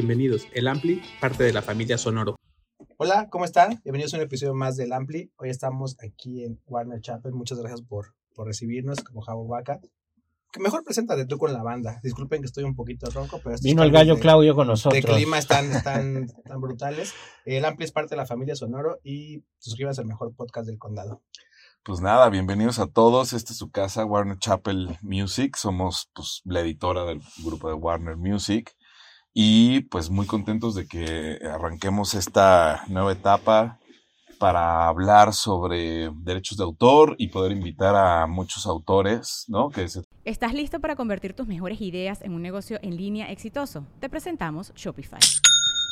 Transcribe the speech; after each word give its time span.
Bienvenidos. 0.00 0.46
El 0.52 0.68
Ampli, 0.68 1.00
parte 1.22 1.42
de 1.42 1.54
la 1.54 1.62
familia 1.62 1.96
Sonoro. 1.96 2.36
Hola, 2.98 3.28
¿cómo 3.30 3.46
están? 3.46 3.80
Bienvenidos 3.82 4.12
a 4.12 4.18
un 4.18 4.24
episodio 4.24 4.52
más 4.54 4.76
del 4.76 4.92
Ampli. 4.92 5.32
Hoy 5.38 5.48
estamos 5.48 5.96
aquí 6.04 6.44
en 6.44 6.60
Warner 6.66 7.00
Chapel. 7.00 7.32
Muchas 7.32 7.58
gracias 7.60 7.80
por, 7.80 8.14
por 8.34 8.46
recibirnos 8.46 9.02
como 9.02 9.22
Jabo 9.22 9.48
Vaca. 9.48 9.80
Que 10.52 10.60
mejor 10.60 10.84
preséntate 10.84 11.24
tú 11.24 11.38
con 11.38 11.54
la 11.54 11.62
banda. 11.62 11.98
Disculpen 12.02 12.42
que 12.42 12.46
estoy 12.46 12.64
un 12.64 12.74
poquito 12.74 13.08
ronco, 13.08 13.40
pero... 13.42 13.56
Vino 13.62 13.82
el 13.82 13.90
gallo 13.90 14.16
de- 14.16 14.20
Claudio 14.20 14.54
con 14.54 14.66
nosotros. 14.66 15.02
De 15.02 15.10
clima 15.10 15.38
están, 15.38 15.64
están, 15.72 16.26
tan 16.44 16.60
brutales. 16.60 17.14
El 17.46 17.64
Ampli 17.64 17.86
es 17.86 17.92
parte 17.92 18.10
de 18.10 18.16
la 18.16 18.26
familia 18.26 18.54
Sonoro 18.54 18.98
y 19.02 19.44
suscríbanse 19.56 20.02
al 20.02 20.08
mejor 20.08 20.34
podcast 20.36 20.66
del 20.66 20.76
condado. 20.76 21.22
Pues 21.84 22.02
nada, 22.02 22.28
bienvenidos 22.28 22.80
a 22.80 22.86
todos. 22.86 23.32
Esta 23.32 23.52
es 23.54 23.58
su 23.58 23.70
casa, 23.70 24.04
Warner 24.04 24.36
Chapel 24.38 24.98
Music. 25.00 25.56
Somos 25.56 26.10
pues, 26.12 26.42
la 26.44 26.60
editora 26.60 27.06
del 27.06 27.22
grupo 27.42 27.68
de 27.68 27.74
Warner 27.74 28.18
Music. 28.18 28.75
Y 29.38 29.80
pues 29.80 30.08
muy 30.08 30.24
contentos 30.24 30.74
de 30.74 30.86
que 30.86 31.38
arranquemos 31.46 32.14
esta 32.14 32.84
nueva 32.88 33.12
etapa 33.12 33.78
para 34.38 34.88
hablar 34.88 35.34
sobre 35.34 36.10
derechos 36.22 36.56
de 36.56 36.64
autor 36.64 37.16
y 37.18 37.28
poder 37.28 37.52
invitar 37.52 37.94
a 37.94 38.26
muchos 38.26 38.66
autores, 38.66 39.44
¿no? 39.48 39.68
¿Estás 40.24 40.54
listo 40.54 40.80
para 40.80 40.96
convertir 40.96 41.34
tus 41.34 41.46
mejores 41.46 41.82
ideas 41.82 42.22
en 42.22 42.32
un 42.32 42.40
negocio 42.40 42.78
en 42.80 42.96
línea 42.96 43.30
exitoso? 43.30 43.86
Te 44.00 44.08
presentamos 44.08 44.72
Shopify. 44.74 45.20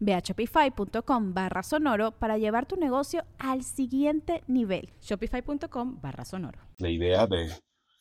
Ve 0.00 0.14
a 0.14 0.20
shopify.com 0.20 1.34
barra 1.34 1.62
sonoro 1.62 2.12
para 2.12 2.38
llevar 2.38 2.66
tu 2.66 2.76
negocio 2.76 3.24
al 3.38 3.62
siguiente 3.62 4.42
nivel. 4.46 4.92
Shopify.com 5.00 6.00
barra 6.00 6.24
sonoro. 6.24 6.58
la 6.78 6.90
idea 6.90 7.26
de, 7.26 7.50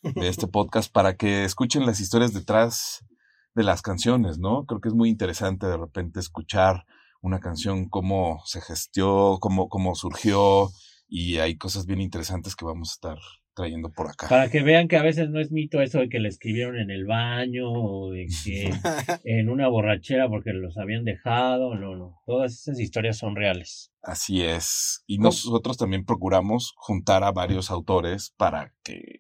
de 0.01 0.27
este 0.27 0.47
podcast 0.47 0.91
para 0.91 1.15
que 1.15 1.45
escuchen 1.45 1.85
las 1.85 1.99
historias 1.99 2.33
detrás 2.33 3.05
de 3.53 3.63
las 3.63 3.81
canciones, 3.81 4.39
¿no? 4.39 4.65
Creo 4.65 4.81
que 4.81 4.89
es 4.89 4.95
muy 4.95 5.09
interesante 5.09 5.67
de 5.67 5.77
repente 5.77 6.19
escuchar 6.19 6.85
una 7.21 7.39
canción, 7.39 7.87
cómo 7.87 8.41
se 8.45 8.61
gestió, 8.61 9.37
cómo, 9.39 9.69
cómo 9.69 9.93
surgió, 9.95 10.69
y 11.07 11.37
hay 11.37 11.57
cosas 11.57 11.85
bien 11.85 12.01
interesantes 12.01 12.55
que 12.55 12.65
vamos 12.65 12.89
a 12.89 12.93
estar 12.93 13.17
trayendo 13.53 13.89
por 13.89 14.09
acá. 14.09 14.27
Para 14.27 14.49
que 14.49 14.63
vean 14.63 14.87
que 14.87 14.97
a 14.97 15.03
veces 15.03 15.29
no 15.29 15.39
es 15.39 15.51
mito 15.51 15.81
eso 15.81 15.99
de 15.99 16.09
que 16.09 16.19
le 16.19 16.29
escribieron 16.29 16.77
en 16.77 16.89
el 16.89 17.05
baño 17.05 17.71
o 17.71 18.11
de 18.11 18.27
que 18.43 18.71
en 19.23 19.49
una 19.49 19.67
borrachera 19.67 20.29
porque 20.29 20.53
los 20.53 20.77
habían 20.77 21.03
dejado. 21.03 21.75
No, 21.75 21.95
no. 21.95 22.21
Todas 22.25 22.53
esas 22.53 22.79
historias 22.79 23.17
son 23.17 23.35
reales. 23.35 23.91
Así 24.01 24.43
es. 24.43 25.03
Y 25.07 25.17
¿Cómo? 25.17 25.27
nosotros 25.27 25.77
también 25.77 26.05
procuramos 26.05 26.73
juntar 26.75 27.23
a 27.23 27.31
varios 27.31 27.71
autores 27.71 28.33
para 28.37 28.73
que 28.83 29.19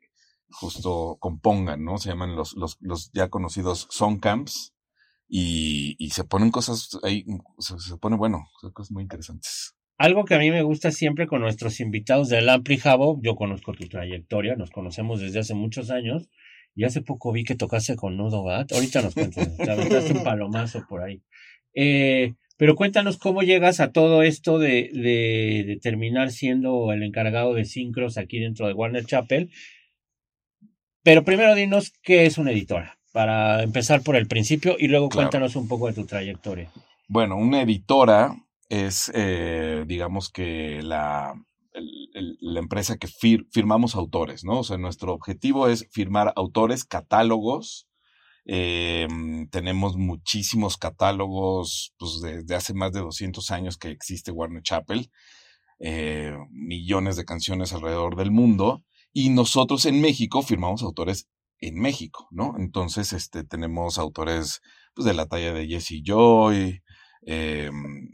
justo 0.49 1.17
compongan, 1.19 1.83
¿no? 1.83 1.97
Se 1.97 2.09
llaman 2.09 2.35
los, 2.35 2.53
los, 2.55 2.77
los 2.81 3.11
ya 3.13 3.29
conocidos 3.29 3.87
songcamps 3.89 4.73
y, 5.27 5.95
y 5.97 6.09
se 6.09 6.23
ponen 6.23 6.51
cosas 6.51 6.99
ahí, 7.03 7.25
se, 7.59 7.79
se 7.79 7.97
pone 7.97 8.17
bueno, 8.17 8.47
cosas 8.73 8.91
muy 8.91 9.03
interesantes. 9.03 9.75
Algo 10.01 10.25
que 10.25 10.33
a 10.33 10.39
mí 10.39 10.49
me 10.49 10.63
gusta 10.63 10.89
siempre 10.91 11.27
con 11.27 11.41
nuestros 11.41 11.79
invitados 11.79 12.27
del 12.29 12.49
Ampli 12.49 12.77
Jabo, 12.77 13.19
yo 13.21 13.35
conozco 13.35 13.71
tu 13.73 13.87
trayectoria, 13.87 14.55
nos 14.55 14.71
conocemos 14.71 15.21
desde 15.21 15.37
hace 15.41 15.53
muchos 15.53 15.91
años 15.91 16.27
y 16.75 16.85
hace 16.85 17.01
poco 17.01 17.31
vi 17.31 17.43
que 17.43 17.53
tocaste 17.53 17.95
con 17.95 18.17
Nudo 18.17 18.43
Gat. 18.43 18.71
Ahorita 18.71 19.03
nos 19.03 19.13
cuentas, 19.13 19.55
te 19.57 19.69
aventaste 19.69 20.13
un 20.13 20.23
palomazo 20.23 20.83
por 20.89 21.03
ahí. 21.03 21.21
Eh, 21.75 22.33
pero 22.57 22.75
cuéntanos 22.75 23.17
cómo 23.17 23.43
llegas 23.43 23.79
a 23.79 23.91
todo 23.91 24.23
esto 24.23 24.57
de, 24.57 24.89
de, 24.91 25.65
de 25.67 25.77
terminar 25.79 26.31
siendo 26.31 26.91
el 26.93 27.03
encargado 27.03 27.53
de 27.53 27.65
sincros 27.65 28.17
aquí 28.17 28.39
dentro 28.39 28.65
de 28.65 28.73
Warner 28.73 29.05
Chapel. 29.05 29.51
Pero 31.03 31.23
primero 31.23 31.53
dinos 31.53 31.93
qué 32.01 32.25
es 32.25 32.39
una 32.39 32.49
editora, 32.51 32.97
para 33.13 33.61
empezar 33.61 34.01
por 34.01 34.15
el 34.15 34.25
principio 34.27 34.77
y 34.79 34.87
luego 34.87 35.09
Claro. 35.09 35.29
cuéntanos 35.29 35.55
un 35.55 35.67
poco 35.67 35.85
de 35.85 35.93
tu 35.93 36.05
trayectoria. 36.07 36.71
Bueno, 37.07 37.37
una 37.37 37.61
editora 37.61 38.35
es, 38.71 39.11
eh, 39.13 39.83
digamos 39.87 40.29
que 40.29 40.81
la, 40.81 41.33
la 42.39 42.59
empresa 42.59 42.97
que 42.97 43.07
fir- 43.07 43.47
firmamos 43.51 43.95
autores, 43.95 44.43
¿no? 44.43 44.59
O 44.59 44.63
sea, 44.63 44.77
nuestro 44.77 45.13
objetivo 45.13 45.67
es 45.67 45.87
firmar 45.91 46.33
autores, 46.35 46.85
catálogos. 46.85 47.87
Eh, 48.45 49.07
tenemos 49.51 49.97
muchísimos 49.97 50.77
catálogos 50.77 51.93
pues, 51.97 52.21
desde 52.21 52.55
hace 52.55 52.73
más 52.73 52.91
de 52.93 53.01
200 53.01 53.51
años 53.51 53.77
que 53.77 53.89
existe 53.89 54.31
Warner 54.31 54.63
Chapel, 54.63 55.11
eh, 55.79 56.35
millones 56.51 57.15
de 57.17 57.25
canciones 57.25 57.73
alrededor 57.73 58.15
del 58.15 58.31
mundo, 58.31 58.83
y 59.13 59.29
nosotros 59.29 59.85
en 59.85 60.01
México 60.01 60.41
firmamos 60.43 60.83
autores 60.83 61.27
en 61.59 61.75
México, 61.79 62.27
¿no? 62.31 62.55
Entonces, 62.57 63.13
este, 63.13 63.43
tenemos 63.43 63.97
autores 63.97 64.61
pues, 64.95 65.05
de 65.05 65.13
la 65.13 65.27
talla 65.27 65.53
de 65.53 65.67
Jesse 65.67 66.01
Joy, 66.03 66.81
eh, 67.25 67.69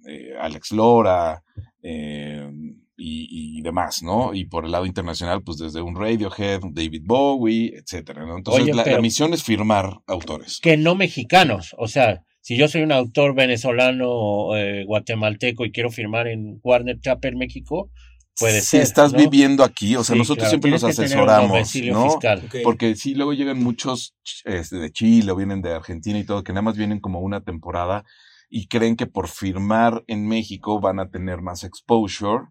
eh, 0.08 0.34
Alex 0.40 0.72
Lora 0.72 1.44
eh, 1.82 2.50
y, 2.98 3.58
y 3.58 3.62
demás, 3.62 4.02
¿no? 4.04 4.34
Y 4.34 4.46
por 4.46 4.66
el 4.66 4.72
lado 4.72 4.86
internacional, 4.86 5.44
pues 5.44 5.58
desde 5.58 5.82
un 5.82 5.96
Radiohead, 5.96 6.62
David 6.72 7.04
Bowie, 7.06 7.78
etcétera, 7.78 8.26
¿no? 8.26 8.38
Entonces, 8.38 8.64
Oye, 8.64 8.74
la, 8.74 9.00
misión 9.00 9.34
es 9.34 9.44
firmar 9.44 10.00
autores. 10.08 10.60
que 10.62 10.78
no 10.78 10.96
mexicanos. 10.96 11.76
O 11.78 11.88
sea, 11.88 12.22
si 12.42 12.58
yo 12.58 12.68
soy 12.68 12.82
un 12.82 12.92
autor 12.92 13.36
venezolano 13.36 14.10
o 14.10 14.56
eh, 14.58 14.84
guatemalteco 14.86 15.66
y 15.66 15.72
quiero 15.72 15.92
firmar 15.92 16.28
en 16.28 16.60
Warner 16.64 17.00
Chapel 17.00 17.36
México, 17.36 17.92
puede 18.40 18.62
si 18.62 18.68
ser. 18.68 18.82
estás 18.82 19.14
¿no? 19.14 19.20
viviendo 19.20 19.64
aquí, 19.64 19.96
o 19.96 20.04
sea, 20.04 20.14
Sí, 20.14 20.20
nosotros 20.20 20.48
claro, 20.48 20.50
siempre 20.50 20.72
los 20.72 20.84
que 20.84 20.94
tener 20.94 21.18
un 21.18 21.30
asesoramos, 21.30 21.76
¿no? 21.86 22.20
Porque 22.64 22.96
sí, 22.96 23.16
luego 23.16 23.34
llegan 23.34 23.62
muchos 23.62 24.16
este, 24.46 24.78
de 24.78 24.92
Chile 24.92 25.32
o 25.32 25.36
vienen 25.36 25.62
de 25.62 25.74
Argentina 25.74 26.18
y 26.18 26.24
todo, 26.24 26.44
que 26.44 26.54
nada 26.54 26.64
más 26.64 26.78
vienen 26.78 27.00
como 27.00 27.20
una 27.20 27.42
temporada 27.42 28.04
y 28.50 28.68
creen 28.68 28.96
que 28.96 29.08
por 29.08 29.28
firmar 29.28 30.04
en 30.08 30.28
México 30.28 30.80
van 30.80 31.00
a 31.00 31.10
tener 31.10 31.42
más 31.42 31.64
exposure, 31.64 32.46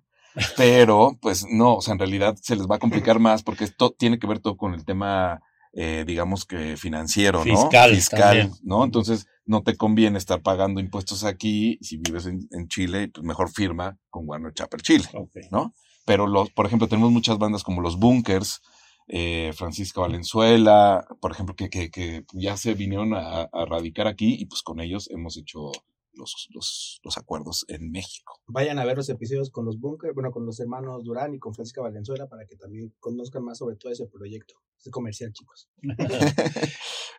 pero 0.57 1.17
pues 1.21 1.47
no, 1.49 1.77
o 1.77 1.81
sea, 1.81 1.93
en 1.93 1.99
realidad 1.99 2.37
se 2.41 2.57
les 2.57 2.67
va 2.67 2.77
a 2.77 2.81
complicar 2.81 3.19
más 3.19 3.43
porque 3.43 3.65
esto 3.65 3.91
tiene 3.91 4.19
que 4.19 4.27
ver 4.27 4.41
todo 4.41 4.57
con 4.57 4.75
el 4.75 4.85
tema, 4.85 5.41
eh, 5.73 6.05
digamos 6.07 6.45
que 6.45 6.77
financiero, 6.77 7.45
¿no? 7.45 7.45
Fiscal 7.45 7.99
también. 8.11 8.53
¿no? 8.63 8.85
Entonces 8.85 9.27
no 9.47 9.63
te 9.63 9.77
conviene 9.77 10.19
estar 10.19 10.43
pagando 10.43 10.81
impuestos 10.81 11.25
aquí, 11.25 11.79
si 11.81 11.97
vives 11.97 12.27
en, 12.27 12.47
en 12.51 12.69
Chile, 12.69 13.09
pues 13.13 13.25
mejor 13.25 13.51
firma 13.51 13.97
con 14.11 14.29
Warner 14.29 14.53
Chapel 14.53 14.83
Chile. 14.83 15.05
¿no? 15.51 15.73
Pero 16.05 16.27
los, 16.27 16.51
por 16.51 16.67
ejemplo, 16.67 16.89
tenemos 16.89 17.11
muchas 17.11 17.39
bandas 17.39 17.63
como 17.63 17.81
los 17.81 17.99
Bunkers, 17.99 18.61
eh, 19.09 19.53
Francisca 19.55 20.01
Valenzuela, 20.01 21.07
por 21.21 21.31
ejemplo, 21.33 21.55
que, 21.55 21.71
que, 21.71 21.91
que 21.91 22.25
ya 22.33 22.57
se 22.57 22.75
vinieron 22.75 23.15
a, 23.15 23.43
a 23.43 23.65
radicar 23.67 24.07
aquí 24.07 24.37
y 24.39 24.47
pues 24.47 24.63
con 24.63 24.81
ellos 24.81 25.09
hemos 25.11 25.37
hecho 25.37 25.71
los, 26.17 26.49
los, 26.53 27.01
los 27.05 27.19
acuerdos 27.19 27.65
en 27.69 27.91
México. 27.91 28.41
Vayan 28.47 28.79
a 28.79 28.85
ver 28.85 28.97
los 28.97 29.09
episodios 29.09 29.51
con 29.51 29.65
los 29.65 29.79
Bunker, 29.79 30.13
bueno, 30.13 30.31
con 30.31 30.47
los 30.47 30.59
hermanos 30.61 31.05
Durán 31.05 31.35
y 31.35 31.39
con 31.39 31.55
Francisca 31.55 31.83
Valenzuela 31.83 32.27
para 32.27 32.47
que 32.47 32.57
también 32.57 32.95
conozcan 32.99 33.45
más 33.45 33.59
sobre 33.59 33.77
todo 33.77 33.93
ese 33.93 34.07
proyecto. 34.07 34.55
Es 34.79 34.91
comercial, 34.91 35.33
chicos. 35.33 35.69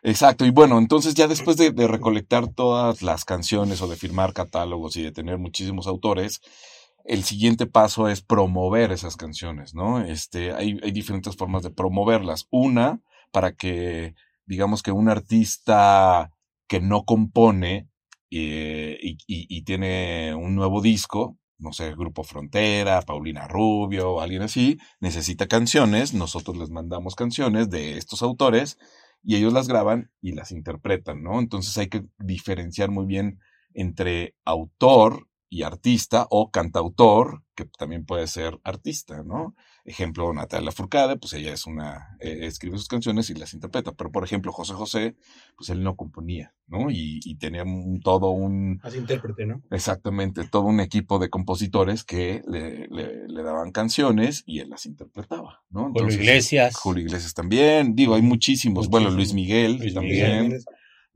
Exacto, 0.02 0.44
y 0.44 0.50
bueno, 0.50 0.78
entonces 0.78 1.14
ya 1.14 1.26
después 1.26 1.56
de, 1.56 1.70
de 1.70 1.88
recolectar 1.88 2.52
todas 2.52 3.02
las 3.02 3.24
canciones 3.24 3.82
o 3.82 3.88
de 3.88 3.96
firmar 3.96 4.32
catálogos 4.32 4.96
y 4.96 5.02
de 5.02 5.12
tener 5.12 5.38
muchísimos 5.38 5.86
autores, 5.86 6.40
el 7.08 7.24
siguiente 7.24 7.66
paso 7.66 8.06
es 8.08 8.20
promover 8.20 8.92
esas 8.92 9.16
canciones, 9.16 9.74
¿no? 9.74 10.00
Este, 10.02 10.52
hay, 10.52 10.74
diferentes 10.92 11.36
formas 11.36 11.62
de 11.62 11.70
promoverlas. 11.70 12.46
Una, 12.50 13.00
para 13.32 13.52
que, 13.52 14.14
digamos 14.44 14.82
que 14.82 14.92
un 14.92 15.08
artista 15.08 16.30
que 16.68 16.80
no 16.80 17.04
compone 17.04 17.88
eh, 18.30 18.98
y, 19.26 19.62
tiene 19.62 20.34
un 20.34 20.54
nuevo 20.54 20.82
disco, 20.82 21.38
no 21.56 21.72
sé, 21.72 21.94
Grupo 21.94 22.24
Frontera, 22.24 23.00
Paulina 23.00 23.48
Rubio 23.48 24.20
alguien 24.20 24.42
así, 24.42 24.78
necesita 25.00 25.48
canciones, 25.48 26.12
nosotros 26.12 26.58
les 26.58 26.68
mandamos 26.68 27.14
canciones 27.14 27.70
de 27.70 27.96
estos 27.96 28.22
autores 28.22 28.76
y 29.24 29.36
ellos 29.36 29.54
las 29.54 29.66
graban 29.66 30.10
y 30.20 30.32
las 30.32 30.52
interpretan, 30.52 31.22
¿no? 31.22 31.38
Entonces 31.38 31.76
hay 31.78 31.88
que 31.88 32.04
diferenciar 32.18 32.90
muy 32.90 33.06
bien 33.06 33.40
entre 33.72 34.34
autor 34.44 35.26
y 35.50 35.62
artista 35.62 36.26
o 36.30 36.50
cantautor, 36.50 37.42
que 37.54 37.64
también 37.78 38.04
puede 38.04 38.26
ser 38.26 38.60
artista, 38.64 39.22
¿no? 39.22 39.54
Ejemplo, 39.84 40.30
Natalia 40.34 40.70
Furcade, 40.70 41.16
pues 41.16 41.32
ella 41.32 41.52
es 41.54 41.66
una, 41.66 42.16
eh, 42.20 42.40
escribe 42.42 42.76
sus 42.76 42.88
canciones 42.88 43.30
y 43.30 43.34
las 43.34 43.54
interpreta, 43.54 43.92
pero 43.92 44.12
por 44.12 44.22
ejemplo, 44.24 44.52
José 44.52 44.74
José, 44.74 45.16
pues 45.56 45.70
él 45.70 45.82
no 45.82 45.96
componía, 45.96 46.54
¿no? 46.66 46.90
Y, 46.90 47.20
y 47.24 47.36
tenía 47.36 47.62
un- 47.64 48.00
todo 48.00 48.30
un, 48.30 48.78
Así 48.82 48.98
intérprete, 48.98 49.46
¿no? 49.46 49.62
exactamente, 49.70 50.46
todo 50.46 50.64
un 50.64 50.80
equipo 50.80 51.18
de 51.18 51.30
compositores 51.30 52.04
que 52.04 52.42
le, 52.46 52.86
le- 52.88 53.26
le 53.28 53.42
daban 53.42 53.72
canciones 53.72 54.42
y 54.46 54.58
él 54.60 54.68
las 54.68 54.84
interpretaba, 54.84 55.62
¿no? 55.70 55.90
Julio 55.94 56.10
Iglesias. 56.14 56.76
Julio 56.76 57.04
Iglesias 57.04 57.32
también, 57.32 57.94
digo, 57.94 58.14
hay 58.14 58.22
muchísimos, 58.22 58.88
bueno, 58.88 59.10
Luis 59.10 59.32
Miguel 59.32 59.78
Luis 59.78 59.94
también, 59.94 60.42
Miguel. 60.48 60.64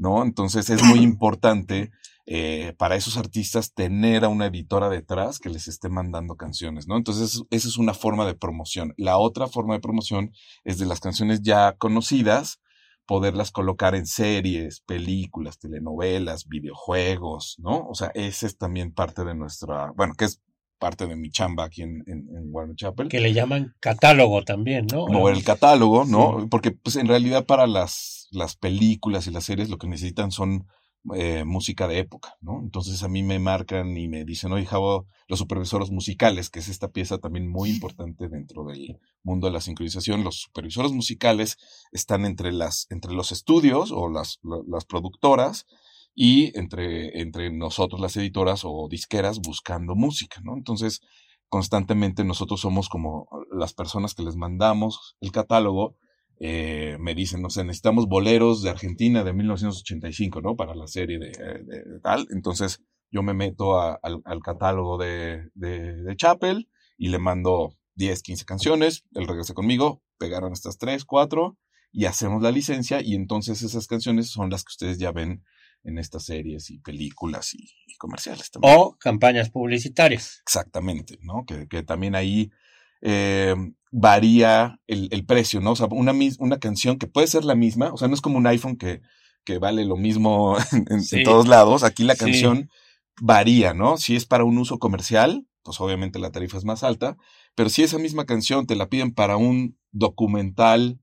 ¿No? 0.02 0.22
Entonces 0.22 0.69
es 0.69 0.82
muy 0.82 0.99
importante 0.99 1.90
eh, 2.26 2.75
para 2.76 2.96
esos 2.96 3.16
artistas 3.16 3.72
tener 3.72 4.25
a 4.25 4.28
una 4.28 4.46
editora 4.46 4.88
detrás 4.90 5.38
que 5.38 5.49
les 5.49 5.69
esté 5.69 5.88
mandando 5.88 6.37
canciones, 6.37 6.87
¿no? 6.87 6.96
Entonces 6.96 7.43
esa 7.50 7.69
es 7.69 7.78
una 7.78 7.94
forma 7.94 8.26
de 8.26 8.34
promoción. 8.34 8.94
La 8.99 9.16
otra 9.16 9.46
forma 9.46 9.75
de 9.75 9.81
promoción 9.81 10.32
es 10.64 10.78
de 10.78 10.87
las 10.87 11.00
canciones 11.00 11.40
ya 11.43 11.76
conocidas, 11.78 12.60
poderlas 13.06 13.50
colocar 13.50 13.94
en 13.94 14.06
series, 14.06 14.81
películas, 14.81 15.58
telenovelas, 15.58 16.46
videojuegos, 16.46 17.56
¿no? 17.58 17.87
O 17.88 17.94
sea, 17.94 18.10
esa 18.14 18.46
es 18.46 18.58
también 18.58 18.93
parte 18.93 19.25
de 19.25 19.34
nuestra, 19.34 19.93
bueno, 19.96 20.14
que 20.14 20.26
es 20.26 20.40
parte 20.82 21.06
de 21.06 21.14
mi 21.17 21.31
chamba 21.31 21.64
aquí 21.64 21.82
en, 21.82 22.02
en, 22.06 22.19
en 22.37 22.44
Warner 22.50 22.75
Chapel 22.76 23.08
Que 23.08 23.20
le 23.20 23.32
llaman 23.32 23.75
catálogo 23.81 24.43
también, 24.43 24.87
¿no? 24.93 25.06
mover 25.06 25.37
el 25.37 25.44
catálogo, 25.44 26.05
¿no? 26.05 26.40
Sí. 26.40 26.46
Porque 26.50 26.73
pues 26.73 26.96
en 26.96 27.06
realidad 27.06 27.46
para 27.46 27.67
las, 27.67 28.26
las 28.32 28.56
películas 28.56 29.26
y 29.26 29.31
las 29.31 29.44
series 29.44 29.69
lo 29.70 29.79
que 29.79 29.87
necesitan 29.87 30.31
son 30.32 30.67
eh, 31.14 31.44
música 31.44 31.88
de 31.88 31.99
época, 31.99 32.34
¿no? 32.40 32.61
Entonces 32.61 33.02
a 33.02 33.08
mí 33.08 33.23
me 33.23 33.38
marcan 33.38 33.96
y 33.96 34.06
me 34.08 34.25
dicen, 34.25 34.52
oye, 34.52 34.67
Javo, 34.67 35.06
los 35.29 35.38
supervisores 35.38 35.90
musicales, 35.90 36.49
que 36.50 36.61
es 36.61 36.69
esta 36.69 36.88
pieza 36.88 37.19
también 37.19 37.49
muy 37.49 37.70
importante 37.70 38.28
dentro 38.28 38.64
del 38.64 38.99
mundo 39.25 39.46
de 39.49 39.52
la 39.52 39.61
sincronización, 39.61 40.25
los 40.25 40.37
supervisores 40.43 40.93
musicales 40.93 41.56
están 41.93 42.25
entre 42.25 42.50
las, 42.52 42.87
entre 42.90 43.12
los 43.14 43.31
estudios 43.32 43.90
o 43.93 44.08
las, 44.08 44.38
la- 44.43 44.62
las 44.69 44.85
productoras 44.85 45.67
y 46.14 46.56
entre, 46.59 47.20
entre 47.20 47.50
nosotros 47.53 48.00
las 48.00 48.17
editoras 48.17 48.62
o 48.64 48.88
disqueras 48.91 49.41
buscando 49.41 49.94
música, 49.94 50.41
¿no? 50.43 50.55
Entonces, 50.56 51.00
constantemente 51.49 52.25
nosotros 52.25 52.61
somos 52.61 52.88
como 52.88 53.29
las 53.53 53.75
personas 53.75 54.14
que 54.14 54.23
les 54.23 54.37
mandamos 54.37 55.17
el 55.20 55.32
catálogo, 55.32 55.97
eh, 56.41 56.97
me 56.99 57.14
dicen, 57.14 57.41
no 57.43 57.50
sé, 57.50 57.62
necesitamos 57.64 58.06
boleros 58.09 58.62
de 58.62 58.70
Argentina 58.70 59.23
de 59.23 59.32
1985, 59.32 60.41
¿no? 60.41 60.56
Para 60.56 60.75
la 60.75 60.87
serie 60.87 61.19
de, 61.19 61.32
tal. 62.03 62.26
Entonces, 62.31 62.81
yo 63.11 63.23
me 63.23 63.35
meto 63.35 63.79
a- 63.79 63.99
al, 64.03 64.20
al 64.25 64.41
catálogo 64.41 64.99
de, 64.99 65.49
de, 65.55 66.03
de 66.03 66.17
Chapel 66.17 66.69
y 66.97 67.09
le 67.09 67.19
mando 67.19 67.75
10, 67.94 68.23
15 68.23 68.44
canciones, 68.44 69.05
él 69.12 69.29
regresa 69.29 69.55
conmigo, 69.55 70.03
pegaron 70.19 70.53
estas 70.53 70.79
3, 70.79 71.05
4 71.05 71.59
y 71.93 72.06
hacemos 72.06 72.43
la 72.43 72.50
licencia 72.50 73.03
y 73.03 73.14
entonces 73.14 73.62
esas 73.62 73.87
canciones 73.87 74.31
son 74.31 74.49
las 74.50 74.64
que 74.64 74.70
ustedes 74.70 74.99
ya 74.99 75.12
ven 75.12 75.44
en 75.84 75.99
estas 75.99 76.25
series 76.25 76.70
y 76.70 76.79
películas 76.79 77.55
y, 77.55 77.69
y 77.87 77.96
comerciales 77.96 78.50
también. 78.50 78.75
O 78.79 78.96
campañas 78.99 79.50
publicitarias. 79.50 80.40
Exactamente, 80.43 81.19
¿no? 81.23 81.44
Que, 81.46 81.67
que 81.69 81.82
también 81.82 82.14
ahí 82.14 82.50
eh, 83.00 83.55
varía 83.90 84.81
el, 84.87 85.08
el 85.11 85.26
precio, 85.26 85.61
¿no? 85.61 85.73
O 85.73 85.76
sea, 85.76 85.88
una, 85.90 86.14
una 86.38 86.58
canción 86.58 86.99
que 86.99 87.06
puede 87.06 87.26
ser 87.26 87.44
la 87.44 87.55
misma, 87.55 87.93
o 87.93 87.96
sea, 87.96 88.08
no 88.08 88.14
es 88.14 88.20
como 88.20 88.38
un 88.38 88.46
iPhone 88.46 88.76
que, 88.76 89.00
que 89.44 89.58
vale 89.58 89.84
lo 89.84 89.96
mismo 89.96 90.56
en, 90.73 91.25
todos 91.25 91.49
lados. 91.49 91.82
Aquí 91.85 92.05
la 92.05 92.14
Sí. 92.14 92.20
canción 92.20 92.70
varía, 93.20 93.75
¿no? 93.75 93.96
Si 93.99 94.17
es 94.17 94.25
para 94.25 94.44
un 94.44 94.58
uso 94.58 94.78
comercial, 94.78 95.46
pues 95.64 95.81
obviamente 95.81 96.19
la 96.19 96.31
tarifa 96.31 96.58
es 96.58 96.64
más 96.64 96.82
alta, 96.82 97.17
pero 97.55 97.69
si 97.69 97.82
esa 97.82 97.99
misma 97.99 98.25
canción 98.25 98.67
te 98.67 98.76
la 98.76 98.88
piden 98.88 99.12
para 99.12 99.37
un 99.37 99.78
documental 99.90 100.99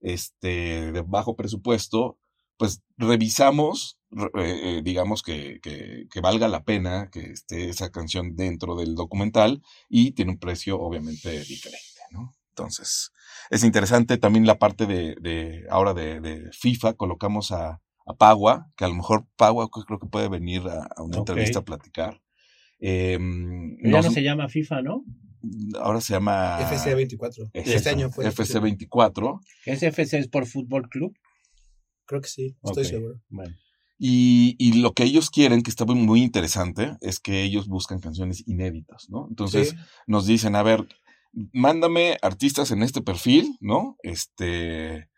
este, 0.00 0.92
de 0.92 1.02
bajo 1.02 1.34
presupuesto, 1.36 2.18
pues 2.56 2.82
revisamos, 2.96 3.98
re- 4.10 4.30
eh, 4.36 4.78
eh, 4.78 4.82
digamos 4.84 5.22
que, 5.22 5.58
que, 5.62 6.06
que 6.10 6.20
valga 6.20 6.48
la 6.48 6.62
pena 6.64 7.08
que 7.10 7.20
esté 7.32 7.68
esa 7.68 7.90
canción 7.90 8.36
dentro 8.36 8.76
del 8.76 8.94
documental 8.94 9.62
y 9.88 10.12
tiene 10.12 10.32
un 10.32 10.38
precio 10.38 10.80
obviamente 10.80 11.30
diferente, 11.44 12.00
¿no? 12.10 12.34
Entonces, 12.50 13.10
es 13.50 13.64
interesante 13.64 14.16
también 14.18 14.46
la 14.46 14.58
parte 14.58 14.86
de, 14.86 15.16
de 15.20 15.64
ahora 15.70 15.92
de, 15.94 16.20
de 16.20 16.50
FIFA, 16.52 16.94
colocamos 16.94 17.50
a, 17.50 17.80
a 18.06 18.14
Pagua, 18.16 18.70
que 18.76 18.84
a 18.84 18.88
lo 18.88 18.94
mejor 18.94 19.26
Pagua 19.36 19.68
creo 19.70 19.98
que 19.98 20.06
puede 20.06 20.28
venir 20.28 20.62
a, 20.68 20.84
a 20.96 21.02
una 21.02 21.16
entrevista 21.18 21.58
a 21.58 21.64
platicar. 21.64 22.20
Eh, 22.78 23.18
Pero 23.82 23.96
ya 23.96 24.02
no 24.02 24.10
se 24.12 24.22
llama 24.22 24.48
FIFA, 24.48 24.82
¿no? 24.82 25.04
ahora 25.80 26.00
se 26.00 26.12
llama 26.14 26.58
FC24. 26.70 27.50
Eso, 27.52 27.76
Este 27.76 27.90
año 27.90 28.10
fue. 28.10 28.24
FC24. 28.26 29.40
¿Es 29.66 29.82
FC 29.82 30.18
es 30.18 30.28
por 30.28 30.46
Fútbol 30.46 30.88
Club? 30.88 31.16
Creo 32.06 32.20
que 32.20 32.28
sí, 32.28 32.56
estoy 32.62 32.84
seguro. 32.84 33.20
Bueno. 33.28 33.54
Y, 33.98 34.56
y 34.58 34.80
lo 34.80 34.92
que 34.92 35.04
ellos 35.04 35.30
quieren, 35.30 35.62
que 35.62 35.70
está 35.70 35.84
muy, 35.84 35.94
muy 35.94 36.22
interesante, 36.22 36.96
es 37.00 37.20
que 37.20 37.42
ellos 37.42 37.68
buscan 37.68 38.00
canciones 38.00 38.42
inéditas, 38.46 39.08
¿no? 39.08 39.26
Entonces 39.30 39.70
Sí. 39.70 39.76
nos 40.06 40.26
dicen, 40.26 40.56
a 40.56 40.62
ver, 40.62 40.86
mándame 41.52 42.18
artistas 42.22 42.70
en 42.72 42.82
este 42.82 43.02
perfil, 43.02 43.56
¿no? 43.60 43.96
Este, 44.02 45.08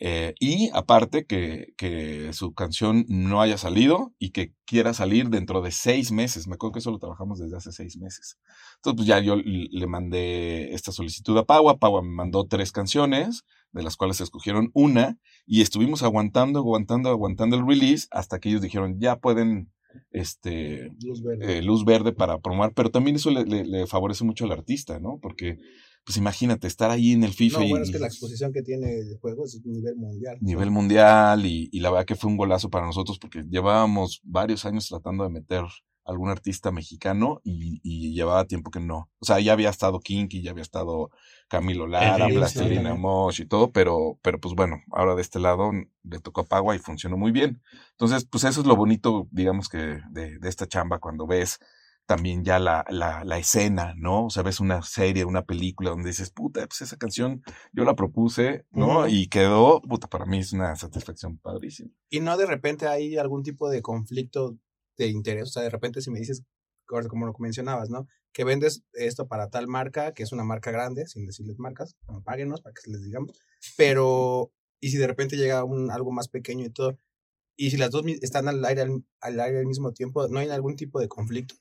eh, 0.00 0.34
y 0.40 0.68
aparte 0.74 1.24
que, 1.24 1.68
que 1.76 2.32
su 2.32 2.52
canción 2.52 3.04
no 3.08 3.40
haya 3.40 3.56
salido 3.56 4.12
y 4.18 4.30
que 4.30 4.52
quiera 4.66 4.92
salir 4.94 5.28
dentro 5.30 5.62
de 5.62 5.70
seis 5.70 6.10
meses. 6.10 6.46
Me 6.48 6.54
acuerdo 6.54 6.72
que 6.74 6.78
eso 6.80 6.90
lo 6.90 6.98
trabajamos 6.98 7.38
desde 7.38 7.56
hace 7.56 7.70
seis 7.72 7.96
meses. 7.96 8.36
Entonces, 8.76 8.96
pues 8.96 9.06
ya 9.06 9.20
yo 9.20 9.36
le 9.36 9.86
mandé 9.86 10.74
esta 10.74 10.90
solicitud 10.92 11.38
a 11.38 11.44
Pagua. 11.44 11.78
Pagua 11.78 12.02
me 12.02 12.10
mandó 12.10 12.44
tres 12.46 12.72
canciones, 12.72 13.44
de 13.74 13.82
las 13.82 13.96
cuales 13.96 14.20
escogieron 14.22 14.70
una, 14.72 15.18
y 15.46 15.60
estuvimos 15.60 16.02
aguantando, 16.02 16.60
aguantando, 16.60 17.10
aguantando 17.10 17.56
el 17.56 17.66
release 17.66 18.06
hasta 18.10 18.38
que 18.40 18.48
ellos 18.48 18.62
dijeron, 18.62 18.98
ya 18.98 19.16
pueden, 19.16 19.70
este, 20.10 20.90
Luz 21.02 21.22
verde. 21.22 21.58
eh, 21.58 21.62
luz 21.62 21.84
verde 21.84 22.12
para 22.12 22.38
promover, 22.38 22.72
pero 22.74 22.90
también 22.90 23.16
eso 23.16 23.30
le, 23.30 23.44
le- 23.44 23.64
le 23.64 23.86
favorece 23.86 24.24
mucho 24.24 24.44
al 24.44 24.52
artista, 24.52 24.98
¿no? 25.00 25.18
Porque, 25.20 25.58
pues 26.04 26.16
imagínate, 26.18 26.66
estar 26.66 26.90
ahí 26.90 27.12
en 27.12 27.24
el 27.24 27.32
FIFA 27.32 27.60
no, 27.60 27.64
y 27.66 27.70
bueno, 27.70 27.84
es 27.84 27.90
que 27.90 27.98
la 27.98 28.06
exposición 28.06 28.52
que 28.52 28.62
tiene 28.62 28.98
el 28.98 29.18
juego 29.20 29.44
es 29.44 29.60
nivel 29.64 29.96
mundial. 29.96 30.38
nivel 30.40 30.70
mundial 30.70 31.44
y, 31.46 31.68
y 31.72 31.80
la 31.80 31.90
verdad 31.90 32.06
que 32.06 32.14
fue 32.16 32.30
un 32.30 32.36
golazo 32.36 32.70
para 32.70 32.86
nosotros 32.86 33.18
porque 33.18 33.42
llevábamos 33.48 34.20
varios 34.24 34.64
años 34.64 34.86
tratando 34.88 35.24
de 35.24 35.30
meter 35.30 35.64
algún 36.04 36.30
artista 36.30 36.70
mexicano 36.70 37.40
y, 37.44 37.80
y 37.82 38.14
llevaba 38.14 38.46
tiempo 38.46 38.70
que 38.70 38.80
no. 38.80 39.10
O 39.18 39.24
sea, 39.24 39.40
ya 39.40 39.52
había 39.52 39.70
estado 39.70 40.00
Kinky, 40.00 40.42
ya 40.42 40.50
había 40.50 40.62
estado 40.62 41.10
Camilo 41.48 41.86
Lara, 41.86 42.28
Plastilina 42.28 42.92
sí. 42.92 42.98
Mosh 42.98 43.40
y 43.40 43.46
todo, 43.46 43.72
pero, 43.72 44.18
pero 44.22 44.38
pues 44.38 44.54
bueno, 44.54 44.82
ahora 44.92 45.14
de 45.14 45.22
este 45.22 45.40
lado 45.40 45.70
le 46.02 46.20
tocó 46.20 46.42
a 46.42 46.46
Pagua 46.46 46.76
y 46.76 46.78
funcionó 46.78 47.16
muy 47.16 47.32
bien. 47.32 47.62
Entonces, 47.92 48.26
pues 48.26 48.44
eso 48.44 48.60
es 48.60 48.66
lo 48.66 48.76
bonito, 48.76 49.28
digamos 49.30 49.68
que 49.68 50.00
de, 50.10 50.38
de 50.38 50.48
esta 50.48 50.66
chamba 50.66 50.98
cuando 50.98 51.26
ves 51.26 51.58
también 52.06 52.44
ya 52.44 52.58
la, 52.58 52.84
la, 52.90 53.24
la 53.24 53.38
escena, 53.38 53.94
¿no? 53.96 54.26
O 54.26 54.30
sea, 54.30 54.42
ves 54.42 54.60
una 54.60 54.82
serie, 54.82 55.24
una 55.24 55.44
película 55.44 55.90
donde 55.90 56.10
dices, 56.10 56.30
puta, 56.30 56.66
pues 56.66 56.82
esa 56.82 56.98
canción 56.98 57.42
yo 57.72 57.84
la 57.84 57.94
propuse, 57.94 58.66
¿no? 58.70 59.00
Ujú. 59.00 59.08
Y 59.08 59.28
quedó, 59.28 59.80
puta, 59.80 60.06
para 60.06 60.26
mí 60.26 60.38
es 60.38 60.52
una 60.52 60.76
satisfacción 60.76 61.38
padrísima. 61.38 61.90
Y 62.10 62.20
no 62.20 62.36
de 62.36 62.46
repente 62.46 62.86
hay 62.86 63.16
algún 63.16 63.42
tipo 63.42 63.70
de 63.70 63.80
conflicto 63.80 64.58
de 64.96 65.08
interés. 65.08 65.44
O 65.44 65.52
sea, 65.52 65.62
de 65.62 65.70
repente 65.70 66.00
si 66.00 66.10
me 66.10 66.18
dices, 66.18 66.42
como 67.08 67.26
lo 67.26 67.34
mencionabas, 67.38 67.90
¿no? 67.90 68.06
Que 68.32 68.44
vendes 68.44 68.82
esto 68.92 69.26
para 69.26 69.48
tal 69.48 69.68
marca, 69.68 70.12
que 70.12 70.22
es 70.22 70.32
una 70.32 70.44
marca 70.44 70.70
grande, 70.70 71.06
sin 71.06 71.26
decirles 71.26 71.58
marcas, 71.58 71.96
no, 72.08 72.22
páguenos 72.22 72.60
para 72.60 72.74
que 72.74 72.90
les 72.90 73.02
digamos. 73.02 73.38
Pero, 73.76 74.52
y 74.80 74.90
si 74.90 74.98
de 74.98 75.06
repente 75.06 75.36
llega 75.36 75.64
un, 75.64 75.90
algo 75.90 76.12
más 76.12 76.28
pequeño 76.28 76.64
y 76.66 76.70
todo, 76.70 76.98
y 77.56 77.70
si 77.70 77.76
las 77.76 77.90
dos 77.90 78.04
están 78.20 78.48
al 78.48 78.64
aire 78.64 78.82
al, 78.82 79.04
al 79.20 79.40
aire 79.40 79.58
al 79.60 79.66
mismo 79.66 79.92
tiempo, 79.92 80.26
¿no 80.28 80.40
hay 80.40 80.48
algún 80.50 80.76
tipo 80.76 81.00
de 81.00 81.08
conflicto? 81.08 81.54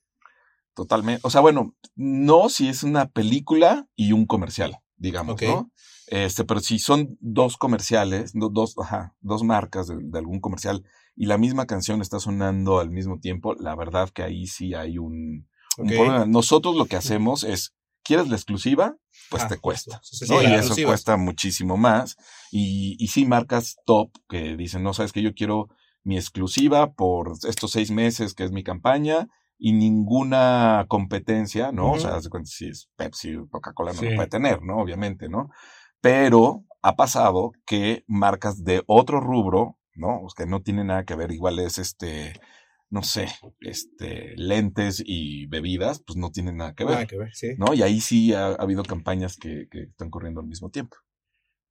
Totalmente. 0.76 1.22
O 1.24 1.30
sea, 1.30 1.42
bueno, 1.42 1.76
no 1.96 2.50
si 2.50 2.68
es 2.68 2.84
una 2.84 3.10
película 3.12 3.88
y 3.96 4.12
un 4.12 4.26
comercial, 4.26 4.80
digamos, 4.98 5.36
Ok. 5.36 5.44
¿no? 5.44 5.72
Este, 6.08 6.44
pero 6.46 6.60
si 6.60 6.80
son 6.80 7.16
dos 7.22 7.58
comerciales, 7.58 8.32
do- 8.34 8.50
dos, 8.50 8.76
ajá, 8.80 9.16
dos 9.22 9.44
marcas 9.44 9.88
de, 9.88 9.98
de 10.02 10.18
algún 10.20 10.40
comercial 10.42 10.84
y 11.16 11.26
la 11.26 11.38
misma 11.38 11.66
canción 11.66 12.02
está 12.02 12.20
sonando 12.20 12.80
al 12.80 12.90
mismo 12.90 13.20
tiempo, 13.20 13.56
la 13.56 13.76
verdad 13.76 14.10
que 14.10 14.24
ahí 14.24 14.48
sí 14.48 14.74
hay 14.74 14.98
un, 14.98 15.48
problema. 15.76 16.26
Nosotros 16.26 16.76
lo 16.76 16.86
que 16.86 16.96
hacemos 16.96 17.44
es, 17.44 17.74
¿quieres 18.04 18.28
la 18.28 18.36
exclusiva? 18.36 18.96
Pues 19.30 19.44
Ah, 19.44 19.48
te 19.48 19.58
cuesta. 19.58 20.00
Sí, 20.04 20.26
¿no? 20.30 20.40
sí, 20.40 20.48
y 20.48 20.54
eso 20.54 20.76
cuesta 20.86 21.18
muchísimo 21.18 21.78
más. 21.78 22.16
Y, 22.52 22.96
y 23.00 23.08
sí, 23.08 23.26
marcas 23.26 23.78
top 23.86 24.12
que 24.30 24.56
dicen, 24.56 24.84
no, 24.84 24.94
sabes 24.94 25.12
que 25.12 25.22
yo 25.22 25.34
quiero 25.34 25.70
mi 26.04 26.18
exclusiva 26.18 26.94
por 26.94 27.32
estos 27.48 27.72
seis 27.72 27.90
meses 27.90 28.34
que 28.34 28.44
es 28.44 28.52
mi 28.52 28.64
campaña 28.64 29.30
y 29.58 29.72
ninguna 29.72 30.86
competencia, 30.90 31.72
¿no? 31.72 31.94
O 31.94 31.98
sea, 31.98 32.10
Ujú. 32.10 32.18
haz 32.18 32.24
de 32.26 32.30
cuenta 32.30 32.50
si 32.50 32.68
es 32.68 32.90
Pepsi 32.96 33.36
o 33.36 33.48
Coca-Cola 33.48 33.94
no 33.94 34.00
Sí. 34.00 34.10
lo 34.10 34.16
puede 34.16 34.28
tener, 34.28 34.62
¿no? 34.62 34.78
Obviamente, 34.78 35.30
¿no? 35.30 35.50
Pero 36.02 36.64
ha 36.82 36.96
pasado 36.96 37.54
que 37.66 38.04
marcas 38.08 38.64
de 38.64 38.84
otro 38.88 39.22
rubro, 39.22 39.78
¿no? 39.96 40.18
O 40.18 40.28
que 40.36 40.46
no 40.46 40.62
tiene 40.62 40.84
nada 40.84 41.06
que 41.06 41.16
ver, 41.16 41.32
igual 41.32 41.60
es 41.60 41.78
este, 41.78 42.34
no 42.90 43.04
sé, 43.04 43.28
este, 43.62 44.34
lentes 44.36 45.02
y 45.06 45.48
bebidas, 45.48 46.02
pues 46.06 46.18
no 46.18 46.32
tienen 46.32 46.58
nada 46.58 46.74
que 46.74 46.86
ver, 46.86 46.94
Nada 46.94 47.08
que 47.08 47.18
ver, 47.18 47.34
sí. 47.34 47.50
¿no? 47.58 47.74
Y 47.74 47.82
ahí 47.82 48.02
sí 48.02 48.34
ha, 48.34 48.48
ha 48.48 48.54
habido 48.56 48.84
campañas 48.84 49.38
que, 49.38 49.68
que 49.70 49.84
están 49.84 50.10
corriendo 50.10 50.42
al 50.42 50.48
mismo 50.48 50.70
tiempo. 50.70 50.98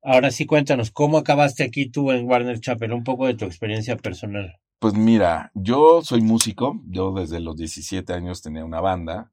Ahora 0.03 0.33
sí, 0.33 0.47
cuéntanos, 0.47 0.91
¿cómo 0.91 1.19
acabaste 1.19 1.63
aquí 1.63 1.89
tú 1.89 2.11
en 2.11 2.27
Warner 2.27 2.59
Chapel? 2.59 2.93
Un 2.93 3.05
poco 3.05 3.27
de 3.27 3.35
tu 3.35 3.45
experiencia 3.45 3.97
personal. 3.97 4.59
Pues 4.81 4.95
mira, 4.95 5.53
yo 5.55 6.03
soy 6.03 6.23
músico, 6.23 6.83
yo 6.89 7.13
desde 7.13 7.39
los 7.39 7.57
17 7.57 8.13
años 8.13 8.43
tenía 8.43 8.65
una 8.65 8.81
banda 8.81 9.31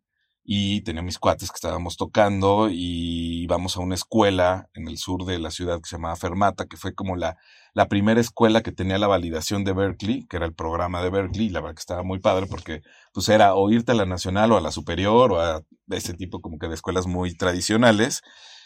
y 0.52 0.82
tenía 0.82 1.04
mis 1.04 1.20
cuates 1.20 1.52
que 1.52 1.58
estábamos 1.58 1.96
tocando 1.96 2.70
y 2.72 3.44
íbamos 3.44 3.78
a 3.78 3.82
una 3.82 3.94
escuela 3.94 4.68
en 4.74 4.88
el 4.88 4.98
sur 4.98 5.26
de 5.26 5.38
la 5.38 5.52
ciudad 5.52 5.80
que 5.80 5.88
se 5.88 5.96
llamaba 5.96 6.16
Fermata, 6.16 6.66
que 6.66 6.76
fue 6.76 6.96
como 6.96 7.16
la, 7.16 7.38
la 7.76 7.88
primera 7.88 8.20
escuela 8.20 8.64
que 8.64 8.72
tenía 8.72 8.98
la 8.98 9.06
validación 9.06 9.64
de 9.64 9.74
Berkeley, 9.74 10.26
que 10.26 10.38
era 10.38 10.48
el 10.48 10.56
programa 10.56 11.04
de 11.04 11.12
Berkeley, 11.12 11.46
y 11.46 11.50
la 11.52 11.62
verdad 11.62 11.76
que 11.76 11.82
estaba 11.82 12.02
muy 12.02 12.18
padre 12.18 12.48
porque 12.48 12.82
pues 13.14 13.30
era 13.30 13.54
o 13.54 13.70
a 13.70 13.94
la 13.94 14.08
nacional 14.08 14.52
o 14.52 14.58
a 14.58 14.62
la 14.62 14.72
superior 14.72 15.32
o 15.34 15.40
a 15.40 15.62
ese 15.92 16.16
tipo 16.16 16.42
como 16.42 16.58
que 16.58 16.68
de 16.68 16.74
escuelas 16.74 17.06
muy 17.06 17.38
tradicionales. 17.38 18.24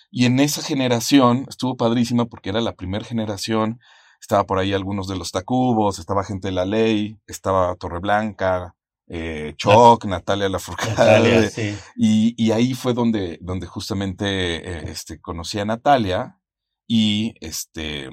Y 0.10 0.24
en 0.24 0.40
esa 0.40 0.62
generación 0.62 1.48
estuvo 1.50 1.75
padrísima 1.75 2.28
porque 2.28 2.52
era 2.52 2.62
la 2.62 2.75
primera 2.75 3.04
generación 3.04 3.82
estaba 4.22 4.46
por 4.46 4.58
ahí 4.58 4.72
algunos 4.72 5.10
de 5.10 5.18
los 5.18 5.32
Tacubos, 5.32 6.00
estaba 6.00 6.24
gente 6.24 6.48
de 6.48 6.54
la 6.54 6.63
ley, 6.63 7.20
estaba 7.28 7.75
Torreblanca, 7.75 8.74
eh, 9.15 9.53
Choc, 9.58 10.05
Natalia 10.05 10.50
Lafourcade. 10.50 10.89
Natalia, 10.96 11.50
sí. 11.50 11.77
Y, 11.96 12.34
y 12.38 12.51
ahí 12.51 12.74
fue 12.74 12.93
donde, 12.93 13.38
donde 13.41 13.67
justamente 13.67 14.25
eh, 14.58 14.84
este, 14.89 15.22
conocí 15.22 15.60
a 15.60 15.65
Natalia 15.65 16.39
y, 16.88 17.36
este, 17.39 18.10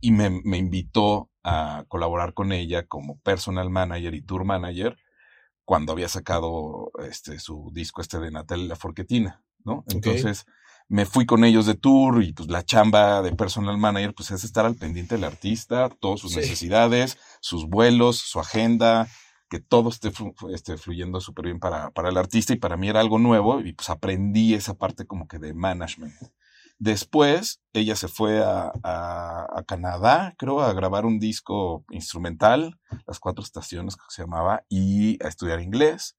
y 0.00 0.10
me, 0.12 0.30
me 0.44 0.56
invitó 0.56 1.30
a 1.44 1.84
colaborar 1.88 2.32
con 2.32 2.52
ella 2.52 2.86
como 2.86 3.18
personal 3.20 3.68
manager 3.70 4.14
y 4.14 4.22
tour 4.22 4.44
manager 4.44 4.96
cuando 5.64 5.92
había 5.92 6.08
sacado 6.08 6.90
este, 7.06 7.38
su 7.40 7.70
disco 7.74 8.00
este 8.00 8.18
de 8.18 8.30
Natalia 8.30 8.68
Lafourquetina, 8.68 9.42
¿no? 9.64 9.84
Entonces 9.88 10.46
me 10.88 11.04
fui 11.04 11.26
con 11.26 11.44
ellos 11.44 11.66
de 11.66 11.74
tour 11.74 12.22
y 12.22 12.32
pues 12.32 12.48
la 12.48 12.64
chamba 12.64 13.20
de 13.20 13.32
personal 13.36 13.76
manager 13.76 14.14
pues 14.14 14.30
es 14.30 14.44
estar 14.44 14.64
al 14.64 14.76
pendiente 14.76 15.16
del 15.16 15.24
artista, 15.24 15.90
todas 16.00 16.20
sus 16.20 16.32
Sí. 16.32 16.38
necesidades, 16.38 17.18
sus 17.42 17.66
vuelos, 17.68 18.16
su 18.16 18.40
agenda, 18.40 19.08
que 19.48 19.60
todo 19.60 19.88
esté, 19.88 20.12
esté 20.52 20.76
fluyendo 20.76 21.20
súper 21.20 21.46
bien 21.46 21.58
para, 21.58 21.90
el 21.94 22.16
artista 22.16 22.52
y 22.52 22.56
para 22.56 22.76
mí 22.76 22.88
era 22.88 23.00
algo 23.00 23.18
nuevo 23.18 23.60
y 23.60 23.72
pues 23.72 23.90
aprendí 23.90 24.54
esa 24.54 24.74
parte 24.74 25.06
como 25.06 25.26
que 25.26 25.38
de 25.38 25.54
management. 25.54 26.14
Después 26.78 27.60
ella 27.72 27.96
se 27.96 28.08
fue 28.08 28.40
a 28.44 29.64
Canadá, 29.66 30.34
creo, 30.38 30.60
a 30.60 30.72
grabar 30.72 31.06
un 31.06 31.18
disco 31.18 31.84
instrumental, 31.90 32.78
Las 33.06 33.18
Cuatro 33.18 33.42
Estaciones 33.42 33.96
que 33.96 34.02
se 34.08 34.22
llamaba, 34.22 34.62
y 34.68 35.22
a 35.24 35.28
estudiar 35.28 35.60
inglés. 35.60 36.16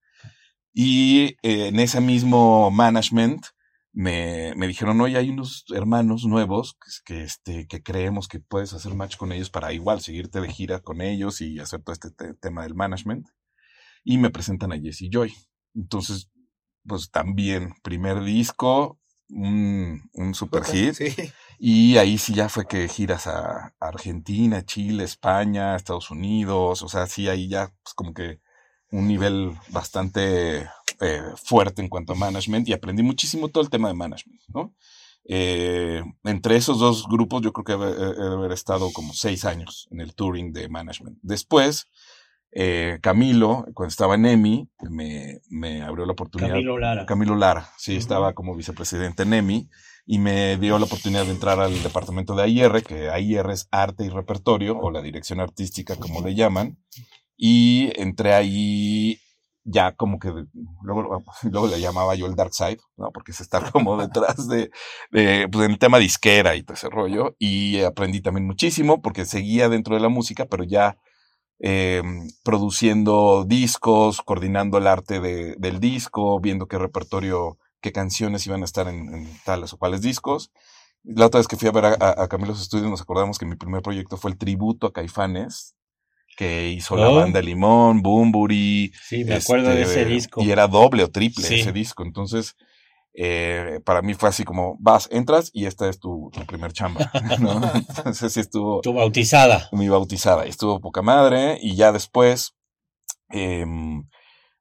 Y 0.72 1.36
eh, 1.42 1.68
en 1.68 1.80
ese 1.80 2.00
mismo 2.00 2.70
management 2.70 3.46
me, 3.92 4.54
me 4.56 4.66
dijeron, 4.68 5.00
oye, 5.00 5.16
hay 5.18 5.30
unos 5.30 5.64
hermanos 5.74 6.24
nuevos 6.24 6.74
que, 6.74 7.14
que, 7.14 7.22
este, 7.24 7.66
que 7.66 7.82
creemos 7.82 8.28
que 8.28 8.40
puedes 8.40 8.72
hacer 8.72 8.94
match 8.94 9.16
con 9.16 9.32
ellos 9.32 9.50
para 9.50 9.72
igual 9.72 10.00
seguirte 10.00 10.40
de 10.40 10.52
gira 10.52 10.80
con 10.80 11.00
ellos 11.00 11.40
y 11.40 11.58
hacer 11.58 11.82
todo 11.82 11.92
este 11.94 12.10
te- 12.10 12.34
tema 12.34 12.62
del 12.62 12.74
management. 12.74 13.26
Y 14.04 14.18
me 14.18 14.30
presentan 14.30 14.72
a 14.72 14.78
Jesse 14.80 15.08
Joy. 15.10 15.34
Entonces, 15.74 16.30
pues 16.86 17.10
también, 17.10 17.74
primer 17.82 18.22
disco, 18.22 18.98
un, 19.28 20.08
un 20.14 20.34
super 20.34 20.64
hit. 20.64 20.94
Sí. 20.94 21.32
Y 21.58 21.98
ahí 21.98 22.18
sí 22.18 22.34
ya 22.34 22.48
fue 22.48 22.66
que 22.66 22.88
giras 22.88 23.26
a 23.26 23.74
Argentina, 23.80 24.64
Chile, 24.64 25.04
España, 25.04 25.76
Estados 25.76 26.10
Unidos, 26.10 26.82
o 26.82 26.88
sea, 26.88 27.06
sí 27.06 27.28
ahí 27.28 27.48
ya 27.48 27.68
pues 27.82 27.94
como 27.94 28.14
que 28.14 28.40
un 28.90 29.06
nivel 29.06 29.52
bastante 29.68 30.68
eh, 31.00 31.22
fuerte 31.36 31.82
en 31.82 31.88
cuanto 31.88 32.12
a 32.12 32.16
management 32.16 32.68
y 32.68 32.72
aprendí 32.72 33.02
muchísimo 33.02 33.48
todo 33.48 33.62
el 33.62 33.70
tema 33.70 33.88
de 33.88 33.94
management, 33.94 34.40
¿no? 34.48 34.74
Eh, 35.24 36.02
entre 36.24 36.56
esos 36.56 36.78
dos 36.78 37.06
grupos 37.06 37.42
yo 37.42 37.52
creo 37.52 37.64
que 37.64 37.72
he 37.72 38.34
haber 38.34 38.52
estado 38.52 38.90
como 38.92 39.12
seis 39.12 39.44
años 39.44 39.86
en 39.90 40.00
el 40.00 40.14
touring 40.14 40.52
de 40.52 40.68
management. 40.68 41.18
Después, 41.22 41.86
eh, 42.52 42.98
Camilo, 43.00 43.66
cuando 43.74 43.90
estaba 43.90 44.16
en 44.16 44.26
EMI, 44.26 44.68
me, 44.90 45.40
me 45.48 45.82
abrió 45.82 46.04
la 46.06 46.12
oportunidad. 46.12 46.50
Camilo 46.50 46.78
Lara. 46.78 47.06
Camilo 47.06 47.36
Lara, 47.36 47.70
sí, 47.78 47.96
estaba 47.96 48.32
como 48.32 48.56
vicepresidente 48.56 49.22
en 49.22 49.34
EMI 49.34 49.68
y 50.06 50.18
me 50.18 50.56
dio 50.56 50.78
la 50.78 50.86
oportunidad 50.86 51.24
de 51.24 51.32
entrar 51.32 51.60
al 51.60 51.82
departamento 51.82 52.34
de 52.34 52.42
AIR, 52.42 52.82
que 52.82 53.10
AIR 53.10 53.50
es 53.50 53.68
arte 53.70 54.04
y 54.04 54.08
repertorio, 54.08 54.76
o 54.76 54.90
la 54.90 55.02
dirección 55.02 55.38
artística, 55.38 55.94
como 55.96 56.20
le 56.20 56.34
llaman, 56.34 56.78
y 57.36 57.92
entré 57.94 58.34
ahí 58.34 59.20
ya 59.64 59.92
como 59.94 60.18
que, 60.18 60.32
luego, 60.82 61.22
luego 61.50 61.66
le 61.68 61.80
llamaba 61.80 62.14
yo 62.14 62.26
el 62.26 62.34
dark 62.36 62.54
side, 62.54 62.78
¿no? 62.96 63.10
Porque 63.12 63.32
es 63.32 63.40
estar 63.40 63.70
como 63.72 63.96
detrás 63.96 64.48
de, 64.48 64.70
pues, 65.10 65.64
en 65.66 65.72
el 65.72 65.78
tema 65.78 65.98
disquera 65.98 66.56
y 66.56 66.62
todo 66.62 66.74
ese 66.74 66.88
rollo, 66.90 67.36
y 67.38 67.80
aprendí 67.82 68.20
también 68.22 68.46
muchísimo 68.46 69.02
porque 69.02 69.24
seguía 69.26 69.68
dentro 69.68 69.94
de 69.94 70.00
la 70.02 70.08
música, 70.08 70.46
pero 70.46 70.64
ya 70.64 70.96
eh, 71.60 72.02
produciendo 72.42 73.44
discos, 73.46 74.22
coordinando 74.22 74.78
el 74.78 74.86
arte 74.86 75.20
de- 75.20 75.56
del 75.58 75.80
disco, 75.80 76.40
viendo 76.40 76.66
qué 76.68 76.78
repertorio, 76.78 77.58
qué 77.80 77.92
canciones 77.92 78.46
iban 78.46 78.62
a 78.62 78.64
estar 78.64 78.88
en, 78.88 79.12
en 79.14 79.28
tales 79.44 79.72
o 79.72 79.78
cuales 79.78 80.00
discos. 80.02 80.50
La 81.04 81.26
otra 81.26 81.38
vez 81.38 81.48
que 81.48 81.56
fui 81.56 81.68
a 81.68 81.72
ver 81.72 81.84
a, 81.86 81.96
a, 82.22 82.28
Camilos 82.28 82.60
Estudios 82.60 82.90
nos 82.90 83.00
acordamos 83.02 83.38
que 83.38 83.46
mi 83.46 83.56
primer 83.56 83.82
proyecto 83.82 84.16
fue 84.16 84.30
el 84.30 84.38
tributo 84.38 84.86
a 84.86 84.92
Caifanes, 84.92 85.74
que 86.40 86.70
hizo 86.70 86.96
la 86.96 87.08
banda 87.10 87.42
Limón, 87.42 88.00
Bumburi. 88.00 88.94
Sí, 89.06 89.24
me 89.26 89.34
acuerdo 89.34 89.68
de 89.68 89.82
este, 89.82 90.00
ese 90.00 90.10
disco. 90.10 90.42
Y 90.42 90.50
era 90.50 90.66
doble 90.68 91.04
o 91.04 91.10
triple 91.10 91.44
Sí. 91.44 91.60
ese 91.60 91.70
disco. 91.70 92.02
Entonces, 92.02 92.56
eh, 93.12 93.80
para 93.84 94.00
mí 94.00 94.14
fue 94.14 94.30
así 94.30 94.44
como, 94.44 94.78
vas, 94.80 95.06
entras 95.12 95.50
y 95.52 95.66
esta 95.66 95.86
es 95.90 95.98
tu, 96.00 96.30
tu 96.32 96.40
primer 96.46 96.72
chamba. 96.72 97.10
¿no? 97.40 97.60
Entonces 97.74 98.32
sí 98.32 98.40
estuvo 98.40 98.80
Tu 98.80 98.90
bautizada. 98.94 99.68
mi 99.72 99.90
bautizada. 99.90 100.46
Estuvo 100.46 100.80
poca 100.80 101.02
madre. 101.02 101.58
Y 101.60 101.76
ya 101.76 101.92
después 101.92 102.54
em, 103.28 104.08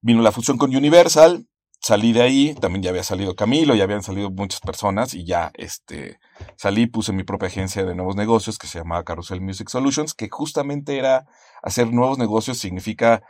vino 0.01 0.21
la 0.21 0.33
fusión 0.33 0.57
con 0.57 0.75
Universal. 0.75 1.47
Salí 1.81 2.11
de 2.11 2.21
ahí, 2.21 2.55
también 2.55 2.83
ya 2.83 2.89
había 2.89 3.03
salido 3.03 3.35
Camilo, 3.35 3.73
ya 3.73 3.85
habían 3.85 4.03
salido 4.03 4.29
muchas 4.29 4.59
personas 4.59 5.13
y 5.13 5.23
ya 5.25 5.51
este, 5.55 6.19
salí, 6.57 6.87
puse 6.87 7.13
mi 7.13 7.23
propia 7.23 7.47
agencia 7.47 7.85
de 7.85 7.95
nuevos 7.95 8.17
negocios 8.17 8.57
que 8.57 8.67
se 8.67 8.79
llamaba 8.79 9.05
Carousel 9.05 9.39
Music 9.39 9.69
Solutions, 9.69 10.13
que 10.13 10.27
justamente 10.29 10.97
era 10.97 11.25
hacer 11.63 11.91
nuevos 11.93 12.17
negocios, 12.17 12.57
significa 12.57 13.23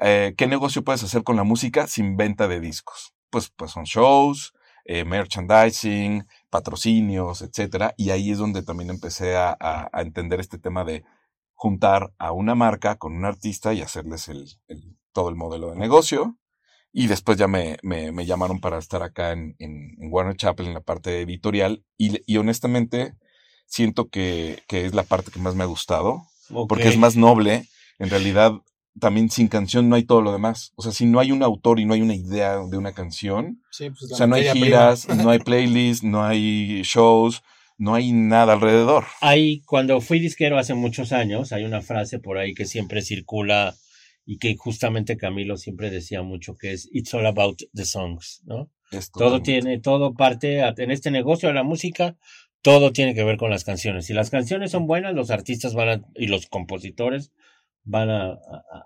eh, 0.00 0.34
qué 0.36 0.48
negocio 0.48 0.82
puedes 0.82 1.04
hacer 1.04 1.22
con 1.22 1.36
la 1.36 1.44
música 1.44 1.86
sin 1.86 2.16
venta 2.16 2.48
de 2.48 2.60
discos. 2.60 3.14
Pues, 3.30 3.50
pues 3.50 3.70
son 3.70 3.84
shows, 3.84 4.52
eh, 4.84 5.04
merchandising, 5.04 6.26
patrocinios, 6.50 7.40
etcétera. 7.40 7.94
Y 7.96 8.10
ahí 8.10 8.32
es 8.32 8.38
donde 8.38 8.62
también 8.62 8.90
empecé 8.90 9.36
a, 9.36 9.56
entender 9.94 10.40
este 10.40 10.58
tema 10.58 10.84
de 10.84 11.04
juntar 11.54 12.12
a 12.18 12.32
una 12.32 12.54
marca 12.56 12.96
con 12.96 13.14
un 13.14 13.24
artista 13.24 13.72
y 13.72 13.80
hacerles 13.80 14.28
el- 14.28 14.58
todo 15.12 15.28
el 15.28 15.36
modelo 15.36 15.70
de 15.70 15.76
negocio. 15.76 16.36
Y 16.92 17.06
después 17.06 17.38
ya 17.38 17.48
me, 17.48 17.78
me, 17.82 18.12
me 18.12 18.26
llamaron 18.26 18.60
para 18.60 18.78
estar 18.78 19.02
acá 19.02 19.32
en, 19.32 19.56
en, 19.58 19.96
en 19.98 20.12
Warner 20.12 20.36
Chappell 20.36 20.66
en 20.66 20.74
la 20.74 20.80
parte 20.82 21.22
editorial. 21.22 21.84
Y, 21.96 22.20
y 22.26 22.36
honestamente 22.36 23.14
siento 23.66 24.08
que, 24.08 24.62
que 24.68 24.84
es 24.84 24.94
la 24.94 25.02
parte 25.02 25.30
que 25.30 25.40
más 25.40 25.54
me 25.54 25.62
ha 25.62 25.66
gustado 25.66 26.24
porque 26.68 26.88
es 26.88 26.98
más 26.98 27.16
noble. 27.16 27.66
En 27.98 28.10
realidad, 28.10 28.52
también 29.00 29.30
sin 29.30 29.48
canción 29.48 29.88
no 29.88 29.96
hay 29.96 30.04
todo 30.04 30.20
lo 30.20 30.32
demás. 30.32 30.72
O 30.74 30.82
sea, 30.82 30.92
si 30.92 31.06
no 31.06 31.20
hay 31.20 31.32
un 31.32 31.42
autor 31.42 31.80
y 31.80 31.84
no 31.86 31.94
hay 31.94 32.02
una 32.02 32.14
idea 32.14 32.56
de 32.58 32.76
una 32.76 32.92
canción, 32.92 33.62
Sí, 33.70 33.88
pues, 33.90 34.12
o 34.12 34.16
sea, 34.16 34.26
no 34.26 34.34
hay 34.34 34.50
giras, 34.50 35.06
prima. 35.06 35.22
no 35.22 35.30
hay 35.30 35.38
playlists, 35.38 36.04
no 36.04 36.24
hay 36.24 36.82
shows, 36.82 37.42
no 37.78 37.94
hay 37.94 38.12
nada 38.12 38.52
alrededor. 38.52 39.06
Hay, 39.20 39.60
cuando 39.62 40.00
fui 40.00 40.18
disquero 40.18 40.58
hace 40.58 40.74
muchos 40.74 41.12
años, 41.12 41.52
hay 41.52 41.64
una 41.64 41.80
frase 41.80 42.18
por 42.18 42.38
ahí 42.38 42.54
que 42.54 42.66
siempre 42.66 43.02
circula 43.02 43.74
y 44.24 44.38
que 44.38 44.56
justamente 44.56 45.16
Camilo 45.16 45.56
siempre 45.56 45.90
decía 45.90 46.22
mucho 46.22 46.56
que 46.56 46.72
es 46.72 46.88
It's 46.92 47.12
all 47.14 47.26
about 47.26 47.60
the 47.74 47.84
songs, 47.84 48.42
¿no? 48.44 48.70
Todo 49.18 49.42
tiene, 49.42 49.80
todo 49.80 50.14
parte, 50.14 50.60
en 50.60 50.90
este 50.90 51.10
negocio 51.10 51.48
de 51.48 51.54
la 51.54 51.62
música, 51.62 52.16
todo 52.60 52.92
tiene 52.92 53.14
que 53.14 53.24
ver 53.24 53.36
con 53.38 53.50
las 53.50 53.64
canciones. 53.64 54.06
Si 54.06 54.12
las 54.12 54.30
canciones 54.30 54.70
son 54.70 54.86
buenas, 54.86 55.14
los 55.14 55.30
artistas 55.30 55.74
van 55.74 55.88
a, 55.88 56.02
y 56.14 56.26
los 56.26 56.46
compositores 56.46 57.32
van 57.84 58.10
a, 58.10 58.26
a- 58.32 58.38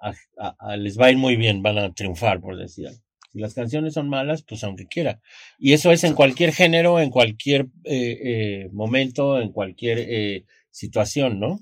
a- 0.03 0.15
a- 0.39 0.57
a- 0.59 0.77
les 0.77 0.99
va 0.99 1.07
a 1.07 1.11
ir 1.11 1.19
muy 1.19 1.37
bien, 1.37 1.63
van 1.63 1.77
a 1.79 1.93
triunfar, 1.93 2.41
por 2.41 2.57
decir 2.57 2.87
algo. 2.89 3.01
Si 3.33 3.41
las 3.41 3.53
canciones 3.53 3.93
son 3.93 4.09
malas, 4.09 4.43
pues 4.43 4.65
aunque 4.65 4.87
quiera. 4.87 5.21
Y 5.59 5.75
eso 5.75 5.93
es 5.93 6.05
en 6.05 6.15
cualquier 6.15 6.53
género, 6.55 7.01
en 7.01 7.11
cualquier 7.11 7.67
eh, 7.85 8.19
eh, 8.25 8.69
momento, 8.73 9.39
en 9.41 9.53
cualquier 9.53 9.99
eh, 9.99 10.45
situación, 10.71 11.39
¿no? 11.39 11.61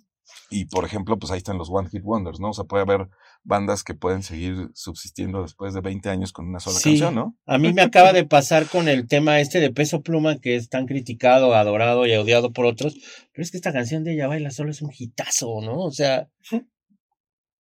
Y 0.50 0.66
por 0.66 0.84
ejemplo, 0.84 1.18
pues 1.18 1.32
ahí 1.32 1.38
están 1.38 1.58
los 1.58 1.70
One 1.70 1.88
Hit 1.90 2.02
Wonders, 2.04 2.38
¿no? 2.38 2.50
O 2.50 2.52
sea, 2.52 2.64
puede 2.64 2.82
haber 2.82 3.08
bandas 3.44 3.84
que 3.84 3.94
pueden 3.94 4.22
seguir 4.22 4.70
subsistiendo 4.74 5.42
después 5.42 5.74
de 5.74 5.80
20 5.82 6.08
años 6.08 6.32
con 6.32 6.48
una 6.48 6.60
sola 6.60 6.78
Sí. 6.78 6.90
canción, 6.90 7.14
¿no? 7.14 7.36
A 7.46 7.58
mí 7.58 7.72
me 7.72 7.82
acaba 7.82 8.12
de 8.12 8.24
pasar 8.24 8.66
con 8.66 8.88
el 8.88 9.06
tema 9.06 9.38
este 9.40 9.60
de 9.60 9.70
Peso 9.70 10.02
Pluma, 10.02 10.38
que 10.40 10.56
es 10.56 10.68
tan 10.70 10.86
criticado, 10.86 11.54
adorado 11.54 12.06
y 12.06 12.14
odiado 12.14 12.52
por 12.52 12.64
otros, 12.66 12.94
pero 13.32 13.42
es 13.44 13.50
que 13.50 13.58
esta 13.58 13.72
canción 13.72 14.02
de 14.02 14.14
Ella 14.14 14.26
Baila 14.26 14.50
Solo 14.50 14.70
es 14.70 14.80
un 14.82 14.90
hitazo, 14.98 15.60
¿no? 15.60 15.78
O 15.78 15.92
sea, 15.92 16.28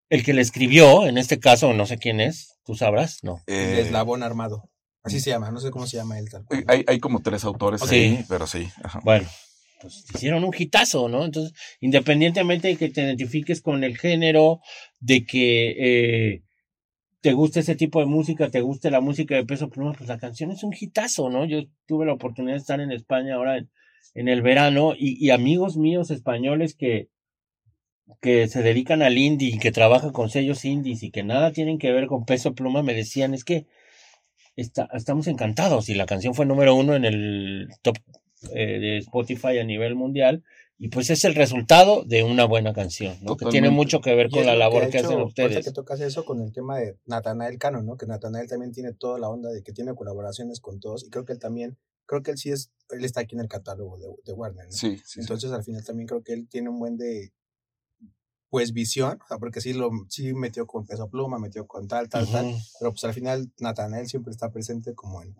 el 0.09 0.23
que 0.23 0.33
le 0.33 0.41
escribió, 0.41 1.05
en 1.07 1.17
este 1.17 1.39
caso, 1.39 1.73
no 1.73 1.85
sé 1.85 1.97
quién 1.97 2.19
es, 2.21 2.57
tú 2.65 2.75
sabrás, 2.75 3.19
no. 3.23 3.41
El 3.47 3.55
Eh, 3.55 3.81
eslabón 3.81 4.23
armado. 4.23 4.69
Así 5.05 5.19
se 5.19 5.31
llama, 5.31 5.51
no 5.51 5.59
sé 5.59 5.69
cómo 5.69 5.85
se 5.85 5.97
llama 5.97 6.17
él 6.17 6.29
tal 6.29 6.45
cual. 6.45 6.63
hay, 6.67 6.85
hay 6.87 6.99
como 6.99 7.21
tres 7.21 7.43
autores 7.43 7.81
Sí. 7.81 7.95
ahí, 7.95 8.25
pero 8.29 8.47
sí. 8.47 8.69
ajá. 8.83 9.01
Bueno, 9.03 9.27
pues 9.83 10.05
hicieron 10.15 10.45
un 10.45 10.53
hitazo, 10.57 11.09
¿no? 11.09 11.25
Entonces, 11.25 11.53
independientemente 11.81 12.69
de 12.69 12.77
que 12.77 12.89
te 12.89 13.01
identifiques 13.01 13.61
con 13.61 13.83
el 13.83 13.97
género, 13.97 14.61
de 15.01 15.25
que 15.25 15.75
eh, 15.77 16.43
te 17.21 17.33
guste 17.33 17.59
ese 17.59 17.75
tipo 17.75 17.99
de 17.99 18.05
música, 18.05 18.49
te 18.49 18.61
guste 18.61 18.89
la 18.89 19.01
música 19.01 19.35
de 19.35 19.45
Peso 19.45 19.69
Pluma, 19.69 19.93
pues 19.93 20.09
la 20.09 20.17
canción 20.17 20.51
es 20.51 20.63
un 20.63 20.73
hitazo, 20.77 21.29
¿no? 21.29 21.45
Yo 21.45 21.63
tuve 21.85 22.05
la 22.05 22.13
oportunidad 22.13 22.55
de 22.55 22.61
estar 22.61 22.79
en 22.79 22.91
España 22.91 23.35
ahora 23.35 23.57
en, 23.57 24.27
el 24.27 24.41
verano 24.41 24.93
y, 24.97 25.23
y 25.23 25.31
amigos 25.31 25.75
míos 25.75 26.11
españoles 26.11 26.75
que, 26.75 27.09
que 28.21 28.47
se 28.47 28.63
dedican 28.63 29.01
al 29.01 29.17
indie 29.17 29.49
y 29.49 29.59
que 29.59 29.71
trabajan 29.71 30.11
con 30.11 30.29
sellos 30.29 30.65
indies 30.65 31.03
y 31.03 31.11
que 31.11 31.23
nada 31.23 31.51
tienen 31.51 31.77
que 31.77 31.91
ver 31.91 32.07
con 32.07 32.25
Peso 32.25 32.55
Pluma 32.55 32.83
me 32.83 32.93
decían, 32.93 33.33
es 33.33 33.43
que 33.43 33.67
está, 34.55 34.87
estamos 34.93 35.27
encantados 35.27 35.89
y 35.89 35.95
la 35.95 36.05
canción 36.05 36.33
fue 36.33 36.45
número 36.45 36.75
uno 36.75 36.95
en 36.95 37.05
el 37.05 37.69
top 37.81 37.97
eh, 38.51 38.79
de 38.79 38.97
Spotify 38.97 39.57
a 39.59 39.63
nivel 39.63 39.95
mundial 39.95 40.43
y 40.77 40.89
pues 40.89 41.09
es 41.09 41.23
el 41.23 41.35
resultado 41.35 42.03
de 42.03 42.23
una 42.23 42.45
buena 42.45 42.73
canción, 42.73 43.17
¿no? 43.21 43.37
Que 43.37 43.45
tiene 43.45 43.69
mucho 43.69 44.01
que 44.01 44.15
ver 44.15 44.29
con 44.29 44.45
la 44.45 44.55
labor 44.55 44.83
ha 44.83 44.89
que 44.89 44.97
hecho, 44.97 45.07
hacen 45.07 45.21
ustedes. 45.21 45.63
que 45.63 45.71
tocas 45.71 46.01
eso 46.01 46.25
con 46.25 46.41
el 46.41 46.51
tema 46.51 46.77
de 46.79 46.97
Natanael 47.05 47.57
Cano, 47.57 47.81
¿no? 47.83 47.95
Que 47.95 48.05
Natanael 48.05 48.49
también 48.49 48.71
tiene 48.71 48.91
toda 48.93 49.19
la 49.19 49.29
onda 49.29 49.49
de 49.51 49.63
que 49.63 49.71
tiene 49.71 49.93
colaboraciones 49.95 50.59
con 50.59 50.79
todos 50.79 51.05
y 51.05 51.09
creo 51.09 51.25
que 51.25 51.33
él 51.33 51.39
también, 51.39 51.77
creo 52.05 52.21
que 52.23 52.31
él 52.31 52.37
sí 52.37 52.49
es, 52.49 52.71
él 52.89 53.05
está 53.05 53.21
aquí 53.21 53.35
en 53.35 53.41
el 53.41 53.47
catálogo 53.47 53.97
de, 53.97 54.07
de 54.25 54.33
Warner, 54.33 54.65
¿no? 54.65 54.71
Sí, 54.71 54.97
sí, 54.97 55.03
sí. 55.05 55.19
Entonces 55.21 55.51
al 55.51 55.63
final 55.63 55.85
también 55.85 56.07
creo 56.07 56.23
que 56.23 56.33
él 56.33 56.47
tiene 56.49 56.69
un 56.69 56.79
buen 56.79 56.97
de 56.97 57.31
pues 58.49 58.71
visión, 58.71 59.19
o 59.23 59.27
sea, 59.27 59.39
porque 59.39 59.61
sí 59.61 59.73
lo 59.73 59.89
sí 60.09 60.31
metió 60.33 60.67
con 60.67 60.85
peso 60.85 61.09
pluma, 61.09 61.39
metió 61.39 61.65
con 61.65 61.87
tal, 61.87 62.07
tal, 62.07 62.29
tal, 62.29 62.45
Ujú. 62.45 62.57
pero 62.79 62.91
pues 62.91 63.03
al 63.03 63.13
final 63.13 63.51
Natanael 63.59 64.07
siempre 64.07 64.29
está 64.31 64.51
presente 64.51 64.93
como 64.93 65.23
en 65.23 65.33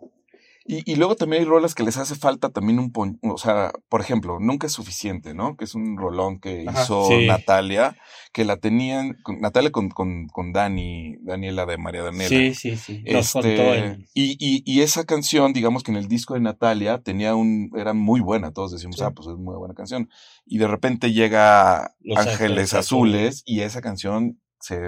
Y, 0.66 0.90
y 0.90 0.96
luego 0.96 1.14
también 1.14 1.42
hay 1.42 1.46
rolas 1.48 1.74
que 1.74 1.82
les 1.82 1.98
hace 1.98 2.14
falta 2.14 2.48
también 2.48 2.78
un 2.78 2.90
pon- 2.90 3.18
o 3.22 3.36
sea, 3.36 3.70
por 3.90 4.00
ejemplo, 4.00 4.38
Nunca 4.40 4.66
es 4.66 4.72
suficiente, 4.72 5.34
¿no? 5.34 5.56
Que 5.58 5.64
es 5.64 5.74
un 5.74 5.98
rolón 5.98 6.40
que 6.40 6.64
Ajá. 6.66 6.82
hizo 6.84 7.06
Sí. 7.06 7.26
Natalia, 7.26 7.96
que 8.32 8.46
la 8.46 8.56
tenían, 8.56 9.14
con- 9.22 9.40
Natalia 9.42 9.70
con, 9.70 9.90
con, 9.90 10.26
con 10.28 10.52
Dani, 10.54 11.16
Daniela 11.20 11.66
de 11.66 11.76
María 11.76 12.02
Daniela. 12.02 12.28
Sí, 12.28 12.54
sí, 12.54 12.76
sí. 12.76 13.02
Nos 13.12 13.36
Este, 13.36 13.56
contó 13.56 14.02
y, 14.14 14.36
y, 14.40 14.62
y 14.64 14.80
esa 14.80 15.04
canción, 15.04 15.52
digamos 15.52 15.82
que 15.82 15.90
en 15.90 15.98
el 15.98 16.08
disco 16.08 16.32
de 16.32 16.40
Natalia 16.40 16.98
tenía 17.02 17.34
un, 17.34 17.70
era 17.76 17.92
muy 17.92 18.20
buena, 18.20 18.50
todos 18.52 18.72
decimos, 18.72 18.96
Sí. 18.96 19.02
ah, 19.04 19.10
pues 19.10 19.28
es 19.28 19.36
muy 19.36 19.56
buena 19.56 19.74
canción. 19.74 20.08
Y 20.46 20.56
de 20.56 20.66
repente 20.66 21.12
llega 21.12 21.94
Los 22.00 22.18
Ángeles, 22.18 22.40
Ángeles 22.40 22.74
Azules, 22.74 23.14
Azules. 23.28 23.42
y 23.44 23.60
esa 23.60 23.82
canción 23.82 24.40
se, 24.60 24.78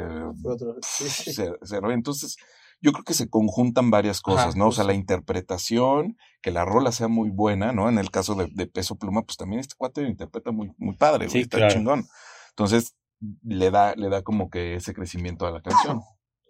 otro 0.43 0.77
sí, 0.81 1.09
se, 1.11 1.33
se 1.63 1.75
revienta. 1.81 1.95
Entonces, 1.97 2.37
yo 2.81 2.93
creo 2.93 3.05
que 3.05 3.15
se 3.15 3.29
conjuntan 3.29 3.91
varias 3.91 4.21
cosas, 4.21 4.49
Ajá, 4.49 4.59
¿no? 4.59 4.69
O 4.69 4.73
sea, 4.73 4.85
la 4.85 4.95
interpretación, 4.95 6.17
que 6.43 6.51
la 6.51 6.65
rola 6.65 6.93
sea 6.93 7.09
muy 7.09 7.31
buena, 7.31 7.73
¿no? 7.73 7.89
En 7.89 7.99
el 7.99 8.11
caso 8.11 8.35
de, 8.35 8.49
de 8.53 8.67
Peso 8.67 8.97
Pluma, 8.97 9.23
pues 9.23 9.37
también 9.37 9.61
este 9.61 9.75
cuate 9.77 10.03
lo 10.03 10.09
interpreta 10.09 10.51
muy, 10.53 10.73
muy 10.79 10.97
padre, 10.97 11.27
güey, 11.27 11.31
Sí, 11.31 11.39
está 11.41 11.59
claro. 11.59 11.75
chingón. 11.75 12.07
Entonces, 12.51 12.95
le 13.43 13.71
da, 13.71 13.95
le 13.97 14.09
da 14.09 14.23
como 14.23 14.51
que 14.51 14.75
ese 14.75 14.95
crecimiento 14.95 15.47
a 15.47 15.51
la 15.51 15.63
canción. 15.63 16.01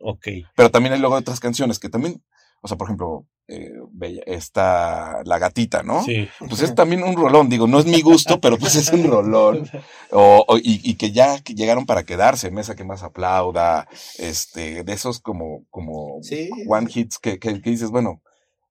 Ok. 0.00 0.26
Pero 0.54 0.70
también 0.70 0.92
hay 0.92 1.00
luego 1.00 1.14
otras 1.14 1.40
canciones 1.40 1.78
que 1.78 1.88
también, 1.88 2.22
o 2.66 2.68
sea, 2.68 2.76
por 2.76 2.88
ejemplo, 2.88 3.24
eh, 3.48 3.70
Bella, 3.92 4.22
está 4.26 5.22
La 5.24 5.38
Gatita, 5.38 5.84
¿no? 5.84 6.02
Sí. 6.02 6.28
Pues 6.48 6.62
es 6.62 6.74
también 6.74 7.04
un 7.04 7.14
rolón, 7.16 7.48
digo, 7.48 7.68
no 7.68 7.78
es 7.78 7.86
mi 7.86 8.00
gusto, 8.02 8.40
pero 8.42 8.58
pues 8.58 8.74
es 8.74 8.92
un 8.92 9.04
rolón. 9.04 9.70
O, 10.10 10.44
o- 10.48 10.58
y, 10.58 10.80
y 10.82 10.96
que 10.96 11.12
ya 11.12 11.40
que 11.40 11.54
llegaron 11.54 11.86
para 11.86 12.02
quedarse, 12.02 12.50
Mesa 12.50 12.74
que 12.74 12.82
más 12.84 13.04
aplauda, 13.04 13.86
este, 14.18 14.82
de 14.82 14.92
esos 14.92 15.20
como, 15.20 15.64
como 15.70 16.18
Sí. 16.22 16.50
one 16.68 16.88
hits 16.92 17.18
que, 17.20 17.38
que, 17.38 17.62
que 17.62 17.70
dices, 17.70 17.90
bueno, 17.90 18.20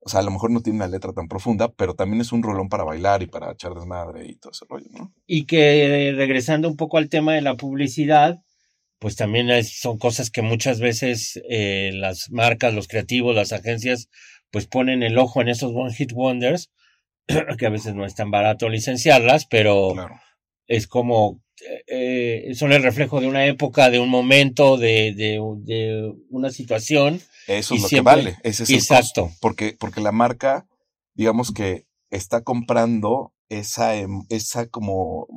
o 0.02 0.10
sea, 0.10 0.20
a 0.20 0.24
lo 0.24 0.32
mejor 0.32 0.52
no 0.52 0.60
tiene 0.62 0.78
una 0.80 0.88
letra 0.90 1.14
tan 1.14 1.28
profunda, 1.30 1.70
pero 1.72 1.96
también 1.96 2.20
es 2.22 2.34
un 2.34 2.44
rolón 2.44 2.68
para 2.68 2.84
bailar 2.84 3.24
y 3.24 3.28
para 3.28 3.54
echar 3.54 3.74
desmadre 3.74 4.28
y 4.28 4.36
todo 4.36 4.52
ese 4.52 4.66
rollo, 4.70 4.88
¿no? 4.92 5.14
Y 5.26 5.46
que 5.46 6.10
eh, 6.10 6.12
regresando 6.12 6.68
un 6.68 6.76
poco 6.76 6.98
al 6.98 7.08
tema 7.10 7.34
de 7.34 7.42
la 7.42 7.56
publicidad, 7.56 8.42
pues 9.00 9.16
también 9.16 9.50
es- 9.50 9.80
son 9.80 9.98
cosas 9.98 10.30
que 10.32 10.42
muchas 10.42 10.80
veces 10.80 11.42
eh, 11.50 11.92
las 11.94 12.30
marcas, 12.32 12.74
los 12.74 12.88
creativos, 12.88 13.36
las 13.36 13.52
agencias, 13.54 14.10
pues 14.52 14.68
ponen 14.68 15.04
el 15.04 15.18
ojo 15.18 15.42
en 15.42 15.50
esos 15.50 15.72
One 15.76 15.94
Hit 15.94 16.12
Wonders, 16.14 16.72
que 17.60 17.66
a 17.66 17.70
veces 17.70 17.94
no 17.96 18.06
es 18.06 18.16
tan 18.16 18.32
barato 18.32 18.70
licenciarlas, 18.70 19.46
pero 19.48 19.92
Claro. 19.94 20.16
es 20.68 20.88
como, 20.88 21.42
eh, 21.88 22.52
son 22.56 22.72
el 22.74 22.84
reflejo 22.84 23.20
de 23.22 23.28
una 23.28 23.46
época, 23.46 23.90
de 23.90 24.00
un 24.00 24.10
momento, 24.10 24.78
de, 24.78 25.14
de, 25.14 25.40
de 25.64 26.14
una 26.30 26.50
situación. 26.52 27.22
Eso 27.48 27.76
es 27.76 27.82
lo 27.84 27.88
siempre- 27.88 28.14
que 28.16 28.22
vale, 28.24 28.38
ese 28.44 28.64
es 28.64 28.70
el 28.70 28.76
Exacto. 28.78 29.24
costo. 29.24 29.38
Porque, 29.42 29.76
porque 29.80 30.02
la 30.02 30.12
marca, 30.12 30.68
digamos 31.14 31.52
que 31.52 31.86
está 32.10 32.42
comprando 32.42 33.34
esa, 33.50 33.96
em- 33.96 34.24
esa 34.30 34.68
como, 34.68 35.28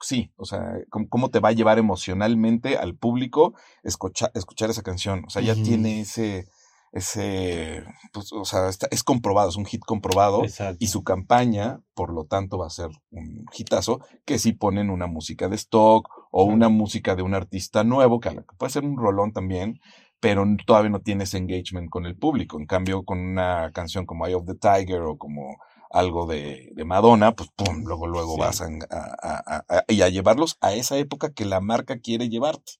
sí, 0.00 0.30
o 0.36 0.44
sea, 0.44 0.60
cómo, 0.90 1.08
cómo 1.08 1.30
te 1.30 1.40
va 1.40 1.48
a 1.50 1.52
llevar 1.52 1.78
emocionalmente 1.78 2.76
al 2.76 2.94
público 2.94 3.54
escuchar, 3.82 4.30
escuchar 4.34 4.70
esa 4.70 4.82
canción. 4.82 5.24
O 5.26 5.30
sea, 5.30 5.42
ya 5.42 5.54
tiene 5.54 6.00
ese, 6.00 6.46
ese, 6.92 7.84
pues, 8.12 8.32
o 8.32 8.44
sea, 8.44 8.68
está- 8.68 8.88
es 8.90 9.02
comprobado, 9.02 9.48
es 9.48 9.56
un 9.56 9.66
hit 9.66 9.82
comprobado. 9.84 10.44
Exacto. 10.44 10.76
Y 10.80 10.88
su 10.88 11.02
campaña, 11.04 11.80
por 11.94 12.12
lo 12.12 12.24
tanto, 12.24 12.58
va 12.58 12.66
a 12.66 12.70
ser 12.70 12.88
un 13.10 13.44
hitazo 13.56 14.00
que 14.24 14.38
si 14.38 14.52
ponen 14.52 14.90
una 14.90 15.06
música 15.06 15.48
de 15.48 15.56
stock 15.56 16.08
o 16.30 16.44
una 16.44 16.68
música 16.68 17.14
de 17.16 17.22
un 17.22 17.34
artista 17.34 17.84
nuevo, 17.84 18.20
que 18.20 18.30
puede 18.58 18.72
ser 18.72 18.84
un 18.84 18.96
rolón 18.96 19.32
también, 19.32 19.80
pero 20.20 20.44
todavía 20.66 20.90
no 20.90 21.00
tiene 21.00 21.24
ese 21.24 21.38
engagement 21.38 21.90
con 21.90 22.04
el 22.06 22.16
público. 22.16 22.58
En 22.58 22.66
cambio, 22.66 23.04
con 23.04 23.18
una 23.20 23.70
canción 23.72 24.04
como 24.04 24.26
Eye 24.26 24.34
of 24.34 24.46
the 24.46 24.54
Tiger 24.54 25.02
o 25.02 25.16
como 25.16 25.56
algo 25.90 26.26
de, 26.26 26.70
de 26.74 26.84
Madonna, 26.84 27.34
pues 27.34 27.50
pum, 27.56 27.84
luego, 27.84 28.06
luego 28.06 28.34
Sí. 28.34 28.40
vas 28.40 28.60
a, 28.60 28.66
a- 28.90 29.64
a- 29.68 29.84
y 29.88 30.02
a 30.02 30.08
llevarlos 30.08 30.56
a 30.60 30.74
esa 30.74 30.96
época 30.98 31.32
que 31.32 31.44
la 31.44 31.60
marca 31.60 31.98
quiere 32.00 32.28
llevarte, 32.28 32.72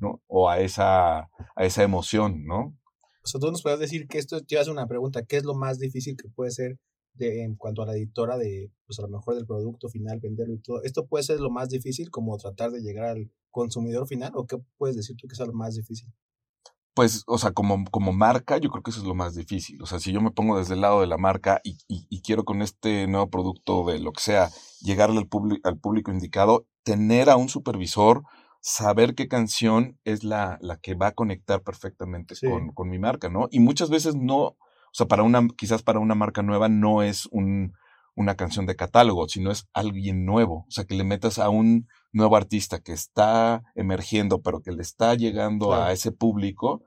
¿no? 0.00 0.20
O 0.26 0.48
a 0.48 0.60
esa, 0.60 1.18
a 1.18 1.64
esa 1.64 1.82
emoción, 1.82 2.44
¿no? 2.44 2.76
O 3.24 3.26
sea, 3.26 3.40
tú 3.40 3.50
nos 3.50 3.62
puedes 3.62 3.78
decir 3.78 4.06
que 4.08 4.18
esto, 4.18 4.40
te 4.42 4.58
hacer 4.58 4.72
una 4.72 4.86
pregunta, 4.86 5.22
¿qué 5.24 5.36
es 5.36 5.44
lo 5.44 5.54
más 5.54 5.78
difícil 5.78 6.16
que 6.16 6.28
puede 6.28 6.50
ser 6.50 6.78
de, 7.14 7.42
en 7.42 7.56
cuanto 7.56 7.82
a 7.82 7.86
la 7.86 7.92
editora 7.94 8.38
de, 8.38 8.70
pues 8.86 8.98
a 8.98 9.02
lo 9.02 9.08
mejor 9.08 9.34
del 9.34 9.46
producto 9.46 9.88
final, 9.88 10.18
venderlo 10.20 10.54
y 10.54 10.60
todo? 10.60 10.82
¿Esto 10.82 11.06
puede 11.06 11.24
ser 11.24 11.40
lo 11.40 11.50
más 11.50 11.68
difícil 11.68 12.10
como 12.10 12.36
tratar 12.38 12.70
de 12.70 12.80
llegar 12.80 13.04
al 13.06 13.30
consumidor 13.50 14.06
final 14.06 14.32
o 14.34 14.46
qué 14.46 14.56
puedes 14.78 14.96
decir 14.96 15.16
tú 15.16 15.26
que 15.28 15.34
sea 15.36 15.46
lo 15.46 15.52
más 15.52 15.74
difícil? 15.74 16.08
Pues, 16.98 17.22
o 17.28 17.38
sea, 17.38 17.52
como, 17.52 17.84
como 17.92 18.12
marca, 18.12 18.58
yo 18.58 18.70
creo 18.70 18.82
que 18.82 18.90
eso 18.90 18.98
es 18.98 19.06
lo 19.06 19.14
más 19.14 19.36
difícil. 19.36 19.80
O 19.80 19.86
sea, 19.86 20.00
si 20.00 20.10
yo 20.10 20.20
me 20.20 20.32
pongo 20.32 20.58
desde 20.58 20.74
el 20.74 20.80
lado 20.80 21.00
de 21.00 21.06
la 21.06 21.16
marca 21.16 21.60
y, 21.62 21.78
y- 21.86 22.04
y 22.10 22.22
quiero 22.22 22.44
con 22.44 22.60
este 22.60 23.06
nuevo 23.06 23.30
producto 23.30 23.84
de 23.84 24.00
lo 24.00 24.10
que 24.12 24.20
sea, 24.20 24.50
llegarle 24.80 25.18
al, 25.20 25.28
al 25.62 25.78
público 25.78 26.10
indicado, 26.10 26.66
tener 26.82 27.30
a 27.30 27.36
un 27.36 27.48
supervisor, 27.48 28.24
saber 28.60 29.14
qué 29.14 29.28
canción 29.28 29.96
es 30.02 30.24
la, 30.24 30.58
la 30.60 30.76
que 30.78 30.94
va 30.96 31.06
a 31.06 31.12
conectar 31.12 31.62
perfectamente 31.62 32.34
Sí. 32.34 32.48
con, 32.48 32.72
con 32.72 32.90
mi 32.90 32.98
marca, 32.98 33.28
¿no? 33.28 33.46
Y 33.52 33.60
muchas 33.60 33.90
veces 33.90 34.16
no, 34.16 34.38
o 34.42 34.56
sea, 34.90 35.06
para 35.06 35.22
una, 35.22 35.46
quizás 35.56 35.84
para 35.84 36.00
una 36.00 36.16
marca 36.16 36.42
nueva 36.42 36.68
no 36.68 37.04
es 37.04 37.26
un, 37.30 37.74
una 38.16 38.34
canción 38.34 38.66
de 38.66 38.74
catálogo, 38.74 39.28
sino 39.28 39.52
es 39.52 39.68
alguien 39.72 40.26
nuevo. 40.26 40.64
O 40.66 40.70
sea, 40.72 40.84
que 40.84 40.96
le 40.96 41.04
metas 41.04 41.38
a 41.38 41.48
un 41.48 41.86
nuevo 42.10 42.34
artista 42.34 42.80
que 42.80 42.92
está 42.92 43.62
emergiendo, 43.76 44.40
pero 44.42 44.62
que 44.62 44.72
le 44.72 44.82
está 44.82 45.14
llegando 45.14 45.68
Claro. 45.68 45.84
a 45.84 45.92
ese 45.92 46.10
público, 46.10 46.82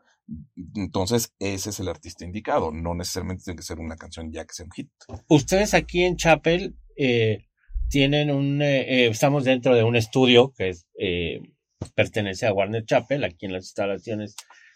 entonces 0.76 1.34
ese 1.40 1.70
es 1.70 1.80
el 1.80 1.88
artista 1.88 2.26
indicado. 2.26 2.72
No 2.72 2.94
necesariamente 2.94 3.44
tiene 3.44 3.58
que 3.58 3.64
ser 3.64 3.80
una 3.80 3.96
canción 3.96 4.32
ya 4.32 4.46
que 4.46 4.54
sea 4.54 4.66
un 4.66 4.72
hit. 4.72 4.90
Ustedes 5.28 5.74
aquí 5.74 6.04
en 6.04 6.18
Chapel 6.18 6.76
eh, 6.96 7.46
tienen 7.90 8.32
un, 8.32 8.62
eh, 8.62 8.82
eh, 8.82 9.08
estamos 9.08 9.44
dentro 9.44 9.76
de 9.76 9.84
un 9.84 9.96
estudio 9.96 10.54
que 10.58 10.70
es, 10.70 10.88
eh, 10.98 11.42
pertenece 11.96 12.46
a 12.46 12.54
Warner 12.54 12.86
Chapel, 12.86 13.24
aquí 13.24 13.46
en 13.46 13.54
las 13.54 13.66
instalaciones 13.66 14.36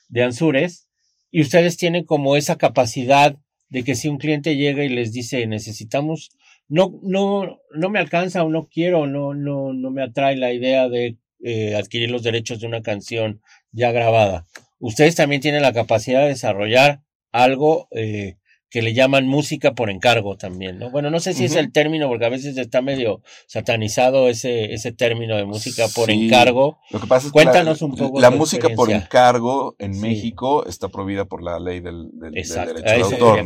de 0.09 0.23
Ansures, 0.23 0.89
y 1.31 1.41
ustedes 1.41 1.77
tienen 1.77 2.05
como 2.05 2.35
esa 2.35 2.57
capacidad 2.57 3.37
de 3.69 3.83
que 3.83 3.95
si 3.95 4.07
un 4.07 4.17
cliente 4.17 4.55
llega 4.55 4.83
y 4.83 4.89
les 4.89 5.11
dice 5.11 5.45
necesitamos, 5.47 6.29
no, 6.67 6.99
no, 7.03 7.59
no 7.73 7.89
me 7.89 7.99
alcanza 7.99 8.43
o 8.43 8.49
no 8.49 8.67
quiero, 8.67 9.07
no, 9.07 9.33
no, 9.33 9.73
no 9.73 9.91
me 9.91 10.03
atrae 10.03 10.35
la 10.35 10.53
idea 10.53 10.89
de 10.89 11.17
eh, 11.43 11.75
adquirir 11.75 12.09
los 12.09 12.23
derechos 12.23 12.59
de 12.59 12.67
una 12.67 12.81
canción 12.81 13.41
ya 13.71 13.91
grabada. 13.91 14.45
Ustedes 14.79 15.15
también 15.15 15.41
tienen 15.41 15.61
la 15.61 15.73
capacidad 15.73 16.21
de 16.21 16.27
desarrollar 16.29 17.01
algo 17.31 17.87
eh, 17.91 18.37
que 18.69 18.81
le 18.81 18.93
llaman 18.93 19.25
música 19.25 19.73
por 19.73 19.89
encargo 19.89 20.35
también, 20.35 20.79
¿no? 20.79 20.89
Bueno, 20.91 21.09
no 21.09 21.19
sé 21.21 21.33
si 21.33 21.45
es 21.45 21.55
el 21.55 21.71
término, 21.71 22.09
porque 22.09 22.25
a 22.25 22.29
veces 22.29 22.57
está 22.57 22.81
medio 22.81 23.21
satanizado 23.47 24.27
ese, 24.27 24.73
ese 24.73 24.91
término 24.91 25.37
de 25.37 25.45
música 25.45 25.85
por 25.95 26.07
Sí. 26.11 26.25
encargo. 26.25 26.77
Lo 26.91 26.99
que 26.99 27.07
pasa 27.07 27.27
es 27.27 27.31
Cuéntanos 27.31 27.79
que 27.79 27.85
la, 27.85 27.91
un 27.91 27.97
poco 27.97 28.19
la 28.19 28.31
tu 28.31 28.35
música 28.37 28.67
por 28.75 28.89
encargo 28.91 29.75
en 29.79 29.93
Sí. 29.93 30.01
México 30.01 30.65
está 30.65 30.89
prohibida 30.89 31.23
por 31.23 31.41
la 31.41 31.57
ley 31.59 31.79
del, 31.79 32.09
del- 32.19 32.31
del 32.31 32.37
Exacto, 32.37 32.73
derecho 32.73 33.07
de 33.09 33.15
autor. 33.15 33.39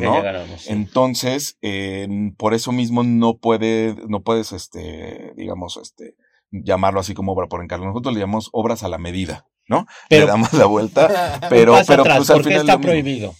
Entonces, 0.67 1.57
eh, 1.61 2.07
por 2.37 2.53
eso 2.53 2.71
mismo 2.71 3.03
no 3.03 3.37
puede, 3.37 3.95
no 4.07 4.21
puedes, 4.21 4.51
este, 4.51 5.33
digamos, 5.35 5.77
este, 5.77 6.15
llamarlo 6.51 6.99
así 6.99 7.13
como 7.13 7.33
obra 7.33 7.47
por 7.47 7.61
encargo. 7.63 7.85
Nosotros 7.85 8.13
le 8.15 8.21
llamamos 8.21 8.49
obras 8.51 8.83
a 8.83 8.87
la 8.89 8.97
medida, 8.97 9.45
¿no? 9.69 9.87
Pero- 10.09 10.25
le 10.25 10.31
damos 10.31 10.51
la 10.53 10.65
vuelta, 10.65 11.07
pero, 11.49 11.75
pero 11.87 12.01
atrás, 12.03 12.17
pues 12.17 12.29
al 12.29 12.35
¿por 12.37 12.43
qué 12.43 12.49
final 12.49 12.61
está 12.69 12.79
prohibido? 12.81 13.35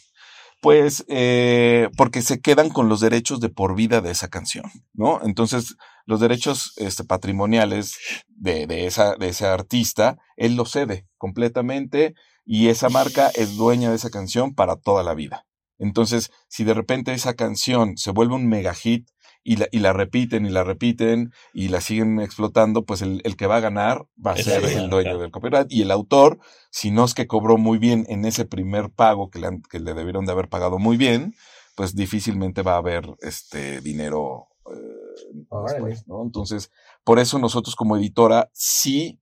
Pues 0.62 1.06
eh, 1.08 1.90
porque 1.96 2.22
se 2.22 2.42
quedan 2.42 2.70
con 2.70 2.90
los 2.90 3.00
derechos 3.00 3.40
de 3.40 3.50
por 3.50 3.76
vida 3.76 4.02
de 4.02 4.12
esa 4.12 4.28
canción, 4.28 4.70
¿no? 4.94 5.22
Entonces, 5.24 5.76
los 6.06 6.20
derechos 6.20 6.74
este, 6.78 7.04
patrimoniales 7.06 7.98
de, 8.28 8.68
de, 8.68 8.86
esa, 8.86 9.16
de 9.16 9.30
ese 9.30 9.46
artista, 9.48 10.18
él 10.36 10.56
lo 10.56 10.66
cede 10.66 11.08
completamente 11.18 12.14
y 12.46 12.68
esa 12.68 12.90
marca 12.90 13.32
es 13.36 13.56
dueña 13.56 13.90
de 13.90 13.96
esa 13.96 14.10
canción 14.10 14.54
para 14.54 14.76
toda 14.76 15.04
la 15.04 15.14
vida. 15.14 15.46
Entonces, 15.78 16.30
si 16.50 16.66
de 16.66 16.74
repente 16.74 17.14
esa 17.14 17.36
canción 17.36 17.96
se 17.96 18.12
vuelve 18.12 18.36
un 18.36 18.50
mega 18.50 18.74
hit 18.74 19.08
y 19.44 19.56
la, 19.58 19.68
y 19.72 19.80
la 19.80 19.94
repiten 19.94 20.46
y 20.46 20.50
la 20.50 20.64
repiten 20.64 21.32
y 21.54 21.70
la 21.70 21.82
siguen 21.82 22.20
explotando, 22.20 22.84
pues 22.86 23.02
el, 23.02 23.22
el 23.24 23.36
que 23.36 23.48
va 23.48 23.58
a 23.58 23.62
ganar 23.62 24.06
va 24.26 24.34
a 24.34 24.38
Es 24.38 24.46
ser 24.46 24.64
el 24.66 24.90
dueño 24.90 25.12
claro. 25.12 25.20
del 25.20 25.32
copyright 25.32 25.72
y 25.72 25.82
el 25.82 25.92
autor, 25.92 26.40
si 26.72 26.92
no 26.92 27.06
es 27.06 27.14
que 27.14 27.28
cobró 27.28 27.58
muy 27.58 27.78
bien 27.78 28.06
en 28.10 28.26
ese 28.26 28.46
primer 28.46 28.92
pago 28.92 29.30
que 29.30 29.40
le, 29.40 29.48
han- 29.48 29.62
que 29.70 29.80
le 29.80 29.94
debieron 29.94 30.26
de 30.26 30.32
haber 30.34 30.50
pagado 30.50 30.78
muy 30.80 30.98
bien, 30.98 31.34
pues 31.76 31.96
difícilmente 31.96 32.62
va 32.62 32.74
a 32.74 32.78
haber 32.78 33.06
este 33.22 33.82
dinero 33.82 34.48
eh, 34.72 35.46
después, 35.64 36.08
¿no? 36.08 36.24
Entonces, 36.24 36.72
por 37.04 37.20
eso 37.20 37.40
nosotros 37.40 37.76
como 37.76 37.98
editora 37.98 38.50
sí 38.54 39.20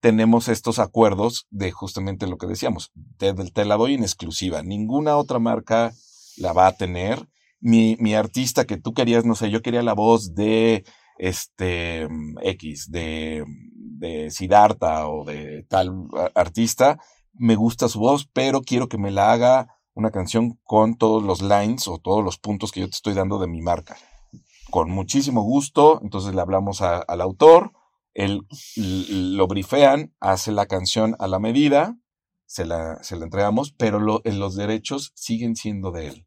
tenemos 0.00 0.48
estos 0.48 0.78
acuerdos 0.78 1.46
de 1.50 1.72
justamente 1.72 2.26
lo 2.26 2.38
que 2.38 2.46
decíamos, 2.46 2.90
te, 3.18 3.34
te 3.34 3.64
la 3.64 3.76
doy 3.76 3.94
en 3.94 4.02
exclusiva, 4.02 4.62
ninguna 4.62 5.16
otra 5.16 5.38
marca 5.38 5.92
la 6.38 6.52
va 6.52 6.68
a 6.68 6.72
tener. 6.76 7.26
Mi, 7.60 7.96
mi 8.00 8.14
artista 8.14 8.64
que 8.64 8.76
tú 8.78 8.94
querías, 8.94 9.24
no 9.24 9.34
sé, 9.34 9.50
yo 9.50 9.62
quería 9.62 9.82
la 9.82 9.94
voz 9.94 10.34
de 10.34 10.84
este 11.18 12.08
mm, 12.08 12.38
X, 12.42 12.90
de, 12.90 13.44
de 13.74 14.30
Siddhartha 14.30 15.08
o 15.08 15.24
de 15.24 15.64
tal 15.68 16.06
a- 16.16 16.30
artista, 16.40 16.98
me 17.34 17.56
gusta 17.56 17.88
su 17.88 18.00
voz, 18.00 18.28
pero 18.32 18.62
quiero 18.62 18.88
que 18.88 18.98
me 18.98 19.10
la 19.10 19.32
haga 19.32 19.76
una 19.94 20.10
canción 20.10 20.58
con 20.64 20.96
todos 20.96 21.22
los 21.22 21.42
lines 21.42 21.86
o 21.88 21.98
todos 21.98 22.24
los 22.24 22.38
puntos 22.38 22.72
que 22.72 22.80
yo 22.80 22.86
te 22.88 22.96
estoy 22.96 23.14
dando 23.14 23.38
de 23.38 23.46
mi 23.48 23.60
marca. 23.60 23.96
Con 24.70 24.90
muchísimo 24.90 25.42
gusto, 25.42 26.00
entonces 26.02 26.34
le 26.34 26.40
hablamos 26.40 26.80
al 26.80 27.20
autor, 27.20 27.72
él 28.14 28.42
lo 28.76 29.46
brifean, 29.48 30.14
hace 30.20 30.52
la 30.52 30.66
canción 30.66 31.16
a 31.18 31.26
la 31.28 31.38
medida, 31.40 31.96
se 32.46 32.64
la, 32.64 33.02
se 33.02 33.16
la 33.16 33.24
entregamos, 33.24 33.72
pero 33.72 33.98
lo- 34.00 34.22
los 34.24 34.54
derechos 34.56 35.12
siguen 35.14 35.56
siendo 35.56 35.90
de 35.90 36.08
él. 36.08 36.26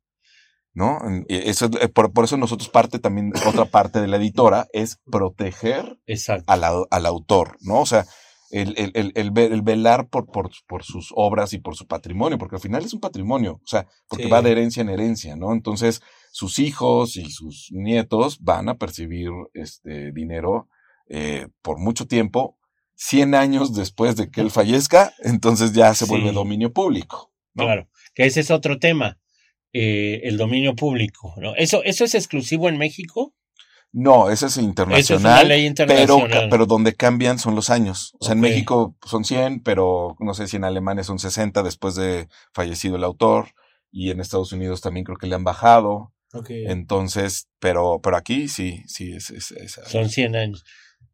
¿No? 0.76 1.00
Eh, 1.30 1.44
Eso, 1.46 1.66
es- 1.66 1.82
eh, 1.82 1.88
por, 1.90 2.14
por 2.14 2.26
eso 2.26 2.36
nosotros 2.38 2.70
parte 2.70 2.98
también, 3.00 3.32
otra 3.48 3.66
parte 3.66 4.02
de 4.02 4.08
la 4.08 4.18
editora 4.18 4.68
es 4.74 4.98
proteger 5.12 6.00
al, 6.48 6.64
al 6.90 7.06
autor, 7.06 7.58
¿no? 7.62 7.82
O 7.82 7.86
sea, 7.86 8.06
el, 8.50 8.76
el, 8.78 8.92
el, 8.96 9.12
el 9.16 9.32
ve- 9.32 9.46
el 9.52 9.62
velar 9.62 10.08
por, 10.10 10.26
por, 10.28 10.50
por 10.68 10.84
sus 10.84 11.12
obras 11.16 11.54
y 11.54 11.60
por 11.60 11.76
su 11.76 11.86
patrimonio, 11.88 12.38
porque 12.38 12.56
al 12.56 12.62
final 12.62 12.84
es 12.84 12.94
un 12.94 13.00
patrimonio, 13.00 13.54
o 13.64 13.68
sea, 13.68 13.88
porque 14.08 14.26
Sí. 14.26 14.30
va 14.30 14.42
de 14.42 14.52
herencia 14.52 14.82
en 14.82 14.90
herencia, 14.90 15.36
¿no? 15.36 15.54
Entonces, 15.54 16.02
sus 16.32 16.58
hijos 16.60 17.18
y 17.18 17.30
sus 17.32 17.70
nietos 17.72 18.40
van 18.42 18.70
a 18.70 18.76
percibir 18.78 19.30
este 19.54 20.12
dinero 20.12 20.68
eh, 21.10 21.48
por 21.62 21.78
mucho 21.80 22.08
tiempo, 22.08 22.58
100 22.96 23.36
años 23.36 23.76
después 23.76 24.16
de 24.16 24.30
que 24.32 24.42
él 24.42 24.50
fallezca, 24.52 25.14
entonces 25.24 25.74
ya 25.74 25.94
se 25.94 26.06
Sí. 26.06 26.10
vuelve 26.12 26.32
dominio 26.32 26.72
público. 26.74 27.32
¿no? 27.56 27.66
Claro, 27.66 27.88
que 28.16 28.26
ese 28.26 28.40
es 28.40 28.50
otro 28.52 28.80
tema, 28.80 29.20
eh, 29.74 30.22
el 30.24 30.38
dominio 30.38 30.76
público, 30.76 31.34
¿no? 31.38 31.56
¿Eso, 31.56 31.84
¿Eso 31.84 32.06
es 32.06 32.16
exclusivo 32.16 32.70
en 32.70 32.78
México? 32.78 33.34
No, 33.92 34.30
ese 34.32 34.48
es 34.48 34.54
Eso 34.54 34.60
es 34.62 34.64
una 34.64 34.70
internacional. 34.70 35.48
ley 35.48 35.60
Pero, 35.62 35.68
internacional. 36.18 36.50
pero 36.50 36.66
donde 36.66 36.96
cambian 36.96 37.38
son 37.38 37.54
los 37.56 37.70
años. 37.70 38.14
O 38.20 38.26
sea, 38.26 38.34
en 38.34 38.40
México 38.40 38.96
son 39.06 39.24
100, 39.24 39.62
pero 39.62 40.16
no 40.20 40.34
sé 40.34 40.48
si 40.48 40.56
en 40.58 40.64
Alemania 40.64 41.04
son 41.04 41.20
60 41.20 41.62
después 41.62 41.94
de 41.96 42.28
fallecido 42.54 42.96
el 42.96 43.04
autor. 43.04 43.50
Y 43.92 44.10
en 44.10 44.20
Estados 44.20 44.52
Unidos 44.52 44.82
también 44.82 45.04
creo 45.04 45.18
que 45.18 45.28
le 45.28 45.36
han 45.36 45.44
bajado. 45.44 46.12
Ok. 46.34 46.50
Entonces, 46.50 47.48
pero, 47.60 48.00
pero 48.02 48.18
aquí 48.18 48.48
sí, 48.48 48.82
sí, 48.88 49.12
es, 49.14 49.30
es, 49.30 49.52
es- 49.52 49.80
Son 49.88 50.10
100 50.10 50.36
años. 50.36 50.64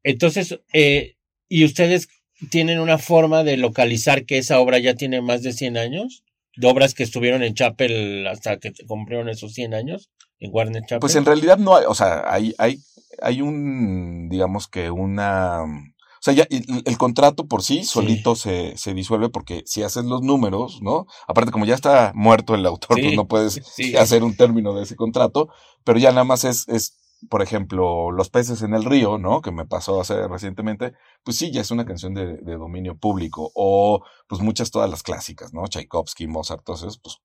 Entonces, 0.04 0.58
eh, 0.72 1.18
¿y 1.50 1.66
ustedes 1.66 2.08
tienen 2.50 2.80
una 2.80 2.98
forma 2.98 3.44
de 3.44 3.58
localizar 3.58 4.26
que 4.26 4.38
esa 4.38 4.60
obra 4.62 4.80
ya 4.80 4.94
tiene 4.96 5.22
más 5.22 5.44
de 5.44 5.52
100 5.52 5.76
años? 5.76 6.24
¿De 6.56 6.68
obras 6.68 6.94
que 6.94 7.04
estuvieron 7.04 7.44
en 7.44 7.54
Chapel 7.54 8.28
hasta 8.28 8.58
que 8.58 8.72
te 8.72 8.86
cumplieron 8.86 9.30
esos 9.30 9.54
100 9.54 9.74
años? 9.74 10.10
¿En 10.40 10.52
Warner 10.54 10.82
Chapel? 10.84 11.00
Pues 11.00 11.16
en 11.16 11.26
realidad 11.26 11.58
no 11.58 11.76
hay, 11.76 11.86
o 11.88 11.94
sea, 11.94 12.24
hay, 12.32 12.54
hay, 12.58 12.80
hay 13.22 13.42
un, 13.42 14.30
digamos 14.30 14.68
que 14.68 14.90
una, 14.90 15.64
o 15.64 16.22
sea, 16.22 16.34
ya 16.34 16.48
el, 16.50 16.84
el 16.86 16.98
contrato 16.98 17.46
por 17.48 17.64
sí 17.64 17.84
solito 17.84 18.36
se, 18.36 18.76
se 18.78 18.94
disuelve 18.94 19.30
porque 19.30 19.64
si 19.66 19.84
haces 19.84 20.06
los 20.06 20.22
números, 20.22 20.82
¿no? 20.82 21.06
Aparte, 21.28 21.52
como 21.52 21.66
ya 21.66 21.76
está 21.76 22.12
muerto 22.16 22.56
el 22.56 22.66
autor, 22.66 22.98
Sí, 22.98 23.04
pues 23.04 23.16
no 23.16 23.28
puedes 23.28 23.54
sí. 23.76 23.96
hacer 23.96 24.24
un 24.24 24.36
término 24.36 24.74
de 24.74 24.84
ese 24.84 24.96
contrato, 24.96 25.50
pero 25.84 26.00
ya 26.00 26.10
nada 26.12 26.26
más 26.26 26.44
es, 26.44 26.68
es, 26.68 26.98
por 27.30 27.42
ejemplo, 27.42 28.12
Los 28.12 28.30
peces 28.30 28.62
en 28.62 28.74
el 28.74 28.86
río, 28.86 29.18
¿no? 29.18 29.42
Que 29.42 29.52
me 29.52 29.66
pasó 29.66 30.00
hace 30.00 30.28
recientemente, 30.28 30.94
pues 31.24 31.38
sí, 31.38 31.52
ya 31.52 31.62
es 31.62 31.72
una 31.72 31.86
canción 31.86 32.14
de, 32.14 32.38
de 32.38 32.56
dominio 32.58 32.98
público, 32.98 33.52
o 33.56 34.04
pues 34.28 34.42
muchas 34.42 34.72
todas 34.72 34.90
las 34.90 35.04
clásicas, 35.04 35.54
¿no? 35.54 35.68
Tchaikovsky, 35.68 36.28
Mozart, 36.28 36.62
entonces, 36.62 36.98
pues 36.98 37.18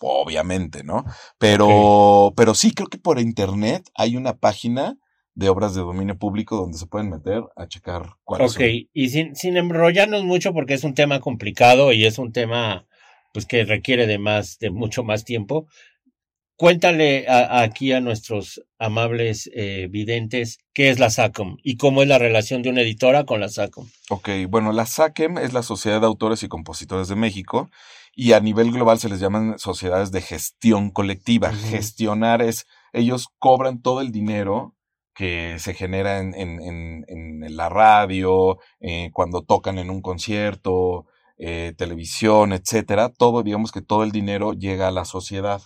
obviamente, 0.00 0.82
¿no? 0.82 1.04
Pero, 1.38 2.32
pero 2.36 2.54
sí 2.54 2.72
creo 2.72 2.88
que 2.88 2.98
por 2.98 3.20
internet 3.20 3.88
hay 3.94 4.16
una 4.16 4.38
página 4.38 4.98
de 5.34 5.48
obras 5.48 5.74
de 5.74 5.80
dominio 5.80 6.18
público 6.18 6.56
donde 6.56 6.78
se 6.78 6.86
pueden 6.86 7.10
meter 7.10 7.42
a 7.56 7.68
checar 7.68 8.14
cuáles 8.24 8.56
Ok, 8.56 8.62
y 8.92 9.08
sin, 9.10 9.36
sin 9.36 9.56
enrollarnos 9.56 10.24
mucho 10.24 10.52
porque 10.52 10.74
es 10.74 10.84
un 10.84 10.94
tema 10.94 11.20
complicado 11.20 11.92
y 11.92 12.04
es 12.04 12.18
un 12.18 12.32
tema 12.32 12.86
pues 13.32 13.46
que 13.46 13.64
requiere 13.64 14.06
de 14.06 14.18
más, 14.18 14.58
de 14.58 14.70
mucho 14.70 15.04
más 15.04 15.24
tiempo. 15.24 15.68
Cuéntale 16.60 17.26
a- 17.26 17.62
aquí 17.62 17.90
a 17.94 18.02
nuestros 18.02 18.62
amables 18.78 19.48
eh, 19.54 19.88
videntes 19.90 20.58
qué 20.74 20.90
es 20.90 20.98
la 20.98 21.08
SACOM 21.08 21.56
y 21.62 21.78
cómo 21.78 22.02
es 22.02 22.08
la 22.08 22.18
relación 22.18 22.60
de 22.60 22.68
una 22.68 22.82
editora 22.82 23.24
con 23.24 23.40
la 23.40 23.48
SACOM. 23.48 23.88
Ok, 24.10 24.28
bueno, 24.46 24.70
la 24.72 24.84
SACEM 24.84 25.38
es 25.38 25.54
la 25.54 25.62
Sociedad 25.62 26.02
de 26.02 26.06
Autores 26.06 26.42
y 26.42 26.48
Compositores 26.48 27.08
de 27.08 27.16
México 27.16 27.70
y 28.14 28.34
a 28.34 28.40
nivel 28.40 28.72
global 28.72 28.98
se 28.98 29.08
les 29.08 29.20
llaman 29.20 29.58
sociedades 29.58 30.12
de 30.12 30.20
gestión 30.20 30.90
colectiva. 30.90 31.50
Gestionar 31.50 32.42
es, 32.42 32.66
ellos 32.92 33.28
cobran 33.38 33.80
todo 33.80 34.02
el 34.02 34.12
dinero 34.12 34.76
que 35.14 35.56
se 35.60 35.72
genera 35.72 36.18
en, 36.18 36.34
en, 36.34 36.60
en, 36.60 37.04
en 37.08 37.56
la 37.56 37.70
radio, 37.70 38.58
eh, 38.80 39.08
cuando 39.14 39.40
tocan 39.44 39.78
en 39.78 39.88
un 39.88 40.02
concierto, 40.02 41.06
eh, 41.38 41.72
televisión, 41.78 42.52
etcétera. 42.52 43.08
Todo, 43.08 43.42
digamos 43.42 43.72
que 43.72 43.80
todo 43.80 44.02
el 44.04 44.12
dinero 44.12 44.52
llega 44.52 44.88
a 44.88 44.92
la 44.92 45.06
sociedad. 45.06 45.62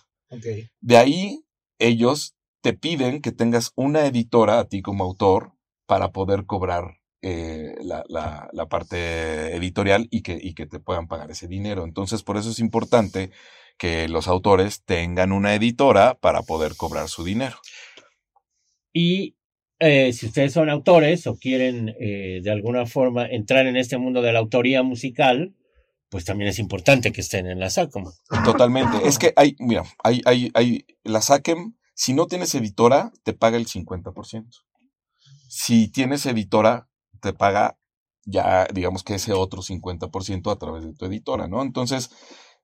De 0.81 0.97
ahí, 0.97 1.45
ellos 1.79 2.35
te 2.63 2.73
piden 2.73 3.21
que 3.21 3.33
tengas 3.33 3.73
una 3.77 4.07
editora 4.07 4.59
a 4.59 4.69
ti 4.69 4.83
como 4.83 5.05
autor 5.05 5.53
para 5.87 6.13
poder 6.13 6.47
cobrar 6.47 6.99
eh, 7.23 7.75
la, 7.83 8.05
la, 8.09 8.49
la 8.53 8.67
parte 8.67 9.55
editorial 9.55 10.09
y 10.11 10.23
que, 10.23 10.39
y 10.41 10.55
que 10.55 10.67
te 10.67 10.81
puedan 10.81 11.09
pagar 11.09 11.31
ese 11.31 11.49
dinero. 11.49 11.85
Entonces, 11.85 12.23
por 12.23 12.37
eso 12.37 12.51
es 12.51 12.59
importante 12.59 13.31
que 13.79 14.09
los 14.09 14.29
autores 14.29 14.83
tengan 14.85 15.33
una 15.33 15.55
editora 15.55 16.15
para 16.15 16.43
poder 16.43 16.77
cobrar 16.77 17.09
su 17.09 17.25
dinero. 17.25 17.57
Y 18.93 19.37
eh, 19.81 20.13
si 20.13 20.27
ustedes 20.27 20.53
son 20.53 20.71
autores 20.71 21.27
o 21.27 21.37
quieren 21.37 21.95
eh, 22.01 22.41
de 22.43 22.51
alguna 22.51 22.87
forma 22.87 23.27
entrar 23.27 23.67
en 23.67 23.77
este 23.77 23.99
mundo 23.99 24.23
de 24.23 24.33
la 24.33 24.39
autoría 24.39 24.83
musical, 24.83 25.55
pues 26.15 26.25
también 26.25 26.49
es 26.49 26.61
importante 26.61 27.11
que 27.11 27.23
estén 27.23 27.49
en 27.49 27.59
la 27.59 27.71
SACOM. 27.71 28.05
Totalmente. 28.45 28.99
Es 29.09 29.19
que 29.19 29.33
hay, 29.35 29.57
mira, 29.59 29.83
hay, 30.05 30.23
hay, 30.27 30.49
hay, 30.55 30.87
la 31.03 31.21
SACEM, 31.21 31.75
si 31.93 32.15
no 32.15 32.29
tienes 32.29 32.55
editora, 32.55 33.11
te 33.25 33.33
paga 33.33 33.57
el 33.57 33.67
50%. 33.67 34.47
Si 35.49 35.89
tienes 35.89 36.25
editora, 36.27 36.89
te 37.21 37.33
paga 37.33 37.81
ya, 38.25 38.69
digamos 38.73 39.03
que 39.03 39.17
ese 39.17 39.33
otro 39.33 39.61
50% 39.61 40.53
a 40.53 40.57
través 40.57 40.85
de 40.85 40.95
tu 40.95 41.05
editora, 41.05 41.49
¿no? 41.49 41.63
Entonces, 41.63 42.13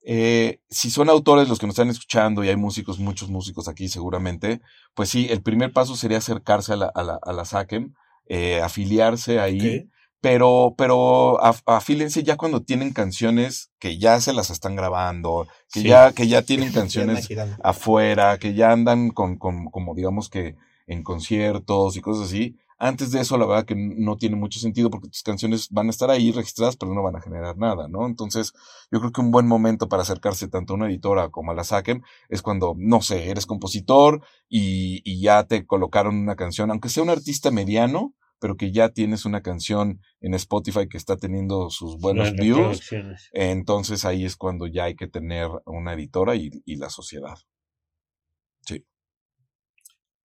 eh, 0.06 0.60
si 0.70 0.88
son 0.92 1.10
autores 1.10 1.48
los 1.48 1.58
que 1.58 1.66
nos 1.66 1.74
están 1.74 1.90
escuchando 1.90 2.44
y 2.44 2.50
hay 2.50 2.56
músicos, 2.56 3.00
muchos 3.00 3.30
músicos 3.30 3.66
aquí 3.66 3.88
seguramente, 3.88 4.60
pues 4.94 5.08
sí, 5.08 5.26
el 5.28 5.42
primer 5.42 5.72
paso 5.72 5.96
sería 5.96 6.18
acercarse 6.18 6.74
a 6.74 6.76
la, 6.76 6.86
a 6.86 7.02
la, 7.02 7.18
a 7.20 7.32
la 7.32 7.44
SACEM, 7.44 7.94
eh, 8.26 8.60
afiliarse 8.60 9.40
ahí. 9.40 9.90
Pero, 10.20 10.74
pero 10.76 11.38
af- 11.40 11.62
afílense 11.66 12.22
ya 12.22 12.36
cuando 12.36 12.62
tienen 12.62 12.92
canciones 12.92 13.70
que 13.78 13.98
ya 13.98 14.20
se 14.20 14.32
las 14.32 14.50
están 14.50 14.76
grabando, 14.76 15.46
que 15.72 15.80
Sí. 15.80 15.88
ya, 15.88 16.12
que 16.12 16.28
ya 16.28 16.42
tienen 16.42 16.72
canciones 16.72 17.28
afuera, 17.62 18.38
que 18.38 18.54
ya 18.54 18.72
andan 18.72 19.10
con, 19.10 19.36
con, 19.36 19.66
como 19.66 19.94
digamos 19.94 20.28
que 20.28 20.56
en 20.86 21.02
conciertos 21.02 21.96
y 21.96 22.00
cosas 22.00 22.26
así. 22.26 22.56
Antes 22.82 23.10
de 23.12 23.20
eso, 23.20 23.36
la 23.36 23.44
verdad 23.44 23.66
que 23.66 23.74
no 23.76 24.16
tiene 24.16 24.36
mucho 24.36 24.58
sentido 24.58 24.88
porque 24.90 25.08
tus 25.08 25.22
canciones 25.22 25.68
van 25.70 25.88
a 25.88 25.90
estar 25.90 26.08
ahí 26.10 26.32
registradas, 26.32 26.76
pero 26.78 26.94
no 26.94 27.02
van 27.02 27.14
a 27.14 27.20
generar 27.20 27.58
nada, 27.58 27.88
¿no? 27.88 28.06
Entonces, 28.06 28.54
yo 28.90 29.00
creo 29.00 29.12
que 29.12 29.20
un 29.20 29.30
buen 29.30 29.46
momento 29.46 29.86
para 29.90 30.02
acercarse 30.02 30.48
tanto 30.48 30.72
a 30.72 30.76
una 30.76 30.86
editora 30.88 31.28
como 31.28 31.50
a 31.50 31.54
la 31.54 31.62
SACEM 31.62 32.00
es 32.30 32.40
cuando, 32.40 32.74
no 32.78 33.02
sé, 33.02 33.28
eres 33.30 33.44
compositor 33.44 34.22
y, 34.48 35.02
y 35.04 35.20
ya 35.20 35.44
te 35.44 35.66
colocaron 35.66 36.16
una 36.16 36.36
canción, 36.36 36.70
aunque 36.70 36.88
sea 36.88 37.02
un 37.02 37.10
artista 37.10 37.50
mediano, 37.50 38.14
pero 38.40 38.56
que 38.56 38.72
ya 38.72 38.88
tienes 38.88 39.24
una 39.24 39.42
canción 39.42 40.00
en 40.20 40.34
Spotify 40.34 40.88
que 40.88 40.96
está 40.96 41.16
teniendo 41.16 41.70
sus 41.70 41.98
buenos 42.00 42.32
Las 42.32 42.40
views, 42.40 42.90
entonces 43.32 44.04
ahí 44.04 44.24
es 44.24 44.36
cuando 44.36 44.66
ya 44.66 44.84
hay 44.84 44.96
que 44.96 45.06
tener 45.08 45.48
una 45.66 45.92
editora 45.94 46.34
y, 46.34 46.50
y 46.64 46.76
la 46.76 46.90
sociedad. 46.90 47.36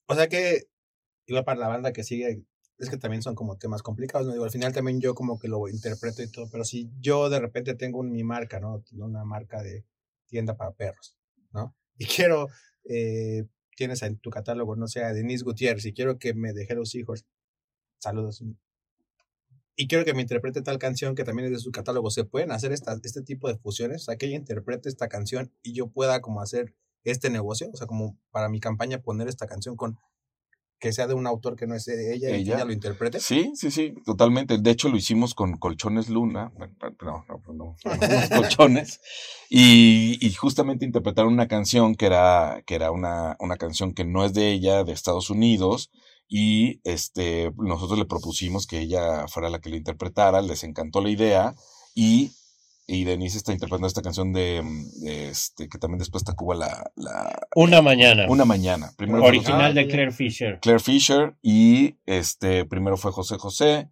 O 0.07 0.15
sea 0.15 0.27
que, 0.27 0.61
igual 1.25 1.45
para 1.45 1.59
la 1.59 1.67
banda 1.67 1.93
que 1.93 2.03
sigue, 2.03 2.43
es 2.77 2.89
que 2.89 2.97
también 2.97 3.21
son 3.23 3.35
como 3.35 3.57
temas 3.57 3.81
complicados, 3.81 4.27
¿no? 4.27 4.33
Digo, 4.33 4.45
al 4.45 4.51
final 4.51 4.73
también 4.73 4.99
yo 5.01 5.15
como 5.15 5.39
que 5.39 5.47
lo 5.47 5.67
interpreto 5.69 6.21
y 6.21 6.31
todo, 6.31 6.49
pero 6.51 6.65
si 6.65 6.91
yo 6.99 7.29
de 7.29 7.39
repente 7.39 7.75
tengo 7.75 7.99
un- 7.99 8.11
mi 8.11 8.23
marca, 8.23 8.59
¿no? 8.59 8.83
Una 8.93 9.23
marca 9.23 9.61
de 9.63 9.85
tienda 10.27 10.55
para 10.57 10.71
perros, 10.71 11.17
¿no? 11.51 11.75
Y 11.97 12.05
quiero, 12.05 12.49
eh, 12.89 13.45
tienes 13.77 14.01
en 14.03 14.17
tu 14.19 14.29
catálogo, 14.29 14.75
no 14.75 14.87
sé, 14.87 15.03
a 15.03 15.13
Denise 15.13 15.45
Gutiérrez, 15.45 15.85
y 15.85 15.93
quiero 15.93 16.19
que 16.19 16.33
me 16.33 16.51
deje 16.53 16.75
los 16.75 16.93
hijos, 16.95 17.25
saludos. 18.05 18.43
Y 19.75 19.87
quiero 19.87 20.05
que 20.05 20.13
me 20.13 20.21
interprete 20.21 20.61
tal 20.61 20.79
canción 20.79 21.15
que 21.15 21.25
también 21.25 21.47
es 21.47 21.51
de 21.51 21.59
su 21.59 21.71
catálogo. 21.71 22.09
¿Se 22.09 22.23
pueden 22.23 22.51
hacer 22.51 22.71
esta, 22.71 22.97
este 23.03 23.21
tipo 23.21 23.49
de 23.49 23.57
fusiones? 23.57 24.03
O 24.03 24.05
sea, 24.05 24.15
que 24.15 24.27
ella 24.27 24.37
interprete 24.37 24.87
esta 24.87 25.09
canción 25.09 25.51
y 25.63 25.73
yo 25.73 25.87
pueda 25.87 26.21
como 26.21 26.41
hacer 26.41 26.73
este 27.03 27.29
negocio, 27.29 27.69
o 27.73 27.77
sea, 27.77 27.87
como 27.87 28.17
para 28.31 28.49
mi 28.49 28.59
campaña 28.59 29.01
poner 29.01 29.27
esta 29.27 29.47
canción 29.47 29.75
con 29.75 29.97
que 30.79 30.91
sea 30.91 31.07
de 31.07 31.13
un 31.13 31.25
autor 31.25 31.55
que 31.55 31.67
no 31.67 31.75
es 31.75 31.85
de 31.85 32.13
ella, 32.13 32.29
y 32.29 32.43
que 32.43 32.51
Ella. 32.51 32.65
lo 32.65 32.73
interprete. 32.73 33.19
Sí, 33.19 33.51
sí, 33.55 33.71
sí, 33.71 33.93
totalmente. 34.05 34.57
De 34.57 34.71
hecho, 34.71 34.89
lo 34.89 34.97
hicimos 34.97 35.33
con 35.33 35.57
Colchones 35.57 36.09
Luna, 36.09 36.51
bueno, 36.57 36.75
no, 37.01 37.25
no, 37.27 37.41
no, 37.47 37.53
no, 37.53 37.75
unos 37.85 38.29
colchones, 38.29 38.99
y, 39.49 40.17
y 40.25 40.33
justamente 40.33 40.85
interpretaron 40.85 41.33
una 41.33 41.47
canción 41.47 41.95
que 41.95 42.07
era, 42.07 42.61
que 42.65 42.75
era 42.75 42.91
una, 42.91 43.37
una 43.39 43.55
canción 43.57 43.93
que 43.93 44.05
no 44.05 44.25
es 44.25 44.33
de 44.33 44.51
ella, 44.51 44.83
de 44.83 44.91
Estados 44.91 45.29
Unidos, 45.29 45.91
y 46.27 46.81
este, 46.83 47.51
nosotros 47.57 47.99
le 47.99 48.05
propusimos 48.05 48.65
que 48.67 48.79
ella 48.79 49.27
fuera 49.27 49.49
la 49.49 49.59
que 49.59 49.69
lo 49.69 49.75
interpretara, 49.75 50.41
les 50.41 50.63
encantó 50.63 51.01
la 51.01 51.09
idea, 51.09 51.55
y, 51.93 52.31
y 52.87 53.03
Denise 53.03 53.37
está 53.37 53.51
interpretando 53.53 53.87
esta 53.87 54.01
canción 54.01 54.33
de, 54.33 54.61
de 55.01 55.29
este, 55.29 55.69
que 55.69 55.77
también 55.77 55.99
después 55.99 56.23
Tacuba 56.23 56.55
la, 56.55 56.91
la, 56.95 57.39
Una 57.55 57.81
mañana. 57.81 58.25
una 58.29 58.45
mañana. 58.45 58.91
Primero 58.97 59.23
original 59.23 59.73
de. 59.73 59.87
Claire 59.87 60.11
Fisher. 60.11 60.59
Claire 60.61 60.79
Fisher 60.81 61.35
y 61.41 61.95
este 62.05 62.65
primero 62.65 62.97
fue 62.97 63.11
José 63.11 63.37
José 63.37 63.89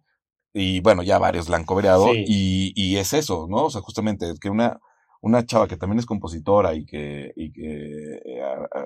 y 0.52 0.80
bueno, 0.80 1.02
ya 1.02 1.18
varios 1.18 1.48
la 1.48 1.56
han 1.56 1.64
cobreado 1.64 2.12
Sí. 2.12 2.24
y, 2.28 2.72
y 2.76 2.96
es 2.98 3.12
eso, 3.12 3.46
¿no? 3.48 3.64
O 3.64 3.70
sea, 3.70 3.80
justamente 3.80 4.32
que 4.40 4.50
una, 4.50 4.78
una 5.20 5.44
chava 5.46 5.66
que 5.66 5.76
también 5.76 5.98
es 5.98 6.06
compositora 6.06 6.74
y 6.74 6.84
que, 6.84 7.32
y 7.34 7.50
que 7.52 7.62
eh, 7.62 8.42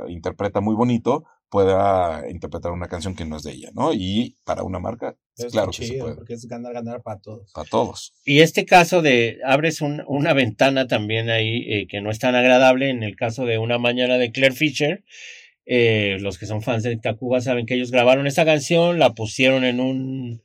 interpreta 0.08 0.60
muy 0.60 0.74
bonito 0.74 1.24
pueda 1.50 2.28
interpretar 2.30 2.72
una 2.72 2.88
canción 2.88 3.14
que 3.14 3.24
no 3.24 3.36
es 3.36 3.42
de 3.42 3.52
ella, 3.52 3.70
¿no? 3.74 3.92
Y 3.94 4.36
para 4.44 4.62
una 4.64 4.78
marca, 4.78 5.16
Pero 5.36 5.50
claro 5.50 5.70
que 5.70 5.86
se 5.86 5.94
puede, 5.94 6.14
Porque 6.16 6.34
es 6.34 6.46
ganar, 6.46 6.72
ganar 6.74 7.02
para 7.02 7.20
todos. 7.20 7.50
para 7.52 7.68
todos. 7.68 8.12
Y 8.24 8.40
este 8.40 8.66
caso 8.66 9.00
de 9.02 9.38
abres 9.44 9.80
un- 9.80 10.02
una 10.06 10.32
ventana 10.34 10.86
también 10.86 11.30
ahí 11.30 11.62
eh, 11.68 11.86
que 11.88 12.00
no 12.00 12.10
es 12.10 12.18
tan 12.18 12.34
agradable 12.34 12.90
en 12.90 13.02
el 13.02 13.16
caso 13.16 13.44
de 13.46 13.58
una 13.58 13.78
mañana 13.78 14.18
de 14.18 14.30
Claire 14.32 14.54
Fisher. 14.54 15.04
eh, 15.70 16.16
los 16.20 16.38
que 16.38 16.46
son 16.46 16.62
fans 16.62 16.82
de 16.82 16.96
Tacuba 16.96 17.42
saben 17.42 17.66
que 17.66 17.74
ellos 17.74 17.90
grabaron 17.90 18.26
esta 18.26 18.46
canción, 18.46 18.98
la 18.98 19.12
pusieron 19.14 19.64
en 19.64 19.80
un, 19.80 20.42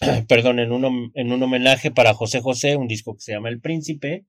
perdón, 0.28 0.58
en 0.58 0.72
un, 0.72 1.10
en 1.14 1.32
un 1.32 1.42
homenaje 1.42 1.90
para 1.90 2.12
José 2.12 2.40
José, 2.42 2.76
un 2.76 2.86
disco 2.86 3.14
que 3.14 3.20
se 3.22 3.32
llama 3.32 3.48
El 3.48 3.60
Príncipe, 3.62 4.26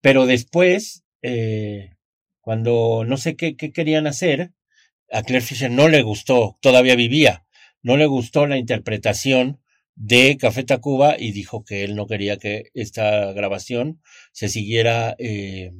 pero 0.00 0.26
después, 0.26 1.04
eh, 1.22 1.90
cuando 2.40 3.04
no 3.06 3.16
sé 3.16 3.36
qué, 3.36 3.54
qué 3.56 3.70
querían 3.72 4.06
hacer, 4.08 4.50
a 5.12 5.22
Claire 5.22 5.44
Fisher 5.44 5.70
no 5.70 5.88
le 5.88 6.02
gustó, 6.02 6.58
todavía 6.60 6.96
vivía, 6.96 7.44
no 7.82 7.96
le 7.96 8.06
gustó 8.06 8.46
la 8.46 8.58
interpretación 8.58 9.60
de 9.94 10.36
Café 10.36 10.62
Tacuba 10.64 11.16
y 11.18 11.32
dijo 11.32 11.64
que 11.64 11.84
él 11.84 11.94
no 11.96 12.06
quería 12.06 12.36
que 12.36 12.64
esta 12.74 13.32
grabación 13.32 14.02
se 14.32 14.48
siguiera 14.48 15.14
eh, 15.18 15.72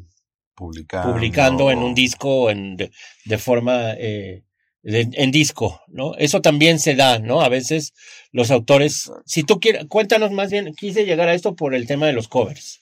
Publicando. 0.55 1.13
publicando 1.13 1.71
en 1.71 1.79
un 1.81 1.95
disco 1.95 2.51
en, 2.51 2.77
de, 2.79 2.91
de 3.27 3.39
forma 3.39 3.93
eh, 3.99 4.45
de- 4.83 5.09
en 5.13 5.31
disco, 5.31 5.83
¿no? 5.89 6.15
Eso 6.17 6.41
también 6.41 6.79
se 6.79 6.95
da, 6.95 7.19
¿no? 7.19 7.43
A 7.43 7.51
veces 7.51 7.93
los 8.33 8.51
autores, 8.51 9.11
si 9.27 9.43
tú 9.43 9.61
quieres, 9.61 9.85
cuéntanos 9.87 10.31
más 10.33 10.51
bien, 10.51 10.73
quise 10.75 11.05
llegar 11.05 11.29
a 11.29 11.35
esto 11.35 11.55
por 11.57 11.75
el 11.75 11.87
tema 11.87 12.07
de 12.07 12.15
los 12.15 12.29
covers. 12.29 12.81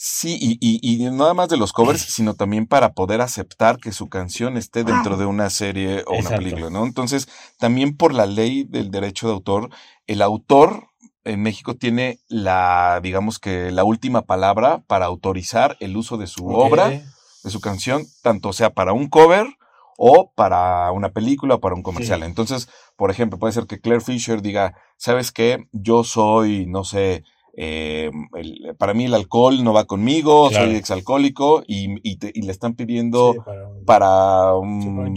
Sí, 0.00 0.38
y, 0.40 0.58
y, 0.60 0.78
y 0.80 1.10
nada 1.10 1.34
más 1.34 1.48
de 1.48 1.56
los 1.56 1.72
covers, 1.72 2.00
sino 2.14 2.34
también 2.34 2.68
para 2.68 2.92
poder 2.92 3.20
aceptar 3.20 3.78
que 3.78 3.90
su 3.90 4.08
canción 4.08 4.56
esté 4.56 4.84
dentro 4.84 5.16
de 5.16 5.26
una 5.26 5.50
serie 5.50 6.04
o 6.06 6.16
una 6.16 6.30
película, 6.30 6.70
¿no? 6.70 6.86
Entonces, 6.86 7.28
también 7.58 7.96
por 7.96 8.14
la 8.14 8.26
ley 8.26 8.62
del 8.62 8.92
derecho 8.92 9.26
de 9.26 9.32
autor, 9.32 9.70
el 10.06 10.22
autor 10.22 10.86
en 11.24 11.42
México 11.42 11.74
tiene 11.74 12.20
la, 12.28 13.00
digamos 13.02 13.40
que 13.40 13.72
la 13.72 13.82
última 13.82 14.22
palabra 14.22 14.84
para 14.86 15.06
autorizar 15.06 15.76
el 15.80 15.96
uso 15.96 16.16
de 16.16 16.28
su 16.28 16.46
obra, 16.46 16.90
de 16.90 17.50
su 17.50 17.60
canción, 17.60 18.06
tanto 18.22 18.52
sea 18.52 18.70
para 18.70 18.92
un 18.92 19.08
cover 19.08 19.48
o 19.96 20.30
para 20.36 20.92
una 20.92 21.08
película 21.08 21.56
o 21.56 21.60
para 21.60 21.74
un 21.74 21.82
comercial. 21.82 22.20
Sí. 22.20 22.26
Entonces, 22.26 22.68
por 22.94 23.10
ejemplo, 23.10 23.40
puede 23.40 23.52
ser 23.52 23.66
que 23.66 23.80
Claire 23.80 24.04
Fisher 24.04 24.42
diga, 24.42 24.76
¿sabes 24.96 25.32
qué? 25.32 25.66
Yo 25.72 26.04
soy, 26.04 26.66
no 26.66 26.84
sé, 26.84 27.24
eh, 27.60 28.10
el- 28.36 28.76
para 28.78 28.94
mí 28.94 29.06
el 29.06 29.14
alcohol 29.14 29.64
no 29.64 29.72
va 29.72 29.84
conmigo, 29.84 30.48
Claro. 30.48 30.66
soy 30.66 30.76
exalcohólico 30.76 31.64
y, 31.66 31.88
y, 32.08 32.16
te- 32.18 32.30
y 32.32 32.42
le 32.42 32.52
están 32.52 32.74
pidiendo 32.74 33.32
Sí, 33.32 33.38
para 33.44 33.60
un- 33.68 33.84
para 33.84 34.54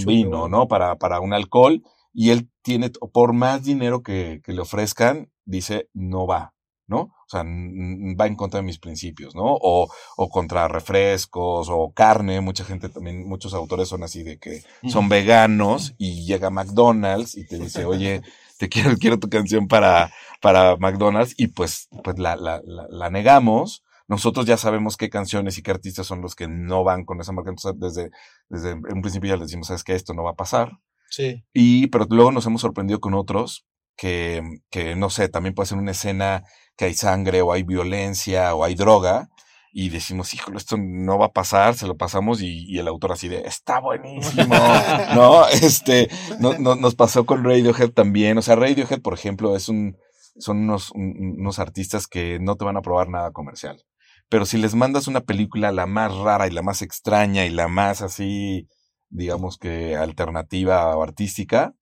vino, 0.06 0.48
¿no? 0.48 0.68
Para, 0.68 0.96
para 0.96 1.20
un 1.20 1.34
alcohol. 1.34 1.84
Y 2.14 2.32
él 2.32 2.50
tiene, 2.64 2.90
por 2.90 3.34
más 3.34 3.64
dinero 3.64 4.02
que, 4.02 4.42
que 4.44 4.54
le 4.54 4.62
ofrezcan, 4.62 5.30
dice, 5.46 5.88
no 5.94 6.26
va, 6.26 6.54
¿no? 6.88 7.00
O 7.02 7.28
sea, 7.32 7.44
va 7.44 8.28
en 8.28 8.36
contra 8.36 8.60
de 8.60 8.66
mis 8.66 8.80
principios, 8.80 9.36
¿no? 9.36 9.44
O, 9.46 9.88
o 10.18 10.30
contra 10.30 10.68
refrescos 10.68 11.70
o 11.70 11.92
carne. 11.94 12.42
Mucha 12.42 12.64
gente 12.66 12.90
también, 12.90 13.28
muchos 13.30 13.54
autores 13.54 13.88
son 13.88 14.04
así 14.04 14.24
de 14.24 14.38
que 14.40 14.64
son 14.90 15.08
veganos 15.10 15.94
y 15.98 16.26
llega 16.26 16.50
McDonald's 16.50 17.38
y 17.38 17.46
te 17.46 17.58
dice, 17.60 17.86
oye, 17.86 18.22
te 18.62 18.70
quiero, 18.70 18.96
quiero 18.98 19.20
tu 19.20 19.28
canción 19.28 19.68
para, 19.68 20.14
para 20.40 20.78
McDonald's 20.78 21.34
y 21.36 21.48
pues, 21.48 21.90
pues 22.04 22.20
la, 22.20 22.36
la, 22.36 22.62
la, 22.64 22.86
la 22.90 23.10
negamos. 23.10 23.84
Nosotros 24.08 24.46
ya 24.46 24.58
sabemos 24.58 24.98
qué 24.98 25.10
canciones 25.10 25.58
y 25.58 25.64
qué 25.64 25.72
artistas 25.72 26.06
son 26.06 26.22
los 26.22 26.36
que 26.36 26.48
no 26.48 26.84
van 26.84 27.04
con 27.04 27.20
esa 27.20 27.32
marca. 27.32 27.50
Entonces, 27.50 27.80
desde, 27.80 28.12
desde 28.50 28.74
un 28.74 29.02
principio 29.02 29.30
ya 29.30 29.38
les 29.38 29.48
decimos, 29.48 29.68
sabes 29.68 29.84
que 29.84 29.96
esto 29.96 30.14
no 30.14 30.24
va 30.24 30.32
a 30.32 30.36
pasar. 30.36 30.74
Sí. 31.10 31.44
Y, 31.54 31.88
pero 31.88 32.06
luego 32.10 32.32
nos 32.32 32.46
hemos 32.46 32.62
sorprendido 32.62 33.00
con 33.00 33.16
otros 33.16 33.66
que, 33.98 34.44
que, 34.70 34.96
no 34.96 35.10
sé, 35.10 35.28
también 35.28 35.56
puede 35.56 35.68
ser 35.68 35.80
una 35.80 35.92
escena 35.92 36.44
que 36.78 36.86
hay 36.86 36.94
sangre 36.94 37.42
o 37.42 37.54
hay 37.54 37.64
violencia 37.64 38.54
o 38.54 38.64
hay 38.64 38.76
droga. 38.76 39.30
Y 39.74 39.90
decimos, 39.90 40.34
híjole, 40.34 40.58
esto 40.58 40.76
no 40.78 41.18
va 41.18 41.28
a 41.28 41.32
pasar, 41.32 41.76
se 41.76 41.88
lo 41.88 41.96
pasamos 41.96 42.42
y, 42.42 42.66
y 42.68 42.80
el 42.80 42.88
autor 42.90 43.14
así 43.14 43.28
de, 43.30 43.40
está 43.48 43.80
buenísimo, 43.80 44.54
¿no? 45.16 45.48
Este, 45.48 46.10
no, 46.40 46.58
no- 46.58 46.76
nos 46.76 46.96
pasó 46.96 47.26
con 47.26 47.44
Radiohead 47.44 47.92
también. 47.92 48.38
O 48.38 48.42
sea, 48.42 48.56
Radiohead, 48.56 49.02
por 49.02 49.14
ejemplo, 49.14 49.56
es 49.56 49.70
un, 49.70 49.96
son 50.38 50.58
unos, 50.58 50.92
un- 50.92 51.36
unos 51.40 51.60
artistas 51.60 52.08
que 52.08 52.38
no 52.40 52.56
te 52.58 52.66
van 52.66 52.76
a 52.78 52.82
probar 52.82 53.08
nada 53.10 53.32
comercial. 53.32 53.82
Pero 54.28 54.46
si 54.46 54.58
les 54.58 54.76
mandas 54.76 55.08
una 55.08 55.22
película 55.22 55.72
la 55.72 55.86
más 55.86 56.14
rara 56.16 56.48
y 56.48 56.52
la 56.52 56.62
más 56.62 56.82
extraña 56.82 57.46
y 57.46 57.50
la 57.50 57.68
más 57.70 58.02
así, 58.02 58.68
digamos 59.10 59.58
que 59.58 59.96
alternativa 59.96 60.96
o 60.96 61.04
artística, 61.04 61.74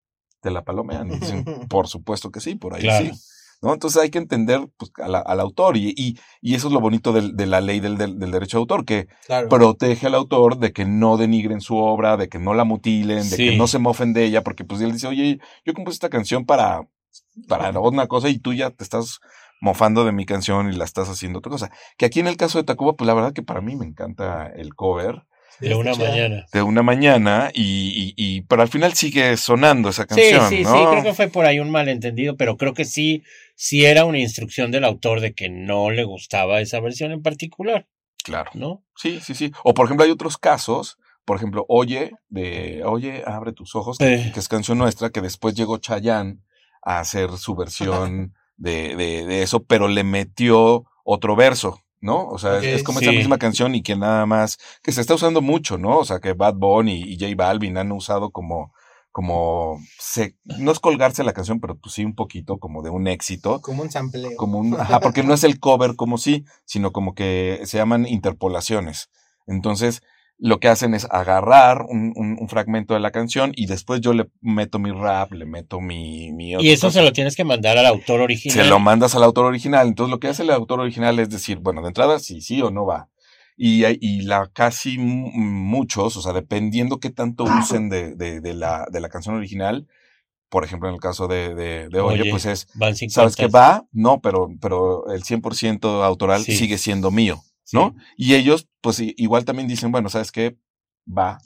te 0.41 0.52
la 0.52 0.63
palomean. 0.63 1.12
Y 1.12 1.17
dicen, 1.19 1.43
por 1.69 1.88
supuesto 1.88 2.30
que 2.32 2.39
sí, 2.39 2.56
por 2.56 2.75
ahí 2.75 2.82
Claro. 2.84 3.06
sí. 3.15 3.21
¿No? 3.62 3.74
Entonces 3.74 4.02
hay 4.02 4.10
que 4.10 4.19
entender 4.19 4.62
pues, 4.78 4.91
a 5.04 5.08
la- 5.10 5.19
al 5.19 5.39
autor 5.41 5.76
y, 5.76 5.93
y, 5.98 6.17
y 6.41 6.56
eso 6.56 6.67
es 6.67 6.74
lo 6.74 6.80
bonito 6.80 7.12
del- 7.12 7.36
de 7.36 7.45
la 7.45 7.60
ley 7.60 7.82
del, 7.82 7.98
del, 7.98 8.17
del 8.17 8.32
derecho 8.32 8.58
de 8.58 8.62
autor, 8.62 8.86
que 8.86 9.08
Claro. 9.26 9.50
protege 9.50 10.08
al 10.08 10.15
autor 10.15 10.58
de 10.60 10.72
que 10.72 10.86
no 10.86 11.17
denigren 11.17 11.60
su 11.60 11.76
obra, 11.76 12.15
de 12.15 12.30
que 12.30 12.39
no 12.39 12.54
la 12.54 12.63
mutilen, 12.63 13.17
de 13.30 13.36
Sí. 13.36 13.50
que 13.50 13.58
no 13.58 13.67
se 13.67 13.80
mofen 13.80 14.13
de 14.13 14.24
ella, 14.24 14.43
porque 14.43 14.63
pues 14.63 14.80
él 14.82 14.93
dice, 14.93 15.08
oye, 15.08 15.39
yo 15.65 15.74
compuse 15.74 15.95
esta 15.95 16.10
canción 16.10 16.45
para, 16.45 16.88
para 17.48 17.78
una 17.80 18.08
cosa 18.08 18.30
y 18.30 18.39
tú 18.39 18.54
ya 18.54 18.69
te 18.69 18.84
estás 18.84 19.19
mofando 19.62 20.06
de 20.06 20.13
mi 20.13 20.26
canción 20.26 20.72
y 20.72 20.76
la 20.78 20.86
estás 20.86 21.10
haciendo 21.10 21.39
otra 21.39 21.52
cosa. 21.52 21.69
Que 21.98 22.06
aquí 22.06 22.22
en 22.22 22.28
el 22.28 22.38
caso 22.38 22.60
de 22.60 22.63
Tacuba, 22.63 22.93
pues 22.93 23.08
la 23.08 23.13
verdad 23.13 23.34
que 23.34 23.43
para 23.43 23.60
mí 23.60 23.76
me 23.76 23.86
encanta 23.86 24.48
el 24.48 24.74
cover. 24.74 25.24
De 25.60 25.76
una 25.76 25.93
mañana. 25.93 26.45
de 26.54 26.62
una 26.62 26.84
mañana 26.84 27.52
y, 27.54 27.63
y, 27.63 28.13
y- 28.15 28.41
pero 28.43 28.62
al 28.62 28.69
final 28.69 28.93
sigue 28.93 29.36
sonando 29.38 29.89
esa 29.89 30.04
Sí, 30.04 30.08
canción, 30.08 30.50
sí, 30.50 30.63
¿no? 30.63 30.72
sí, 30.74 30.86
creo 30.91 31.04
que 31.04 31.13
fue 31.13 31.28
por 31.28 31.45
ahí 31.45 31.60
un 31.60 31.69
malentendido, 31.69 32.38
pero 32.38 32.56
creo 32.58 32.74
que 32.74 32.86
sí, 32.86 33.24
sí 33.56 33.86
era 33.86 34.06
una 34.06 34.19
instrucción 34.19 34.72
del 34.72 34.86
autor 34.86 35.19
de 35.22 35.34
que 35.34 35.50
no 35.50 35.91
le 35.91 36.04
gustaba 36.06 36.62
esa 36.62 36.80
versión 36.80 37.12
en 37.12 37.22
particular, 37.22 37.88
Claro. 38.24 38.52
¿no? 38.54 38.84
Sí, 38.95 39.19
sí, 39.22 39.34
sí. 39.36 39.52
O 39.63 39.74
por 39.74 39.86
ejemplo, 39.86 40.06
hay 40.06 40.12
otros 40.12 40.38
casos, 40.38 40.98
por 41.26 41.38
ejemplo, 41.38 41.65
Oye, 41.67 42.12
de 42.30 42.84
Oye, 42.86 43.24
abre 43.26 43.52
tus 43.54 43.76
ojos, 43.76 43.98
que, 43.98 44.17
Sí. 44.24 44.32
que 44.32 44.39
es 44.39 44.48
canción 44.48 44.78
nuestra, 44.78 45.10
que 45.10 45.22
después 45.22 45.56
llegó 45.56 45.78
Chayanne 45.78 46.39
a 46.82 47.00
hacer 47.00 47.32
su 47.38 47.56
versión 47.56 48.34
de, 48.58 48.95
de, 48.95 49.26
de 49.26 49.41
eso, 49.43 49.63
pero 49.63 49.88
le 49.88 50.04
metió 50.04 50.86
otro 51.04 51.36
verso, 51.36 51.82
¿no? 52.02 52.28
O 52.28 52.38
sea, 52.38 52.60
es- 52.60 52.84
como 52.84 53.00
esa 53.00 53.12
misma 53.12 53.38
canción 53.38 53.76
y 53.76 53.82
que 53.84 53.96
nada 53.96 54.26
más, 54.26 54.58
que 54.84 54.92
se 54.92 55.02
está 55.02 55.16
usando 55.16 55.42
mucho, 55.42 55.78
¿no? 55.78 55.98
O 56.00 56.06
sea, 56.06 56.20
que 56.20 56.34
Bad 56.34 56.56
Bunny 56.56 57.04
y 57.04 57.20
J 57.20 57.34
Balvin 57.36 57.78
han 57.78 57.92
usado 57.92 58.32
como, 58.32 58.74
como, 59.12 59.80
se, 60.00 60.36
no 60.46 60.72
es 60.72 60.80
colgarse 60.80 61.24
la 61.24 61.34
canción, 61.34 61.60
pero 61.60 61.76
pues 61.78 61.96
sí 61.96 62.06
un 62.06 62.16
poquito 62.16 62.58
como 62.60 62.82
de 62.84 62.90
un 62.92 63.08
éxito 63.08 63.60
Como 63.62 63.82
un 63.84 63.92
sampleo. 63.92 64.38
como 64.38 64.60
un, 64.60 64.76
ajá, 64.80 65.00
porque 65.00 65.24
no 65.24 65.34
es 65.34 65.44
el 65.44 65.60
cover 65.60 65.96
como 65.96 66.18
sí, 66.18 66.46
sino 66.66 66.92
como 66.92 67.14
que 67.16 67.60
se 67.66 67.78
llaman 67.78 68.06
interpolaciones. 68.08 69.10
Entonces, 69.48 70.02
lo 70.41 70.60
que 70.62 70.69
hacen 70.69 70.93
es 70.93 71.06
agarrar 71.12 71.84
un, 71.89 72.13
un- 72.15 72.38
un 72.39 72.47
fragmento 72.49 72.93
de 72.93 73.02
la 73.02 73.12
canción 73.12 73.52
y 73.56 73.65
después 73.65 73.99
yo 74.02 74.13
le 74.13 74.30
meto 74.41 74.80
mi 74.80 74.91
rap, 74.91 75.34
le 75.34 75.45
meto 75.45 75.82
mi... 75.82 76.32
mi 76.32 76.54
Y 76.60 76.69
eso 76.71 76.88
cosa. 76.88 76.99
se 76.99 77.06
lo 77.06 77.12
tienes 77.12 77.36
que 77.36 77.43
mandar 77.43 77.78
al 77.78 77.86
autor 77.86 78.21
original. 78.21 78.58
Se 78.63 78.69
lo 78.69 78.80
mandas 78.80 79.15
al 79.15 79.23
autor 79.23 79.45
original. 79.45 79.88
Entonces, 79.88 80.10
lo 80.12 80.19
que 80.19 80.28
hace 80.30 80.43
el 80.43 80.52
autor 80.52 80.80
original 80.80 81.19
es 81.19 81.30
decir, 81.30 81.58
bueno, 81.60 81.82
de 81.82 81.89
entrada, 81.89 82.19
sí, 82.19 82.39
sí 82.41 82.62
o 82.62 82.71
no 82.71 82.86
va. 82.86 83.10
Y, 83.58 83.84
y 83.99 84.21
la 84.21 84.49
casi 84.54 84.97
mu- 84.97 85.30
muchos, 85.34 86.15
o 86.15 86.21
sea, 86.21 86.32
dependiendo 86.32 86.99
qué 87.02 87.10
tanto 87.10 87.43
usen 87.43 87.89
de, 87.89 88.15
de, 88.15 88.39
de 88.39 88.54
la, 88.54 88.86
de 88.89 89.02
la 89.02 89.10
canción 89.10 89.36
original, 89.36 89.88
por 90.47 90.63
ejemplo, 90.63 90.88
en 90.88 90.95
el 90.95 91.02
caso 91.02 91.28
de, 91.28 91.54
de, 91.54 91.89
de 91.89 91.99
Oye, 91.99 92.21
Oye, 92.21 92.32
pues 92.32 92.45
es, 92.45 92.67
Van 92.75 92.95
50. 92.95 93.13
¿Sabes 93.13 93.36
qué 93.36 93.47
va? 93.47 93.86
No, 93.91 94.21
pero, 94.21 94.47
pero 94.62 95.12
el 95.12 95.23
100% 95.23 96.04
autoral 96.06 96.41
Sí. 96.43 96.56
sigue 96.56 96.78
siendo 96.78 97.12
mío, 97.12 97.41
¿no? 97.74 97.96
Y 98.18 98.36
ellos, 98.36 98.68
pues 98.82 99.00
igual 99.00 99.46
también 99.46 99.68
dicen, 99.68 99.92
bueno, 99.92 100.10
¿sabes 100.10 100.32
qué? 100.32 100.58
Va. 101.08 101.40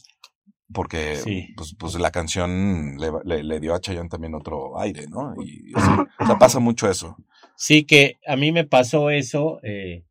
Porque 0.74 1.18
Sí. 1.18 1.48
pues, 1.56 1.76
pues 1.78 1.96
la 1.96 2.10
canción 2.12 2.98
le, 2.98 3.12
le- 3.26 3.44
le 3.44 3.60
dio 3.60 3.76
a 3.76 3.80
Chayanne 3.82 4.10
también 4.10 4.34
otro 4.34 4.80
aire, 4.80 5.08
¿no? 5.08 5.34
Y 5.44 5.72
así. 5.76 5.90
O 6.20 6.26
sea, 6.26 6.38
pasa 6.40 6.60
mucho 6.60 6.90
eso. 6.90 7.16
Sí, 7.58 7.84
que 7.86 8.18
a 8.26 8.36
mí 8.36 8.52
me 8.52 8.64
pasó 8.66 9.10
eso 9.10 9.60
eh, 9.64 10.06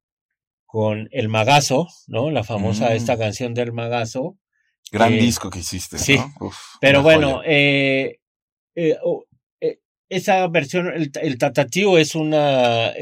con 0.66 1.09
El 1.11 1.29
Magazo, 1.29 1.88
¿no? 2.07 2.31
La 2.31 2.44
famosa 2.44 2.90
Mm. 2.90 2.92
esta 2.92 3.18
canción 3.18 3.55
del 3.55 3.72
Magazo. 3.72 4.38
Gran 4.92 5.14
Eh, 5.14 5.20
disco 5.20 5.48
que 5.51 5.61
hiciste, 5.61 5.98
sí. 5.98 6.16
¿no? 6.16 6.46
Uf, 6.46 6.57
Pero 6.81 7.03
bueno, 7.03 7.40
eh, 7.44 8.18
eh, 8.77 8.96
oh, 9.03 9.25
esa 10.09 10.46
versión, 10.48 10.88
el, 10.88 11.11
el 11.22 11.38
Tatatío 11.38 11.96
es 11.96 12.14
una 12.14 12.92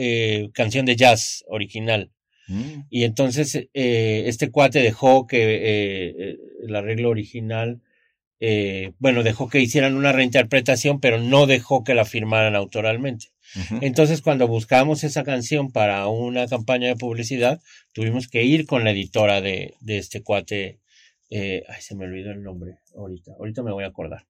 canción 0.55 0.87
de 0.87 0.95
jazz 0.97 1.45
original. 1.49 2.13
Mm, 2.51 2.81
Y 2.91 3.05
entonces 3.05 3.55
eh, 3.55 4.25
este 4.27 4.51
cuate 4.51 4.81
dejó 4.81 5.27
que 5.27 5.39
eh, 5.55 6.15
eh, 6.19 6.37
el 6.67 6.75
arreglo 6.75 7.11
original, 7.11 7.81
eh, 8.41 8.93
bueno, 8.99 9.23
dejó 9.23 9.49
que 9.49 9.61
hicieran 9.61 9.95
una 9.97 10.13
reinterpretación, 10.13 10.99
pero 11.01 11.19
no 11.21 11.47
dejó 11.47 11.85
que 11.85 11.95
la 11.95 12.05
firmaran 12.05 12.57
autoralmente. 12.57 13.27
Entonces, 13.81 14.23
cuando 14.23 14.47
buscábamos 14.47 15.03
esa 15.03 15.25
canción 15.25 15.73
para 15.73 16.07
una 16.07 16.47
campaña 16.47 16.87
de 16.89 16.95
publicidad, 16.97 17.61
tuvimos 17.93 18.29
que 18.29 18.45
ir 18.45 18.65
con 18.65 18.85
la 18.85 18.93
editora 18.93 19.41
de, 19.41 19.75
de 19.81 19.99
este 19.99 20.23
cuate. 20.23 20.79
eh, 21.31 21.63
ay, 21.69 21.81
se 21.83 21.95
me 21.97 22.05
olvidó 22.07 22.31
el 22.33 22.43
nombre 22.43 22.79
ahorita. 22.97 23.33
Ahorita 23.39 23.63
me 23.63 23.73
voy 23.73 23.85
a 23.85 23.89
acordar. 23.89 24.25